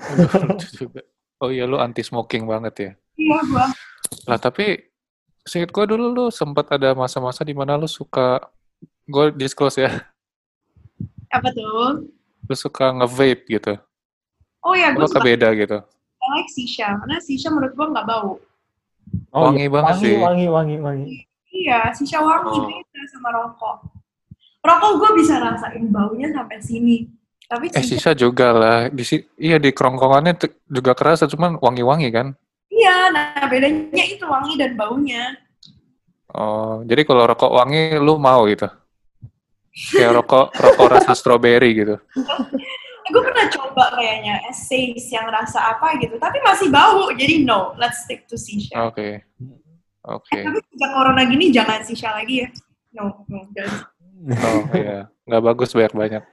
Oh 1.43 1.53
iya, 1.53 1.69
lu 1.69 1.77
anti 1.77 2.01
smoking 2.01 2.49
banget 2.49 2.75
ya. 2.79 2.91
Iya 3.21 3.39
gue. 3.45 3.67
Lah 4.33 4.39
tapi 4.41 4.81
seingat 5.45 5.77
gue 5.77 5.85
dulu 5.93 6.05
lu 6.09 6.25
sempat 6.33 6.73
ada 6.73 6.97
masa-masa 6.97 7.45
di 7.45 7.53
mana 7.53 7.77
lu 7.77 7.85
suka 7.85 8.41
gue 9.05 9.25
disclose 9.35 9.79
ya, 9.79 9.93
Apa 11.29 11.49
tuh? 11.51 12.09
lu 12.45 12.55
suka 12.55 12.93
nge-vape 12.93 13.45
gitu. 13.49 13.75
Oh 14.61 14.73
ya, 14.73 14.93
gue 14.93 15.01
Lu 15.01 15.09
suka 15.09 15.21
beda 15.21 15.53
gitu. 15.53 15.81
I 16.21 16.27
like 16.33 16.49
shisha. 16.49 16.97
Karena 16.97 17.21
shisha 17.21 17.49
menurut 17.49 17.73
gue 17.73 17.87
nggak 17.89 18.07
bau. 18.07 18.41
Oh, 19.29 19.41
Wangi 19.49 19.65
iya. 19.65 19.73
banget 19.73 19.95
wangi, 19.97 20.05
sih. 20.05 20.15
Wangi, 20.17 20.47
wangi, 20.49 20.77
wangi. 20.81 21.07
Iya, 21.53 21.93
shisha 21.93 22.21
wangi 22.21 22.49
Oh. 22.53 22.65
beda 22.65 23.01
sama 23.13 23.29
rokok. 23.33 23.77
Rokok 24.65 24.93
gue 24.97 25.11
bisa 25.21 25.37
rasain 25.37 25.85
baunya 25.89 26.33
sampai 26.33 26.61
sini. 26.61 27.09
Tapi 27.45 27.69
Eh 27.73 27.85
shisha, 27.85 28.13
sisa 28.13 28.17
juga 28.17 28.53
lah. 28.53 28.79
Di 28.89 29.05
si- 29.05 29.29
iya 29.37 29.61
di 29.61 29.69
kerongkongannya 29.69 30.41
juga 30.65 30.97
kerasa 30.97 31.29
cuman 31.29 31.61
wangi-wangi 31.61 32.09
kan. 32.09 32.33
iya. 32.69 33.13
Nah 33.13 33.45
bedanya 33.47 34.05
itu 34.05 34.25
wangi 34.25 34.57
dan 34.57 34.73
baunya. 34.75 35.37
Oh, 36.29 36.81
jadi 36.83 37.05
kalau 37.05 37.25
rokok 37.25 37.53
wangi 37.53 38.01
lu 38.01 38.17
mau 38.17 38.49
gitu. 38.49 38.67
Kayak 39.75 40.23
rokok 40.23 40.55
rokok 40.55 40.87
rasa 40.87 41.13
stroberi 41.19 41.71
gitu. 41.75 41.97
Gue 43.13 43.21
pernah 43.21 43.47
coba 43.53 44.01
kayaknya 44.01 44.41
essays 44.49 45.13
yang 45.13 45.29
rasa 45.29 45.77
apa 45.77 46.01
gitu, 46.01 46.17
tapi 46.17 46.41
masih 46.41 46.73
bau. 46.73 47.13
Jadi 47.13 47.45
no, 47.45 47.77
let's 47.77 48.07
stick 48.09 48.25
to 48.31 48.39
shisha. 48.39 48.81
Oke. 48.81 49.21
Oke. 50.09 50.41
Eh, 50.41 50.45
tapi 50.45 50.61
sejak 50.73 50.91
corona 50.95 51.23
gini 51.29 51.53
jangan 51.53 51.85
shisha 51.85 52.17
lagi 52.17 52.47
ya. 52.47 52.49
No, 52.97 53.27
no, 53.29 53.45
guys. 53.53 53.85
Oh 54.25 54.73
iya, 54.73 55.11
nggak 55.29 55.43
bagus 55.45 55.77
banyak-banyak. 55.77 56.25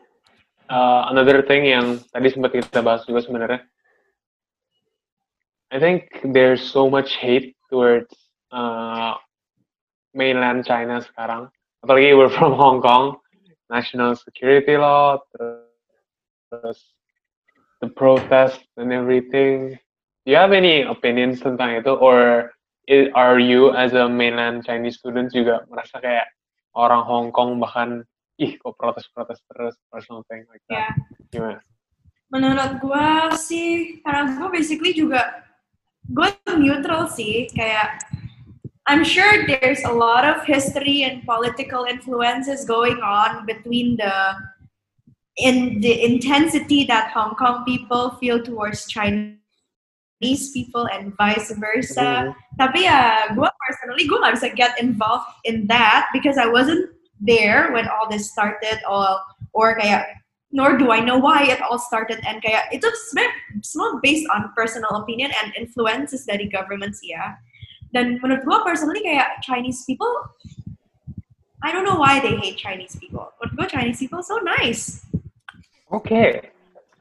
Uh, 0.71 1.11
another 1.11 1.43
thing 1.43 1.67
yang 1.67 1.99
tadi 2.15 2.31
sempat 2.31 2.55
kita 2.55 2.79
bahas 2.79 3.03
juga 3.03 3.19
sebenarnya, 3.19 3.59
I 5.75 5.79
think 5.79 6.07
there's 6.23 6.63
so 6.63 6.87
much 6.87 7.19
hate 7.19 7.59
towards 7.67 8.11
uh, 8.55 9.19
mainland 10.15 10.63
China 10.63 11.03
sekarang. 11.03 11.51
Apalagi 11.83 12.15
we're 12.15 12.31
from 12.31 12.55
Hong 12.55 12.79
Kong, 12.79 13.19
national 13.72 14.19
security 14.19 14.76
law, 14.76 15.17
terus 15.32 16.91
the 17.80 17.88
protest 17.88 18.61
and 18.76 18.91
everything. 18.91 19.80
Do 20.28 20.36
you 20.36 20.38
have 20.38 20.51
any 20.51 20.84
opinions 20.84 21.39
tentang 21.39 21.80
itu, 21.80 21.95
or 21.95 22.51
are 23.15 23.39
you 23.39 23.72
as 23.74 23.95
a 23.95 24.05
mainland 24.05 24.67
Chinese 24.67 24.99
student 24.99 25.32
juga 25.32 25.63
merasa 25.72 25.97
kayak 26.03 26.28
orang 26.76 27.01
Hong 27.07 27.30
Kong 27.32 27.57
bahkan 27.57 28.03
ih 28.38 28.59
kok 28.59 28.76
protes-protes 28.76 29.39
terus 29.49 29.80
or 29.95 30.03
something 30.03 30.43
like 30.51 30.61
that? 30.69 30.93
Gimana? 31.32 31.63
menurut 32.32 32.80
gue 32.80 33.07
sih, 33.36 33.99
karena 34.01 34.39
gue 34.39 34.47
basically 34.55 34.95
juga 34.95 35.43
gue 36.07 36.28
neutral 36.55 37.11
sih, 37.11 37.51
kayak 37.51 37.99
I'm 38.88 39.03
sure 39.03 39.45
there's 39.45 39.84
a 39.84 39.93
lot 39.93 40.25
of 40.25 40.43
history 40.45 41.03
and 41.03 41.23
political 41.23 41.86
influences 41.86 42.65
going 42.65 42.97
on 42.97 43.45
between 43.45 43.97
the 43.97 44.36
in 45.38 45.79
the 45.82 46.03
intensity 46.03 46.84
that 46.86 47.11
Hong 47.11 47.36
Kong 47.36 47.63
people 47.65 48.17
feel 48.19 48.41
towards 48.41 48.88
Chinese 48.88 50.51
people 50.53 50.88
and 50.91 51.13
vice 51.17 51.51
versa. 51.57 52.34
Tapi 52.59 52.86
ah, 52.86 53.29
ya, 53.29 53.34
gue 53.34 53.49
personally 53.69 54.05
gue 54.09 54.17
nggak 54.17 54.36
bisa 54.38 54.49
get 54.53 54.73
involved 54.82 55.29
in 55.45 55.65
that 55.69 56.09
because 56.11 56.38
I 56.38 56.49
wasn't 56.49 56.89
there 57.21 57.71
when 57.71 57.88
all 57.88 58.09
this 58.09 58.34
started 58.34 58.82
or 58.89 59.21
or 59.53 59.77
kayak 59.77 60.09
nor 60.51 60.75
do 60.77 60.91
I 60.91 60.99
know 60.99 61.17
why 61.17 61.47
it 61.47 61.61
all 61.63 61.79
started 61.79 62.19
and 62.27 62.43
kayak 62.43 62.73
itu 62.75 62.86
semua 63.63 64.01
based 64.03 64.27
on 64.34 64.51
personal 64.51 64.99
opinion 64.99 65.32
and 65.39 65.55
influences 65.55 66.27
dari 66.27 66.49
governments 66.49 66.99
ya. 67.05 67.39
Dan 67.91 68.19
menurut 68.23 68.43
gue 68.47 68.57
personally 68.63 69.03
kayak 69.03 69.27
uh, 69.27 69.39
Chinese 69.43 69.83
people 69.83 70.09
I 71.61 71.69
don't 71.69 71.85
know 71.85 72.01
why 72.01 72.17
they 72.17 72.33
hate 72.41 72.57
Chinese 72.57 72.97
people. 72.97 73.29
Menurut 73.37 73.53
gue 73.53 73.67
Chinese 73.69 74.01
people 74.01 74.25
so 74.25 74.41
nice. 74.41 75.05
Okay, 75.91 76.51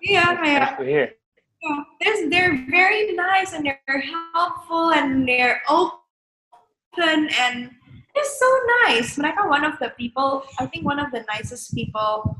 Iya 0.01 0.25
kayak 0.41 0.81
nice. 0.81 1.13
Yeah, 1.61 1.81
they're, 2.01 2.21
they're 2.33 2.57
very 2.73 3.13
nice 3.13 3.53
and 3.53 3.61
they're 3.61 4.01
helpful 4.33 4.97
and 4.97 5.29
they're 5.29 5.61
open 5.69 7.29
and 7.29 7.69
they're 8.17 8.33
so 8.41 8.49
nice. 8.85 9.21
Mereka 9.21 9.45
one 9.45 9.69
of 9.69 9.77
the 9.77 9.93
people, 10.01 10.41
I 10.57 10.65
think 10.67 10.89
one 10.89 10.97
of 10.97 11.13
the 11.13 11.21
nicest 11.29 11.77
people 11.77 12.33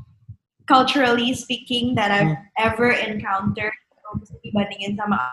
culturally 0.65 1.37
speaking 1.37 1.93
that 1.95 2.09
I've 2.09 2.37
ever 2.57 2.91
encountered. 2.97 3.73
Dibandingin 4.43 4.99
sama 4.99 5.23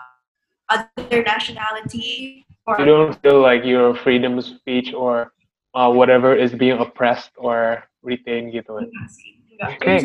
other 0.71 1.19
nationality 1.19 2.47
You 2.77 2.85
don't 2.85 3.17
feel 3.21 3.41
like 3.41 3.65
your 3.65 3.95
freedom 4.05 4.37
of 4.37 4.45
speech 4.45 4.93
or 4.93 5.33
uh, 5.73 5.89
whatever 5.89 6.35
is 6.35 6.53
being 6.53 6.77
oppressed 6.77 7.31
or 7.39 7.83
retained 8.05 8.53
gitu. 8.53 8.77
Enggak. 8.77 9.81
Okay. 9.81 9.99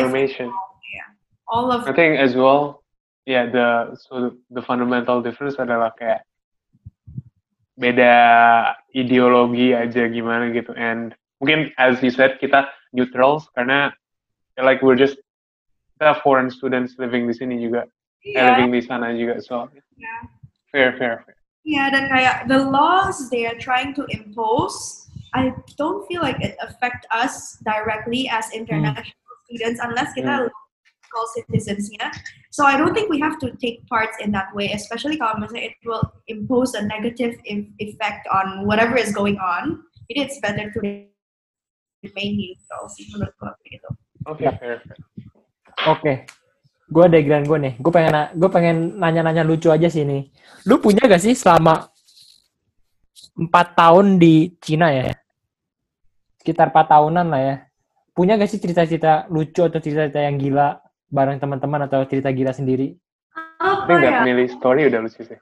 Information. 0.00 0.50
all 1.52 1.68
of 1.72 1.84
I 1.84 1.92
think 1.92 2.16
as 2.16 2.32
well, 2.34 2.80
yeah, 3.28 3.44
the 3.44 3.92
so 3.96 4.32
the 4.50 4.62
fundamental 4.64 5.20
difference 5.20 5.60
adalah 5.60 5.92
kayak 5.96 6.24
beda 7.76 8.12
ideologi 8.92 9.72
aja 9.72 10.04
gimana 10.08 10.52
gitu 10.52 10.76
and 10.76 11.16
mungkin 11.40 11.72
as 11.80 11.98
you 12.04 12.12
said 12.12 12.36
kita 12.38 12.68
neutrals 12.92 13.48
karena 13.56 13.88
like 14.60 14.84
we're 14.84 14.96
just 14.98 15.16
kita 15.96 16.20
foreign 16.20 16.52
students 16.52 17.00
living 17.00 17.24
di 17.24 17.32
sini 17.34 17.58
juga 17.58 17.88
Iya. 18.22 18.54
living 18.54 18.70
di 18.76 18.82
sana 18.84 19.10
juga 19.16 19.40
so 19.42 19.66
Iya. 19.72 20.14
fair 20.70 20.90
fair 21.00 21.14
fair 21.24 21.36
Yeah, 21.62 21.90
dan 21.94 22.10
kayak 22.10 22.50
the 22.50 22.58
laws 22.58 23.30
they 23.30 23.46
are 23.46 23.54
trying 23.58 23.94
to 23.94 24.02
impose, 24.10 25.06
I 25.30 25.54
don't 25.78 26.02
feel 26.10 26.20
like 26.20 26.42
it 26.42 26.58
affect 26.58 27.06
us 27.14 27.56
directly 27.62 28.26
as 28.26 28.50
international 28.50 29.14
students 29.46 29.78
unless 29.78 30.10
kita 30.18 30.46
Hmm. 30.46 30.50
local 30.50 31.24
citizens, 31.38 31.86
yeah. 31.94 32.10
So 32.50 32.64
I 32.66 32.76
don't 32.76 32.92
think 32.96 33.08
we 33.12 33.20
have 33.22 33.38
to 33.40 33.52
take 33.62 33.86
parts 33.86 34.16
in 34.20 34.32
that 34.32 34.50
way, 34.56 34.72
especially 34.74 35.16
kalau 35.20 35.38
misalnya 35.38 35.70
it 35.72 35.78
will 35.86 36.02
impose 36.28 36.74
a 36.74 36.82
negative 36.82 37.36
effect 37.78 38.26
on 38.32 38.66
whatever 38.66 38.96
is 38.98 39.12
going 39.14 39.38
on. 39.38 39.86
Jadi 40.10 40.18
it's 40.28 40.40
better 40.42 40.68
to 40.72 40.78
remain 42.02 42.32
neutral 42.34 42.90
sih 42.90 43.06
menurut 43.14 43.32
gue 43.38 43.52
gitu. 43.78 43.88
okay 44.26 44.50
Yeah. 44.50 44.56
fair 44.58 44.76
fair 44.82 44.98
Oke. 45.86 46.12
Gue 46.92 47.04
ada 47.08 47.18
grand 47.24 47.48
gue 47.48 47.58
nih. 47.58 47.74
Gue 47.80 47.88
pengen 47.88 48.12
gue 48.36 48.50
pengen 48.52 48.76
nanya-nanya 49.00 49.42
lucu 49.48 49.72
aja 49.72 49.88
sih 49.88 50.04
nih. 50.04 50.28
Lu 50.68 50.76
punya 50.76 51.08
gak 51.08 51.24
sih 51.24 51.32
selama 51.32 51.88
empat 53.32 53.72
tahun 53.72 54.20
di 54.20 54.52
Cina 54.60 54.92
ya? 54.92 55.08
Sekitar 56.36 56.68
empat 56.68 56.92
tahunan 56.92 57.26
lah 57.32 57.40
ya. 57.40 57.56
Punya 58.12 58.36
gak 58.36 58.52
sih 58.52 58.60
cerita-cerita 58.60 59.32
lucu 59.32 59.64
atau 59.64 59.80
cerita-cerita 59.80 60.20
yang 60.20 60.36
gila 60.36 60.76
bareng 61.08 61.40
teman-teman 61.40 61.88
atau 61.88 62.04
cerita 62.04 62.28
gila 62.28 62.52
sendiri? 62.52 62.92
Apa 63.56 63.96
ya? 63.96 64.20
Millie 64.20 64.52
story 64.52 64.90
udah 64.90 65.00
lucu 65.00 65.22
sih 65.24 65.38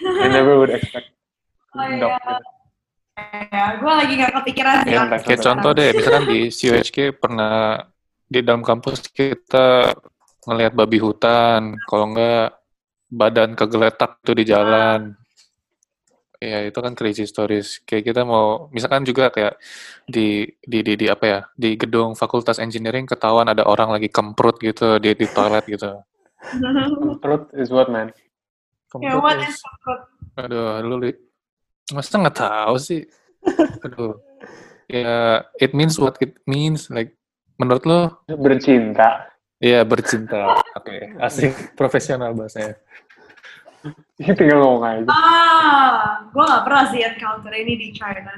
I 0.00 0.28
never 0.32 0.56
would 0.56 0.72
expect 0.72 1.12
Oh, 1.72 1.88
dog 1.88 2.12
ya. 2.20 3.80
gue 3.80 3.92
lagi 3.92 4.12
gak 4.20 4.32
kepikiran 4.40 4.74
sih. 4.84 4.92
Ya, 4.92 5.08
kayak 5.08 5.40
contoh 5.40 5.72
deh, 5.72 5.88
misalkan 5.96 6.24
di 6.28 6.52
CUHK 6.52 7.16
pernah 7.16 7.80
di 8.28 8.40
dalam 8.44 8.60
kampus 8.60 9.08
kita 9.08 9.92
ngelihat 10.46 10.72
babi 10.74 10.98
hutan, 10.98 11.78
kalau 11.86 12.10
enggak 12.10 12.58
badan 13.12 13.54
kegeletak 13.54 14.18
tuh 14.24 14.34
di 14.34 14.44
jalan. 14.48 15.14
Ya 16.42 16.66
itu 16.66 16.74
kan 16.82 16.98
crazy 16.98 17.22
stories. 17.22 17.78
Kayak 17.86 18.10
kita 18.10 18.20
mau, 18.26 18.66
misalkan 18.74 19.06
juga 19.06 19.30
kayak 19.30 19.62
di 20.10 20.50
di 20.58 20.82
di, 20.82 20.98
di 20.98 21.06
apa 21.06 21.24
ya 21.24 21.40
di 21.54 21.78
gedung 21.78 22.18
Fakultas 22.18 22.58
Engineering 22.58 23.06
ketahuan 23.06 23.46
ada 23.46 23.62
orang 23.62 23.94
lagi 23.94 24.10
kemprut 24.10 24.58
gitu 24.58 24.98
di 24.98 25.14
di 25.14 25.26
toilet 25.30 25.62
gitu. 25.70 26.02
Perut 27.22 27.46
is 27.54 27.70
what 27.70 27.86
man? 27.86 28.10
yeah, 28.10 28.18
Kemprut 28.90 29.22
what 29.22 29.38
is- 29.38 29.54
is 29.54 29.62
comfort? 29.62 30.00
Aduh, 30.32 30.80
lu 30.82 30.96
li, 30.98 31.12
masa 31.94 32.18
nggak 32.18 32.38
tahu 32.42 32.74
sih? 32.80 33.06
Aduh, 33.86 34.18
ya 34.90 35.46
it 35.62 35.70
means 35.76 35.94
what 36.00 36.18
it 36.18 36.42
means. 36.50 36.90
Like 36.90 37.14
menurut 37.54 37.86
lo, 37.86 38.00
Bercinta. 38.26 39.31
Ya 39.62 39.86
bercinta. 39.86 40.58
Oke, 40.74 41.14
asik 41.22 41.78
profesional 41.78 42.34
bahasanya. 42.34 42.74
Ini 44.18 44.34
tinggal 44.34 44.58
ngomong 44.62 44.82
aja. 44.82 45.06
Ah, 45.10 46.22
gue 46.26 46.42
gak 46.42 46.62
pernah 46.66 46.84
sih 46.90 47.02
encounter 47.02 47.52
ini 47.54 47.72
di 47.78 47.88
China. 47.90 48.34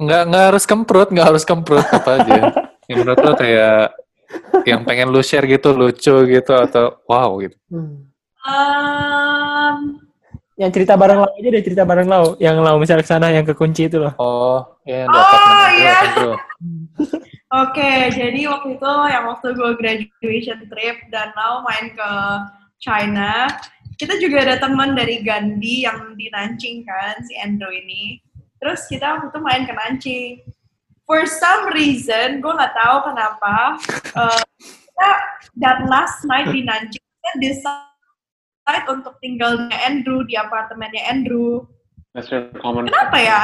Nggak 0.00 0.22
nggak 0.26 0.44
harus 0.50 0.64
kemprut, 0.64 1.08
nggak 1.10 1.26
harus 1.26 1.44
kemprut 1.44 1.86
apa 1.86 2.10
aja. 2.18 2.38
Yang 2.86 2.98
menurut 3.02 3.20
lo 3.20 3.32
kayak 3.34 3.94
yang 4.66 4.80
pengen 4.82 5.10
lu 5.10 5.20
share 5.20 5.46
gitu 5.46 5.74
lucu 5.74 6.14
gitu 6.26 6.52
atau 6.54 6.98
wow 7.06 7.38
gitu. 7.38 7.54
Hmm. 7.70 8.06
Um, 8.40 9.76
Yang 10.54 10.70
cerita 10.76 10.92
bareng 10.92 11.24
lau 11.24 11.30
aja 11.32 11.48
deh, 11.48 11.62
cerita 11.64 11.82
bareng 11.88 12.04
lau. 12.04 12.24
Yang 12.36 12.56
lau 12.60 12.76
misalnya 12.76 13.00
ke 13.00 13.08
sana 13.08 13.32
yang 13.32 13.48
kekunci 13.48 13.88
itu 13.88 13.96
loh. 13.96 14.12
Oh, 14.16 14.60
ya 14.84 15.04
Oh, 15.04 15.12
dapat 15.12 15.38
iya. 15.72 15.94
bro. 16.14 16.34
Oke, 17.50 18.14
jadi 18.14 18.46
waktu 18.46 18.78
itu 18.78 18.92
yang 19.10 19.26
waktu 19.26 19.58
gue 19.58 19.70
graduation 19.74 20.70
trip 20.70 21.02
dan 21.10 21.34
now 21.34 21.66
main 21.66 21.90
ke 21.90 22.12
China, 22.78 23.50
kita 23.98 24.22
juga 24.22 24.46
ada 24.46 24.62
teman 24.62 24.94
dari 24.94 25.18
Gandhi 25.26 25.82
yang 25.82 26.14
di 26.14 26.30
Nanjing 26.30 26.86
kan, 26.86 27.18
si 27.26 27.34
Andrew 27.42 27.74
ini. 27.74 28.22
Terus 28.62 28.86
kita 28.86 29.18
waktu 29.18 29.34
itu 29.34 29.40
main 29.42 29.66
ke 29.66 29.74
Nanjing. 29.74 30.32
For 31.10 31.26
some 31.26 31.74
reason, 31.74 32.38
gue 32.38 32.52
nggak 32.54 32.70
tahu 32.70 32.96
kenapa, 33.10 33.82
eh, 33.98 34.42
kita 34.62 35.10
that 35.58 35.82
last 35.90 36.22
night 36.30 36.54
di 36.54 36.62
Nanjing, 36.62 37.02
kita 37.02 37.32
decide 37.42 38.86
untuk 38.86 39.18
tinggalnya 39.18 39.74
Andrew 39.90 40.22
di 40.22 40.38
apartemennya 40.38 41.02
Andrew. 41.02 41.66
That's 42.14 42.30
your 42.30 42.46
common. 42.62 42.86
Kenapa 42.86 43.18
ya? 43.18 43.42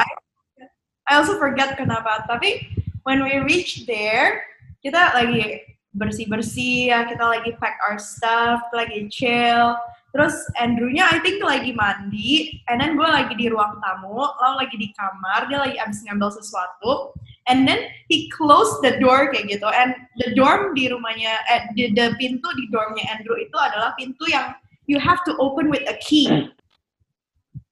I 1.11 1.19
also 1.19 1.35
forget 1.35 1.75
kenapa. 1.75 2.23
Tapi 2.23 2.71
when 3.07 3.23
we 3.23 3.39
reach 3.39 3.87
there, 3.87 4.43
kita 4.83 5.15
lagi 5.15 5.63
bersih-bersih 5.95 6.91
ya, 6.91 7.07
kita 7.07 7.23
lagi 7.23 7.55
pack 7.55 7.79
our 7.87 7.95
stuff, 7.95 8.59
lagi 8.75 9.07
chill. 9.07 9.79
Terus 10.11 10.35
Andrew-nya 10.59 11.07
I 11.07 11.23
think 11.23 11.39
lagi 11.39 11.71
mandi, 11.71 12.59
and 12.67 12.83
then 12.83 12.99
gue 12.99 13.07
lagi 13.07 13.31
di 13.39 13.47
ruang 13.47 13.79
tamu, 13.79 14.27
lalu 14.43 14.55
lagi 14.67 14.75
di 14.75 14.89
kamar, 14.99 15.47
dia 15.47 15.59
lagi 15.63 15.77
abis 15.79 16.03
ngambil 16.03 16.35
sesuatu, 16.35 17.15
and 17.47 17.63
then 17.63 17.87
he 18.11 18.27
closed 18.35 18.75
the 18.83 18.99
door 18.99 19.31
kayak 19.31 19.55
gitu. 19.55 19.67
And 19.71 19.95
the 20.19 20.35
dorm 20.35 20.75
di 20.75 20.91
rumahnya, 20.91 21.37
eh, 21.47 21.71
the, 21.79 21.95
the 21.95 22.05
pintu 22.19 22.49
di 22.59 22.65
dormnya 22.75 23.07
Andrew 23.07 23.39
itu 23.39 23.55
adalah 23.55 23.95
pintu 23.95 24.27
yang 24.27 24.51
you 24.91 24.99
have 24.99 25.23
to 25.23 25.35
open 25.39 25.71
with 25.71 25.83
a 25.87 25.95
key. 26.03 26.27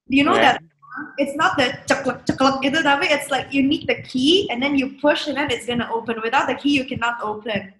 Do 0.07 0.13
you 0.13 0.23
know 0.23 0.37
Yeah. 0.37 0.61
that? 0.61 0.74
It's 1.19 1.35
not 1.35 1.59
the 1.59 1.75
ceklek 1.87 2.23
ceklek 2.23 2.63
gitu, 2.63 2.79
tapi 2.79 3.11
it's 3.11 3.27
like 3.27 3.51
you 3.51 3.63
need 3.63 3.83
the 3.87 3.99
key 4.07 4.47
and 4.47 4.63
then 4.63 4.79
you 4.79 4.95
push 5.03 5.27
and 5.27 5.35
then 5.35 5.51
it's 5.51 5.67
gonna 5.67 5.87
open. 5.91 6.19
Without 6.23 6.47
the 6.47 6.55
key, 6.55 6.71
you 6.71 6.87
cannot 6.87 7.19
open. 7.19 7.75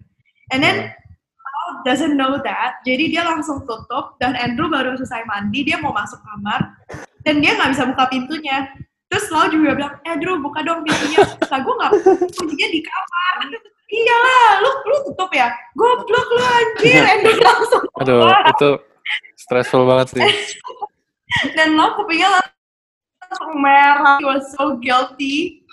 And 0.52 0.60
then 0.60 0.92
Lau 1.42 1.82
doesn't 1.82 2.14
know 2.14 2.38
that, 2.44 2.84
jadi 2.84 3.10
dia 3.10 3.22
langsung 3.24 3.64
tutup 3.64 4.20
dan 4.20 4.36
Andrew 4.36 4.68
baru 4.68 4.94
selesai 5.00 5.24
mandi, 5.24 5.66
dia 5.66 5.80
mau 5.80 5.90
masuk 5.90 6.20
kamar 6.22 6.76
dan 7.24 7.40
dia 7.40 7.56
nggak 7.56 7.72
bisa 7.74 7.84
buka 7.90 8.04
pintunya. 8.12 8.70
Terus 9.06 9.26
Lau 9.32 9.48
juga 9.48 9.74
bilang, 9.74 9.94
Andrew 10.04 10.36
buka 10.38 10.60
dong 10.62 10.84
pintunya. 10.84 11.24
Lah 11.24 11.60
gue 11.62 11.74
nggak, 11.74 11.92
kuncinya 12.36 12.68
di 12.68 12.80
kamar. 12.84 13.34
Iya 13.86 14.16
lah, 14.18 14.50
lu 14.60 14.70
lu 14.92 14.96
tutup 15.10 15.30
ya. 15.30 15.48
Goblok 15.78 16.28
lu 16.34 16.42
anjir. 16.42 17.02
Andrew 17.16 17.38
langsung 17.38 17.82
Aduh, 18.02 18.28
itu 18.28 18.70
stressful 19.38 19.86
banget 19.86 20.06
sih. 20.18 20.22
dan 21.56 21.74
lo 21.74 21.94
kupingnya 21.98 22.38
merah. 23.58 24.18
He 24.20 24.26
was 24.26 24.52
so 24.54 24.76
guilty. 24.78 25.66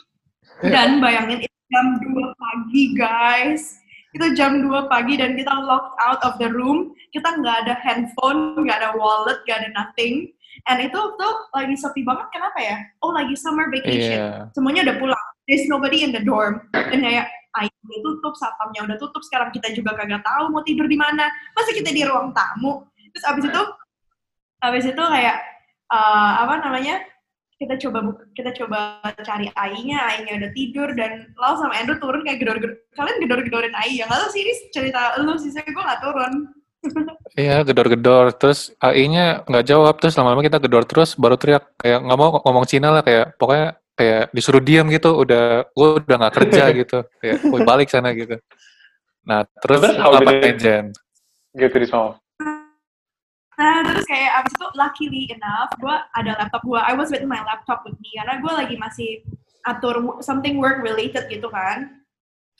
Dan 0.62 1.04
bayangin 1.04 1.43
itu 1.43 1.58
jam 1.74 1.86
2 1.99 2.34
pagi 2.38 2.84
guys. 2.95 3.78
Itu 4.14 4.30
jam 4.38 4.62
2 4.62 4.91
pagi 4.91 5.18
dan 5.18 5.34
kita 5.34 5.51
locked 5.66 5.97
out 6.06 6.22
of 6.22 6.38
the 6.38 6.47
room. 6.54 6.93
Kita 7.10 7.41
nggak 7.41 7.66
ada 7.66 7.74
handphone, 7.82 8.62
nggak 8.62 8.78
ada 8.80 8.89
wallet, 8.93 9.41
nggak 9.49 9.66
ada 9.66 9.70
nothing. 9.74 10.30
And 10.70 10.80
itu 10.80 10.95
tuh 10.95 11.34
lagi 11.51 11.76
sepi 11.76 12.06
banget 12.06 12.30
kenapa 12.30 12.60
ya? 12.62 12.78
Oh 13.01 13.12
lagi 13.12 13.34
summer 13.36 13.68
vacation. 13.74 14.22
Iya. 14.22 14.54
Semuanya 14.54 14.88
udah 14.88 14.95
pulang. 15.01 15.26
There's 15.49 15.68
nobody 15.68 16.06
in 16.06 16.16
the 16.16 16.24
dorm. 16.24 16.64
Dan 16.72 17.04
kayak 17.04 17.28
air 17.60 17.74
udah 17.74 17.99
tutup, 17.99 18.34
satpamnya 18.38 18.82
udah 18.88 18.97
tutup. 19.01 19.22
Sekarang 19.28 19.49
kita 19.51 19.74
juga 19.76 19.97
kagak 19.97 20.24
tahu 20.24 20.54
mau 20.54 20.64
tidur 20.64 20.88
di 20.88 20.95
mana. 20.95 21.28
Masa 21.58 21.74
kita 21.76 21.91
di 21.91 22.06
ruang 22.06 22.32
tamu. 22.32 22.86
Terus 23.12 23.26
abis 23.28 23.43
itu, 23.49 23.64
abis 24.64 24.86
itu 24.88 25.04
kayak 25.04 25.38
eh, 25.91 26.32
apa 26.47 26.54
namanya? 26.64 26.95
Kita 27.54 27.78
coba 27.80 27.99
buka- 28.04 28.28
kita 28.34 28.49
coba 28.58 28.78
cari 29.24 29.47
Ainya, 29.54 29.99
Ainya 30.10 30.34
udah 30.41 30.51
tidur 30.51 30.89
dan 30.97 31.32
Lau 31.38 31.54
sama 31.56 31.78
Andrew 31.78 31.95
turun 31.97 32.26
kayak 32.26 32.41
gedor-gedor. 32.41 32.76
Kalian 32.93 33.18
gedor-gedorin 33.24 33.74
Ai 33.78 33.97
ya? 33.97 34.10
Nggak 34.10 34.20
tahu 34.20 34.30
sih 34.34 34.41
ini 34.43 34.54
cerita 34.74 35.01
lu 35.22 35.34
sih, 35.38 35.54
saya 35.54 35.64
gue 35.64 35.78
nggak 35.78 36.01
turun. 36.01 36.34
Iya, 37.34 37.66
gedor-gedor. 37.66 38.36
Terus 38.38 38.70
AI-nya 38.78 39.41
nggak 39.47 39.66
jawab. 39.66 39.97
Terus 39.97 40.14
lama-lama 40.20 40.45
kita 40.45 40.62
gedor 40.62 40.84
terus, 40.86 41.16
baru 41.18 41.34
teriak. 41.34 41.66
Kayak 41.82 42.04
nggak 42.06 42.20
mau 42.20 42.30
ngomong 42.45 42.66
Cina 42.70 42.93
lah. 42.93 43.01
Kayak 43.01 43.34
pokoknya 43.41 43.68
kayak 43.97 44.24
disuruh 44.36 44.62
diam 44.62 44.86
gitu. 44.93 45.18
Udah, 45.18 45.66
gue 45.66 45.88
udah 46.04 46.16
nggak 46.22 46.36
kerja 46.38 46.64
gitu. 46.84 46.99
Kayak, 47.18 47.38
gue 47.41 47.60
balik 47.66 47.89
sana 47.89 48.14
gitu. 48.14 48.38
Nah, 49.24 49.47
terus 49.64 49.82
apa 49.82 50.20
it- 50.30 50.60
Jen? 50.62 50.86
Get 51.56 51.74
resolved. 51.74 52.20
Nah, 53.54 53.86
terus 53.86 54.06
kayak 54.10 54.43
abis 54.43 54.54
itu 54.58 54.68
luckily 54.74 55.24
enough, 55.30 55.70
gue 55.78 55.95
ada 56.18 56.32
laptop 56.41 56.64
gue. 56.66 56.82
I 56.82 56.93
was 56.97 57.14
with 57.14 57.26
my 57.30 57.41
laptop 57.45 57.86
with 57.86 57.97
me 58.01 58.18
karena 58.18 58.41
gue 58.41 58.54
lagi 58.54 58.76
masih 58.82 59.10
atur 59.64 60.20
something 60.26 60.58
work 60.58 60.82
related 60.82 61.30
gitu 61.30 61.47
kan. 61.54 62.04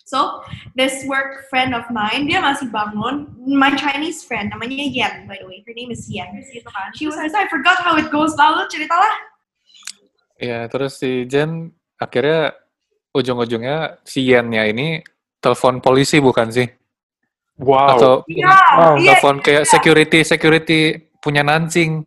So, 0.04 0.44
this 0.76 1.08
work 1.08 1.48
friend 1.48 1.72
of 1.72 1.88
mine, 1.88 2.28
dia 2.28 2.44
masih 2.44 2.68
bangun. 2.68 3.32
My 3.40 3.72
Chinese 3.72 4.28
friend, 4.28 4.52
namanya 4.52 4.84
Yan, 4.84 5.32
by 5.32 5.40
the 5.40 5.48
way. 5.48 5.64
Her 5.64 5.72
name 5.72 5.96
is 5.96 6.04
Yan. 6.12 6.36
Gitu 6.44 6.68
kan. 6.68 6.92
She 6.92 7.08
was 7.08 7.16
I 7.16 7.48
forgot 7.48 7.80
how 7.80 7.96
it 7.96 8.12
goes. 8.12 8.36
Lalu 8.36 8.68
ceritalah. 8.68 9.16
Iya, 10.44 10.68
terus 10.68 11.00
si 11.00 11.24
Jen 11.24 11.72
akhirnya 11.96 12.52
ujung-ujungnya 13.16 14.04
si 14.04 14.28
Yen-nya 14.28 14.68
ini 14.68 15.00
telepon 15.40 15.80
polisi 15.80 16.20
bukan 16.20 16.52
sih? 16.52 16.68
Wow. 17.62 17.90
Atau 17.98 18.14
Iya, 18.26 18.50
Oh, 18.80 18.96
iya. 18.98 19.14
telepon 19.18 19.38
kayak 19.40 19.64
security 19.70 20.20
security 20.26 20.80
punya 21.22 21.46
Nanjing. 21.46 22.02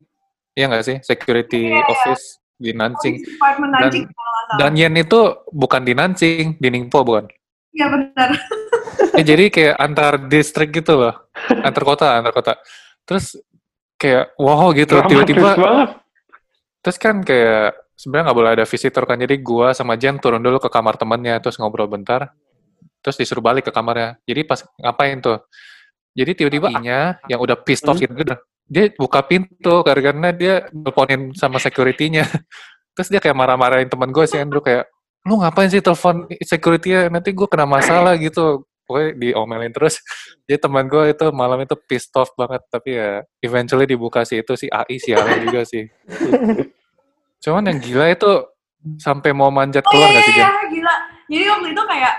Iya 0.56 0.64
nggak 0.72 0.84
sih? 0.84 0.96
Security 1.02 1.70
Iya, 1.70 1.78
iya. 1.78 1.90
office 1.92 2.24
di 2.56 2.70
Department 2.72 3.72
Dan-. 3.76 4.08
Dan 4.58 4.72
Yen 4.74 4.94
itu 4.96 5.20
bukan 5.52 5.82
di 5.84 5.92
Nanjing, 5.92 6.56
di 6.58 6.68
Ningpo 6.72 7.04
bukan? 7.04 7.28
Iya, 7.76 7.86
benar. 7.92 8.30
Ya, 9.16 9.22
jadi 9.22 9.44
kayak 9.52 9.74
antar 9.76 10.12
distrik 10.26 10.72
gitu 10.72 10.96
loh. 10.96 11.14
Antar 11.50 11.82
kota, 11.84 12.16
antar 12.16 12.32
kota. 12.32 12.52
Terus 13.04 13.36
kayak 13.96 14.36
wow 14.36 14.68
gitu 14.76 15.00
tiba-tiba 15.08 15.56
terus 16.84 17.00
kan 17.00 17.24
kayak 17.24 17.74
sebenarnya 17.96 18.24
nggak 18.30 18.38
boleh 18.38 18.50
ada 18.60 18.64
visitor 18.68 19.02
kan 19.08 19.16
jadi 19.16 19.40
gua 19.40 19.72
sama 19.72 19.96
Jen 19.96 20.20
turun 20.20 20.44
dulu 20.44 20.60
ke 20.60 20.68
kamar 20.68 21.00
temannya 21.00 21.34
terus 21.40 21.56
ngobrol 21.56 21.88
bentar 21.88 22.30
terus 23.06 23.14
disuruh 23.14 23.38
balik 23.38 23.70
ke 23.70 23.72
kamarnya. 23.72 24.18
Jadi 24.26 24.42
pas 24.42 24.66
ngapain 24.82 25.22
tuh? 25.22 25.38
Jadi 26.18 26.42
tiba-tiba 26.42 26.74
nya 26.82 27.22
yang 27.30 27.38
udah 27.38 27.54
pissed 27.62 27.86
off 27.86 28.02
gitu 28.02 28.18
dia 28.66 28.90
buka 28.98 29.22
pintu 29.22 29.86
karena 29.86 30.34
dia 30.34 30.66
teleponin 30.66 31.30
sama 31.38 31.62
security-nya. 31.62 32.26
Terus 32.98 33.08
dia 33.12 33.20
kayak 33.22 33.36
marah-marahin 33.38 33.86
teman 33.86 34.10
gue 34.10 34.26
si 34.26 34.34
Andrew 34.34 34.58
kayak 34.58 34.90
lu 35.26 35.38
ngapain 35.38 35.70
sih 35.70 35.78
telepon 35.78 36.26
security-nya? 36.42 37.06
Nanti 37.10 37.30
gue 37.30 37.46
kena 37.46 37.66
masalah 37.66 38.18
gitu. 38.18 38.66
Pokoknya 38.86 39.18
diomelin 39.18 39.70
terus. 39.70 40.02
Jadi 40.50 40.58
teman 40.58 40.90
gue 40.90 41.14
itu 41.14 41.26
malam 41.30 41.62
itu 41.62 41.78
pissed 41.86 42.14
off 42.18 42.34
banget. 42.34 42.62
Tapi 42.66 42.90
ya 42.98 43.22
eventually 43.38 43.86
dibuka 43.86 44.26
sih 44.26 44.42
itu 44.42 44.58
si 44.58 44.66
AI 44.66 44.98
sialan 44.98 45.46
juga 45.46 45.62
sih. 45.62 45.86
Cuman 47.42 47.70
yang 47.70 47.78
gila 47.78 48.10
itu 48.10 48.30
sampai 48.98 49.30
mau 49.34 49.50
manjat 49.50 49.82
Oh 49.86 49.90
keluar 49.94 50.10
iya, 50.10 50.14
nggak 50.14 50.22
iya, 50.22 50.30
sih 50.30 50.34
iya, 50.38 50.50
gila. 50.70 50.94
Jadi 51.26 51.44
waktu 51.50 51.68
itu 51.74 51.82
kayak 51.86 52.14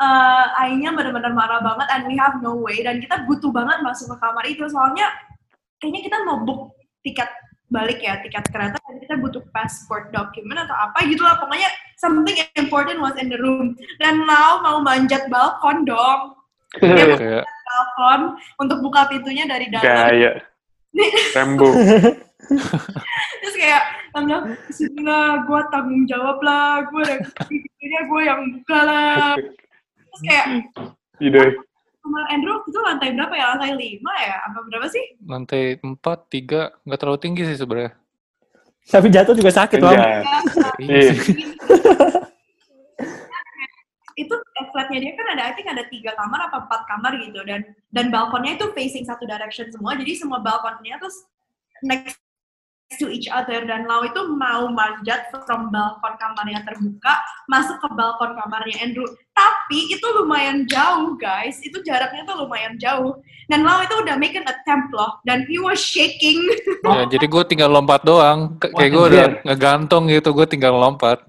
eh 0.00 0.46
Ainya 0.64 0.96
benar-benar 0.96 1.36
marah 1.36 1.60
banget 1.60 1.88
and 1.92 2.08
we 2.08 2.16
have 2.16 2.40
no 2.40 2.56
way 2.56 2.80
dan 2.80 3.04
kita 3.04 3.20
butuh 3.28 3.52
banget 3.52 3.84
masuk 3.84 4.08
ke 4.12 4.16
kamar 4.16 4.44
itu 4.48 4.64
soalnya 4.72 5.12
kayaknya 5.76 6.00
kita 6.08 6.16
mau 6.24 6.40
book 6.40 6.72
tiket 7.04 7.28
balik 7.70 8.02
ya 8.02 8.18
tiket 8.24 8.48
kereta 8.50 8.80
dan 8.80 8.96
kita 8.98 9.14
butuh 9.20 9.44
passport 9.54 10.10
document 10.10 10.64
atau 10.66 10.74
apa 10.74 11.04
gitu 11.06 11.22
lah 11.22 11.38
pokoknya 11.38 11.70
something 12.00 12.34
important 12.56 12.98
was 12.98 13.14
in 13.20 13.28
the 13.28 13.38
room 13.38 13.76
dan 14.00 14.24
now 14.24 14.58
mau 14.64 14.80
manjat 14.80 15.28
balkon 15.28 15.84
dong 15.84 16.34
Dia 16.80 17.14
Kayak 17.14 17.44
balkon 17.70 18.20
untuk 18.62 18.78
buka 18.78 19.10
pintunya 19.10 19.42
dari 19.46 19.66
dalam. 19.74 19.86
Gaya. 19.86 20.38
Rembo. 21.38 21.70
Terus 23.42 23.54
kayak 23.58 23.82
dia 24.10 24.22
bilang, 24.26 24.44
Bismillah, 24.66 25.30
gue 25.46 25.60
tanggung 25.70 26.04
jawab 26.06 26.38
lah, 26.42 26.82
gue 26.86 27.02
ada 27.06 27.18
gue 28.10 28.22
yang 28.22 28.42
buka 28.58 28.78
lah. 28.86 29.34
Terus 30.10 30.22
kayak, 30.22 30.46
Ide. 31.18 31.42
kamar 32.00 32.24
Andrew 32.28 32.52
waktu 32.56 32.68
itu 32.68 32.80
lantai 32.80 33.08
berapa 33.14 33.34
ya? 33.34 33.44
Lantai 33.54 33.70
lima 33.74 34.12
ya? 34.18 34.36
Apa 34.44 34.58
berapa 34.66 34.86
sih? 34.88 35.04
lantai 35.22 35.62
4, 35.78 35.94
3, 35.94 36.82
nggak 36.82 36.98
terlalu 36.98 37.18
tinggi 37.18 37.42
sih 37.46 37.56
sebenarnya. 37.56 37.94
Tapi 38.90 39.06
jatuh 39.08 39.36
juga 39.36 39.52
sakit, 39.52 39.78
Bang. 39.78 39.94
Anjay. 39.94 40.22
Iya 40.80 40.98
Iya. 40.98 41.12
sih. 41.14 41.44
itu 44.16 44.34
eh, 44.36 44.66
flatnya 44.68 44.98
dia 45.00 45.12
kan 45.16 45.26
ada 45.32 45.42
I 45.48 45.52
think 45.56 45.64
ada 45.64 45.84
tiga 45.88 46.12
kamar 46.12 46.44
apa 46.44 46.68
empat 46.68 46.82
kamar 46.84 47.16
gitu 47.24 47.40
dan 47.40 47.64
dan 47.88 48.12
balkonnya 48.12 48.60
itu 48.60 48.68
facing 48.76 49.08
satu 49.08 49.24
direction 49.24 49.72
semua 49.72 49.96
jadi 49.96 50.12
semua 50.12 50.44
balkonnya 50.44 51.00
tuh 51.00 51.08
next 51.80 52.20
to 52.98 53.06
each 53.06 53.30
other. 53.30 53.62
Dan 53.62 53.86
Lau 53.86 54.02
itu 54.02 54.18
mau 54.26 54.66
manjat 54.66 55.30
from 55.30 55.70
balkon 55.70 56.14
kamarnya 56.18 56.66
terbuka 56.66 57.14
masuk 57.46 57.78
ke 57.78 57.88
balkon 57.94 58.34
kamarnya 58.34 58.82
Andrew. 58.82 59.06
Tapi 59.30 59.94
itu 59.94 60.02
lumayan 60.18 60.66
jauh 60.66 61.14
guys. 61.14 61.62
Itu 61.62 61.84
jaraknya 61.86 62.26
tuh 62.26 62.42
lumayan 62.42 62.74
jauh. 62.76 63.14
Dan 63.46 63.62
Lau 63.62 63.78
itu 63.78 63.94
udah 63.94 64.18
make 64.18 64.34
an 64.34 64.46
attempt 64.46 64.90
loh. 64.90 65.22
Dan 65.22 65.46
he 65.46 65.62
was 65.62 65.78
shaking. 65.78 66.40
Ya, 66.80 67.04
jadi 67.06 67.28
gue 67.28 67.44
tinggal 67.44 67.68
lompat 67.68 68.02
doang. 68.02 68.56
K- 68.56 68.72
Kayak 68.72 68.90
gue 68.90 69.04
udah 69.04 69.26
ngegantung 69.44 70.08
gitu, 70.08 70.32
gue 70.32 70.46
tinggal 70.48 70.72
lompat. 70.72 71.20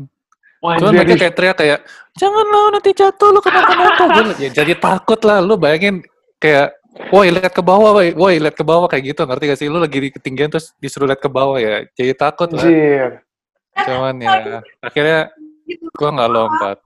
Wah, 0.64 0.80
Cuman 0.80 0.95
mereka 0.95 1.20
kayak 1.20 1.36
teriak 1.36 1.57
kayak, 1.59 1.80
jangan 2.16 2.45
lo 2.47 2.72
nanti 2.72 2.95
jatuh, 2.95 3.30
lo 3.30 3.43
kenapa-napa. 3.43 4.03
Gue 4.16 4.24
ya, 4.39 4.49
jadi 4.49 4.74
takut 4.80 5.20
lah, 5.28 5.43
lu 5.43 5.59
bayangin 5.59 5.99
kayak, 6.39 6.72
woi 7.12 7.32
lihat 7.32 7.54
ke 7.56 7.64
bawah, 7.64 7.96
woi, 7.96 8.12
woi 8.16 8.36
lihat 8.39 8.56
ke 8.56 8.64
bawah 8.68 8.88
kayak 8.92 9.16
gitu, 9.16 9.24
ngerti 9.24 9.44
gak 9.48 9.60
sih? 9.60 9.68
Lu 9.72 9.80
lagi 9.80 9.98
di 10.00 10.10
ketinggian 10.12 10.52
terus 10.52 10.76
disuruh 10.80 11.08
lihat 11.08 11.24
ke 11.24 11.30
bawah 11.32 11.56
ya, 11.60 11.88
jadi 11.96 12.12
takut 12.16 12.52
lah. 12.52 12.64
Anjir. 12.64 13.24
Cuman 13.72 14.16
ya, 14.20 14.60
akhirnya 14.84 15.20
gue 15.72 16.10
nggak 16.12 16.32
lompat. 16.32 16.78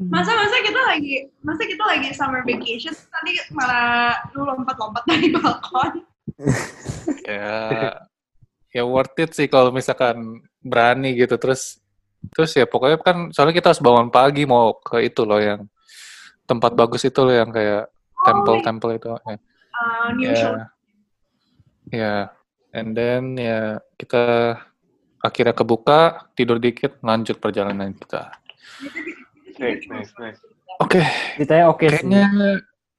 masa 0.00 0.32
masa 0.32 0.56
kita 0.64 0.80
lagi 0.88 1.28
masa 1.44 1.62
kita 1.68 1.84
lagi 1.84 2.08
summer 2.16 2.40
vacation 2.40 2.96
tadi 2.96 3.36
malah 3.52 4.16
lu 4.32 4.48
lompat-lompat 4.48 5.04
dari 5.04 5.28
balkon 5.28 6.08
Ya, 7.28 8.00
ya 8.72 8.82
worth 8.88 9.18
it 9.20 9.36
sih 9.36 9.44
kalau 9.50 9.68
misalkan 9.68 10.40
berani 10.64 11.12
gitu. 11.18 11.36
Terus, 11.36 11.78
terus 12.32 12.56
ya 12.56 12.64
pokoknya 12.64 12.96
kan, 13.02 13.28
soalnya 13.34 13.60
kita 13.60 13.72
harus 13.74 13.82
bangun 13.82 14.08
pagi 14.08 14.48
mau 14.48 14.72
ke 14.80 15.04
itu 15.04 15.26
loh 15.26 15.36
yang 15.36 15.68
tempat 16.48 16.72
bagus 16.72 17.04
itu 17.04 17.20
loh 17.20 17.34
yang 17.34 17.50
kayak 17.52 17.92
temple-temple 18.22 18.92
itu. 18.96 19.08
Ya. 19.08 19.36
uh, 19.36 20.08
new 20.14 20.28
Ya, 20.28 20.34
show 20.36 20.52
ya, 21.90 22.14
and 22.70 22.94
then 22.94 23.34
ya 23.34 23.80
kita 23.98 24.54
akhirnya 25.18 25.52
kebuka, 25.52 26.30
tidur 26.32 26.56
dikit, 26.56 26.96
lanjut 27.02 27.36
perjalanan 27.36 27.90
kita. 27.92 28.30
Nice, 29.60 29.84
nice, 29.90 30.12
nice. 30.16 30.40
Oke, 30.80 31.02
Ceritanya 31.36 31.68
oke 31.68 31.84
sih. 31.84 32.00
kayaknya 32.00 32.24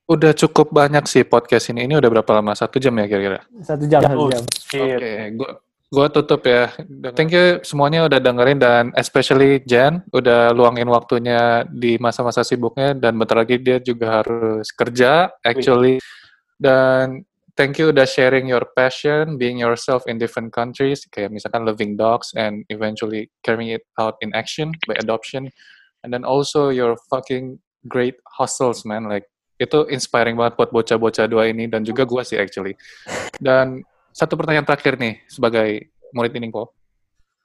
udah 0.06 0.32
cukup 0.38 0.70
banyak 0.70 1.08
sih 1.08 1.24
podcast 1.26 1.72
ini. 1.74 1.88
Ini 1.90 1.98
udah 1.98 2.10
berapa 2.14 2.32
lama? 2.38 2.54
Satu 2.54 2.78
jam 2.78 2.94
ya 3.00 3.10
kira-kira? 3.10 3.42
Satu 3.64 3.90
jam, 3.90 4.02
satu 4.06 4.22
Oh, 4.22 4.30
jam. 4.30 4.44
Oke, 4.46 5.12
gua 5.40 5.50
gua 5.92 6.08
tutup 6.08 6.48
ya. 6.48 6.72
Thank 7.12 7.36
you 7.36 7.60
semuanya 7.68 8.08
udah 8.08 8.24
dengerin 8.24 8.64
dan 8.64 8.84
especially 8.96 9.60
Jen 9.68 10.08
udah 10.16 10.56
luangin 10.56 10.88
waktunya 10.88 11.68
di 11.68 12.00
masa-masa 12.00 12.48
sibuknya 12.48 12.96
dan 12.96 13.20
bentar 13.20 13.44
lagi 13.44 13.60
dia 13.60 13.78
juga 13.84 14.24
harus 14.24 14.72
kerja 14.72 15.28
actually. 15.44 16.00
Dan 16.56 17.28
thank 17.60 17.76
you 17.76 17.92
udah 17.92 18.08
sharing 18.08 18.48
your 18.48 18.64
passion, 18.72 19.36
being 19.36 19.60
yourself 19.60 20.08
in 20.08 20.16
different 20.16 20.56
countries, 20.56 21.04
kayak 21.12 21.28
misalkan 21.28 21.68
loving 21.68 22.00
dogs 22.00 22.32
and 22.40 22.64
eventually 22.72 23.28
carrying 23.44 23.76
it 23.76 23.84
out 24.00 24.16
in 24.24 24.32
action 24.32 24.72
by 24.88 24.96
adoption. 25.04 25.52
And 26.08 26.16
then 26.16 26.24
also 26.24 26.72
your 26.72 26.96
fucking 27.12 27.60
great 27.92 28.16
hustles, 28.40 28.88
man. 28.88 29.12
Like 29.12 29.28
itu 29.60 29.86
inspiring 29.92 30.40
banget 30.40 30.58
buat 30.58 30.72
bocah-bocah 30.74 31.28
dua 31.30 31.52
ini 31.52 31.68
dan 31.68 31.84
juga 31.84 32.08
gua 32.08 32.24
sih 32.24 32.40
actually. 32.40 32.80
Dan 33.38 33.84
satu 34.12 34.40
pertanyaan 34.40 34.68
terakhir 34.68 34.96
nih 35.00 35.20
sebagai 35.28 35.92
murid 36.12 36.36
Iningpo. 36.36 36.72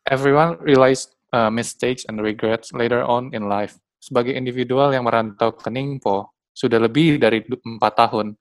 Everyone 0.06 0.58
realize 0.62 1.10
uh, 1.34 1.50
mistakes 1.50 2.06
and 2.06 2.22
regrets 2.22 2.70
later 2.70 3.02
on 3.02 3.34
in 3.34 3.50
life. 3.50 3.74
Sebagai 3.98 4.34
individual 4.34 4.94
yang 4.94 5.06
merantau 5.06 5.50
ke 5.50 5.66
Ningpo 5.66 6.30
sudah 6.54 6.78
lebih 6.78 7.18
dari 7.18 7.42
empat 7.42 7.92
tahun, 8.06 8.38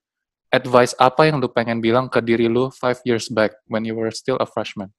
advice 0.53 0.93
apa 1.01 1.25
yang 1.25 1.41
lu 1.41 1.49
pengen 1.49 1.81
bilang 1.81 2.05
ke 2.05 2.21
diri 2.21 2.45
lu 2.45 2.69
five 2.69 3.01
years 3.01 3.25
back 3.33 3.57
when 3.65 3.81
you 3.81 3.97
were 3.97 4.13
still 4.13 4.37
a 4.37 4.45
freshman? 4.45 4.93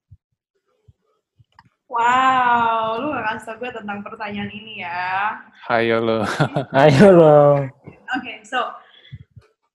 wow 1.87 2.99
lu 2.99 3.15
gak 3.15 3.25
kasih 3.25 3.47
tau 3.47 3.57
gue 3.63 3.71
tentang 3.73 3.99
pertanyaan 4.03 4.51
ini 4.51 4.85
ya 4.85 5.39
Hayo 5.67 5.99
lo. 5.99 6.19
Ayo 6.79 7.09
loh. 7.11 7.55
Okay, 8.23 8.39
so 8.47 8.71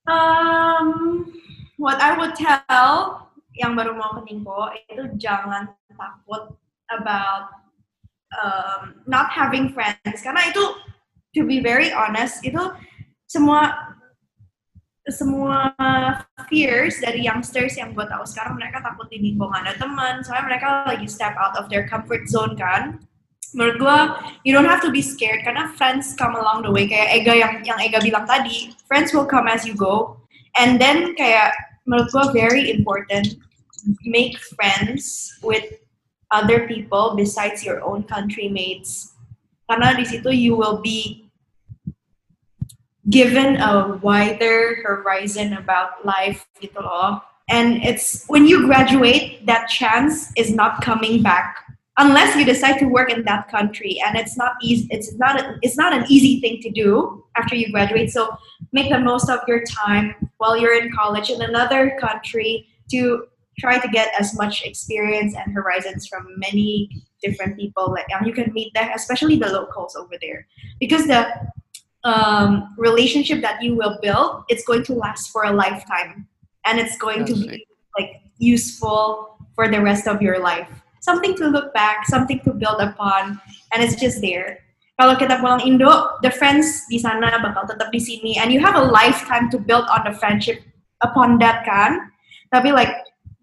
um, 0.07 1.27
what 1.75 1.99
I 1.99 2.15
would 2.15 2.31
tell 2.31 3.27
yang 3.61 3.77
baru 3.77 3.93
mau 3.93 4.17
ke 4.17 4.21
Ningpo 4.25 4.73
itu 4.89 5.03
jangan 5.21 5.69
takut 5.93 6.57
about 6.89 7.53
um, 8.33 9.05
not 9.05 9.29
having 9.29 9.69
friends. 9.69 10.25
Karena 10.25 10.49
itu 10.49 10.63
to 11.37 11.45
be 11.45 11.61
very 11.61 11.93
honest 11.93 12.41
itu 12.41 12.59
semua 13.29 13.93
semua 15.09 15.73
fears 16.45 17.01
dari 17.01 17.25
youngsters 17.25 17.73
yang 17.73 17.97
gue 17.97 18.05
tahu 18.05 18.21
sekarang 18.27 18.57
mereka 18.57 18.81
takut 18.85 19.09
di 19.09 19.17
Ningpo 19.21 19.49
nggak 19.49 19.63
ada 19.69 19.75
teman. 19.77 20.13
Soalnya 20.25 20.45
mereka 20.49 20.67
lagi 20.89 21.07
step 21.07 21.37
out 21.37 21.53
of 21.57 21.69
their 21.69 21.85
comfort 21.85 22.25
zone 22.27 22.57
kan. 22.57 23.01
Menurut 23.51 23.77
gue 23.77 23.97
you 24.47 24.51
don't 24.55 24.67
have 24.67 24.81
to 24.81 24.93
be 24.93 25.03
scared 25.03 25.43
karena 25.45 25.69
friends 25.77 26.13
come 26.17 26.33
along 26.37 26.65
the 26.65 26.71
way. 26.71 26.89
Kayak 26.89 27.09
Ega 27.23 27.33
yang 27.37 27.53
yang 27.65 27.79
Ega 27.81 27.99
bilang 28.01 28.25
tadi 28.25 28.73
friends 28.85 29.13
will 29.13 29.27
come 29.27 29.45
as 29.45 29.65
you 29.65 29.73
go. 29.77 30.17
And 30.59 30.77
then 30.77 31.15
kayak 31.15 31.55
menurut 31.89 32.13
gue 32.13 32.25
very 32.35 32.69
important 32.69 33.41
make 34.03 34.37
friends 34.39 35.33
with 35.43 35.65
other 36.31 36.67
people 36.67 37.15
besides 37.15 37.63
your 37.63 37.83
own 37.83 38.03
country 38.03 38.47
mates. 38.47 39.13
Karena 39.69 39.95
di 39.95 40.03
situ 40.03 40.31
you 40.31 40.55
will 40.55 40.79
be 40.83 41.31
given 43.09 43.57
a 43.57 43.97
wider 43.99 44.79
horizon 44.83 45.57
about 45.57 46.05
life 46.05 46.45
gitu 46.61 46.79
loh 46.79 47.19
and 47.51 47.83
it's 47.83 48.23
when 48.27 48.47
you 48.47 48.65
graduate 48.65 49.45
that 49.45 49.67
chance 49.67 50.31
is 50.37 50.55
not 50.55 50.79
coming 50.81 51.21
back 51.21 51.57
unless 51.97 52.35
you 52.35 52.45
decide 52.45 52.79
to 52.79 52.85
work 52.85 53.11
in 53.11 53.23
that 53.25 53.49
country. 53.49 54.01
And 54.07 54.17
it's 54.17 54.37
not 54.37 54.53
easy 54.61 54.87
it's 54.89 55.13
not 55.15 55.39
a, 55.39 55.57
it's 55.61 55.77
not 55.77 55.93
an 55.93 56.05
easy 56.07 56.39
thing 56.39 56.61
to 56.61 56.69
do 56.71 57.23
after 57.35 57.55
you 57.55 57.71
graduate. 57.71 58.11
So 58.11 58.35
make 58.71 58.89
the 58.89 58.99
most 58.99 59.29
of 59.29 59.39
your 59.47 59.63
time 59.65 60.15
while 60.37 60.57
you're 60.57 60.81
in 60.81 60.91
college 60.91 61.29
in 61.29 61.41
another 61.41 61.97
country 61.99 62.67
to 62.91 63.27
try 63.61 63.77
to 63.77 63.87
get 63.87 64.09
as 64.17 64.33
much 64.33 64.65
experience 64.65 65.37
and 65.37 65.53
horizons 65.53 66.09
from 66.09 66.25
many 66.37 66.89
different 67.21 67.53
people 67.55 67.93
like 67.93 68.09
and 68.09 68.25
you 68.25 68.33
can 68.33 68.49
meet 68.57 68.73
them 68.73 68.89
especially 68.97 69.37
the 69.37 69.47
locals 69.47 69.95
over 69.95 70.17
there. 70.21 70.47
Because 70.81 71.05
the 71.05 71.29
um, 72.03 72.73
relationship 72.77 73.45
that 73.45 73.61
you 73.61 73.77
will 73.77 74.01
build 74.01 74.43
it's 74.49 74.65
going 74.65 74.83
to 74.89 74.93
last 74.97 75.29
for 75.29 75.45
a 75.45 75.53
lifetime. 75.53 76.25
And 76.65 76.79
it's 76.81 76.97
going 76.97 77.25
to 77.25 77.33
be 77.33 77.65
like 77.97 78.21
useful 78.37 79.37
for 79.55 79.69
the 79.69 79.81
rest 79.81 80.07
of 80.07 80.21
your 80.21 80.39
life. 80.39 80.67
Something 81.01 81.35
to 81.37 81.47
look 81.47 81.73
back, 81.73 82.05
something 82.05 82.39
to 82.41 82.53
build 82.53 82.81
upon, 82.81 83.41
and 83.73 83.81
it's 83.81 83.95
just 83.95 84.21
there. 84.21 84.61
Kalau 85.01 85.17
kita 85.17 85.41
pulang 85.41 85.65
Indo, 85.65 86.21
the 86.21 86.29
friends 86.29 86.85
di 86.85 87.01
sana 87.01 87.33
bakal 87.41 87.65
tetap 87.65 87.89
di 87.89 87.97
sini, 87.97 88.37
and 88.37 88.53
you 88.53 88.61
have 88.61 88.77
a 88.77 88.85
lifetime 88.85 89.49
to 89.49 89.57
build 89.57 89.89
on 89.89 90.05
the 90.05 90.13
friendship 90.21 90.61
upon 91.01 91.41
that 91.41 91.65
kan. 91.65 92.13
Tapi 92.53 92.69
like 92.69 92.93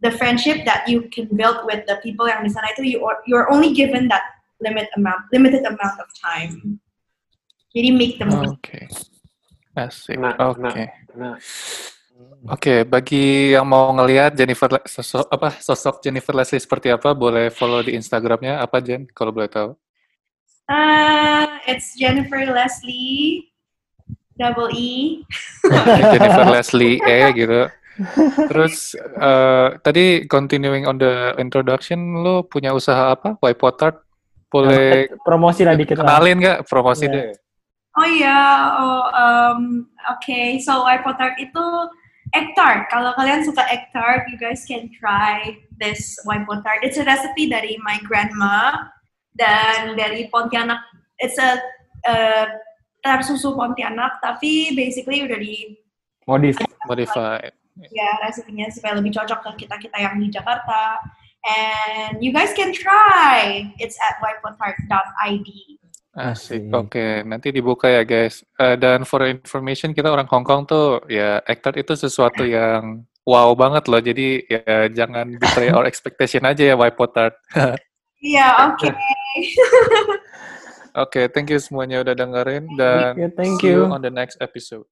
the 0.03 0.13
friendship 0.15 0.63
that 0.65 0.87
you 0.87 1.11
can 1.11 1.27
build 1.35 1.67
with 1.67 1.83
the 1.91 1.99
people 2.03 2.31
yang 2.31 2.47
di 2.47 2.51
sana 2.51 2.71
itu 2.75 2.87
you 2.87 3.03
are, 3.03 3.19
you're 3.27 3.51
only 3.51 3.75
given 3.75 4.07
that 4.07 4.39
limit 4.63 4.87
amount, 4.95 5.27
limited 5.31 5.63
amount 5.67 5.99
of 5.99 6.09
time. 6.19 6.79
Jadi 7.75 7.89
make 7.95 8.17
the 8.19 8.27
most. 8.27 8.59
Oke. 8.59 8.87
Asik. 9.79 10.19
Nah, 10.19 10.35
Oke. 10.41 10.63
nah. 10.63 10.75
Nah, 11.15 11.37
Oke, 12.51 12.83
bagi 12.87 13.55
yang 13.55 13.67
mau 13.67 13.91
ngelihat 13.95 14.35
Jennifer 14.35 14.83
sosok 14.87 15.27
apa 15.31 15.59
sosok 15.59 16.03
Jennifer 16.03 16.35
Leslie 16.35 16.63
seperti 16.63 16.91
apa, 16.91 17.15
boleh 17.15 17.51
follow 17.51 17.83
di 17.83 17.95
Instagramnya 17.95 18.63
apa 18.63 18.79
Jen 18.83 19.07
kalau 19.11 19.31
boleh 19.31 19.51
tahu. 19.51 19.71
Uh, 20.67 21.47
it's 21.67 21.95
Jennifer 21.95 22.43
Leslie, 22.47 23.51
double 24.35 24.71
E. 24.75 25.23
Jennifer 26.15 26.47
Leslie 26.51 26.99
E 27.03 27.19
gitu. 27.35 27.71
Terus 28.51 28.95
eh, 28.99 29.69
tadi 29.83 30.25
continuing 30.31 30.87
on 30.87 30.99
the 31.03 31.35
introduction, 31.43 32.23
lo 32.23 32.47
punya 32.47 32.71
usaha 32.71 33.15
apa? 33.15 33.35
White 33.43 33.59
Potart? 33.59 33.97
Boleh 34.49 35.13
Promosi 35.27 35.67
lah 35.67 35.77
dikit 35.77 36.01
lah. 36.01 36.09
kenalin 36.09 36.41
nggak? 36.41 36.59
Promosi 36.65 37.05
Iya. 37.05 37.15
deh. 37.15 37.29
Oh 37.99 38.07
iya, 38.07 38.41
oh, 38.79 39.05
um, 39.11 39.61
oke. 40.15 40.23
Okay. 40.23 40.63
So 40.63 40.87
white 40.87 41.03
tart 41.19 41.35
itu 41.43 41.65
egg 42.31 42.55
tart. 42.55 42.87
Kalau 42.95 43.11
kalian 43.19 43.43
suka 43.43 43.67
egg 43.67 43.91
tart, 43.91 44.23
you 44.31 44.39
guys 44.39 44.63
can 44.63 44.87
try 44.95 45.59
this 45.83 46.15
white 46.23 46.47
tart. 46.63 46.87
It's 46.87 46.95
a 46.95 47.03
recipe 47.03 47.51
dari 47.51 47.75
my 47.83 47.99
grandma 48.07 48.87
dan 49.35 49.99
dari 49.99 50.31
Pontianak. 50.31 50.79
It's 51.19 51.43
a 51.43 51.59
uh, 52.07 52.47
susu 53.27 53.59
Pontianak, 53.59 54.23
tapi 54.23 54.79
basically 54.79 55.27
udah 55.27 55.39
di 55.43 55.75
modif 56.23 56.55
modified. 56.87 57.58
Ya, 57.95 58.11
resepnya 58.23 58.67
supaya 58.75 58.99
lebih 58.99 59.15
cocok 59.15 59.41
ke 59.47 59.67
kita-kita 59.67 59.99
yang 60.03 60.19
di 60.19 60.29
Jakarta. 60.35 60.99
And 61.47 62.19
you 62.19 62.35
guys 62.35 62.51
can 62.53 62.75
try. 62.75 63.71
It's 63.79 63.95
at 64.03 64.19
whitepotart.id. 64.19 65.51
Asik. 66.19 66.67
Oke, 66.75 66.91
okay. 66.91 67.13
nanti 67.23 67.55
dibuka 67.55 67.87
ya 67.87 68.03
guys. 68.03 68.43
Uh, 68.59 68.75
dan 68.75 69.07
for 69.07 69.23
information 69.23 69.95
kita 69.95 70.11
orang 70.11 70.27
Hong 70.27 70.43
Kong 70.43 70.67
tuh 70.67 70.99
ya 71.07 71.39
actor 71.47 71.79
itu 71.79 71.95
sesuatu 71.95 72.43
yang 72.43 73.07
wow 73.23 73.55
banget 73.55 73.87
loh. 73.87 74.03
Jadi 74.03 74.43
ya 74.51 74.91
jangan 74.91 75.39
betray 75.39 75.71
our 75.71 75.87
expectation 75.87 76.43
aja 76.43 76.75
ya 76.75 76.77
Whitepotart. 76.77 77.39
Iya, 78.19 78.75
oke. 78.75 78.91
Oke, 80.99 81.31
thank 81.31 81.55
you 81.55 81.63
semuanya 81.63 82.03
udah 82.03 82.19
dengerin 82.19 82.67
dan 82.75 83.15
yeah, 83.15 83.31
thank 83.31 83.63
see 83.63 83.71
you 83.71 83.87
on 83.87 84.03
the 84.03 84.11
next 84.11 84.35
episode. 84.43 84.83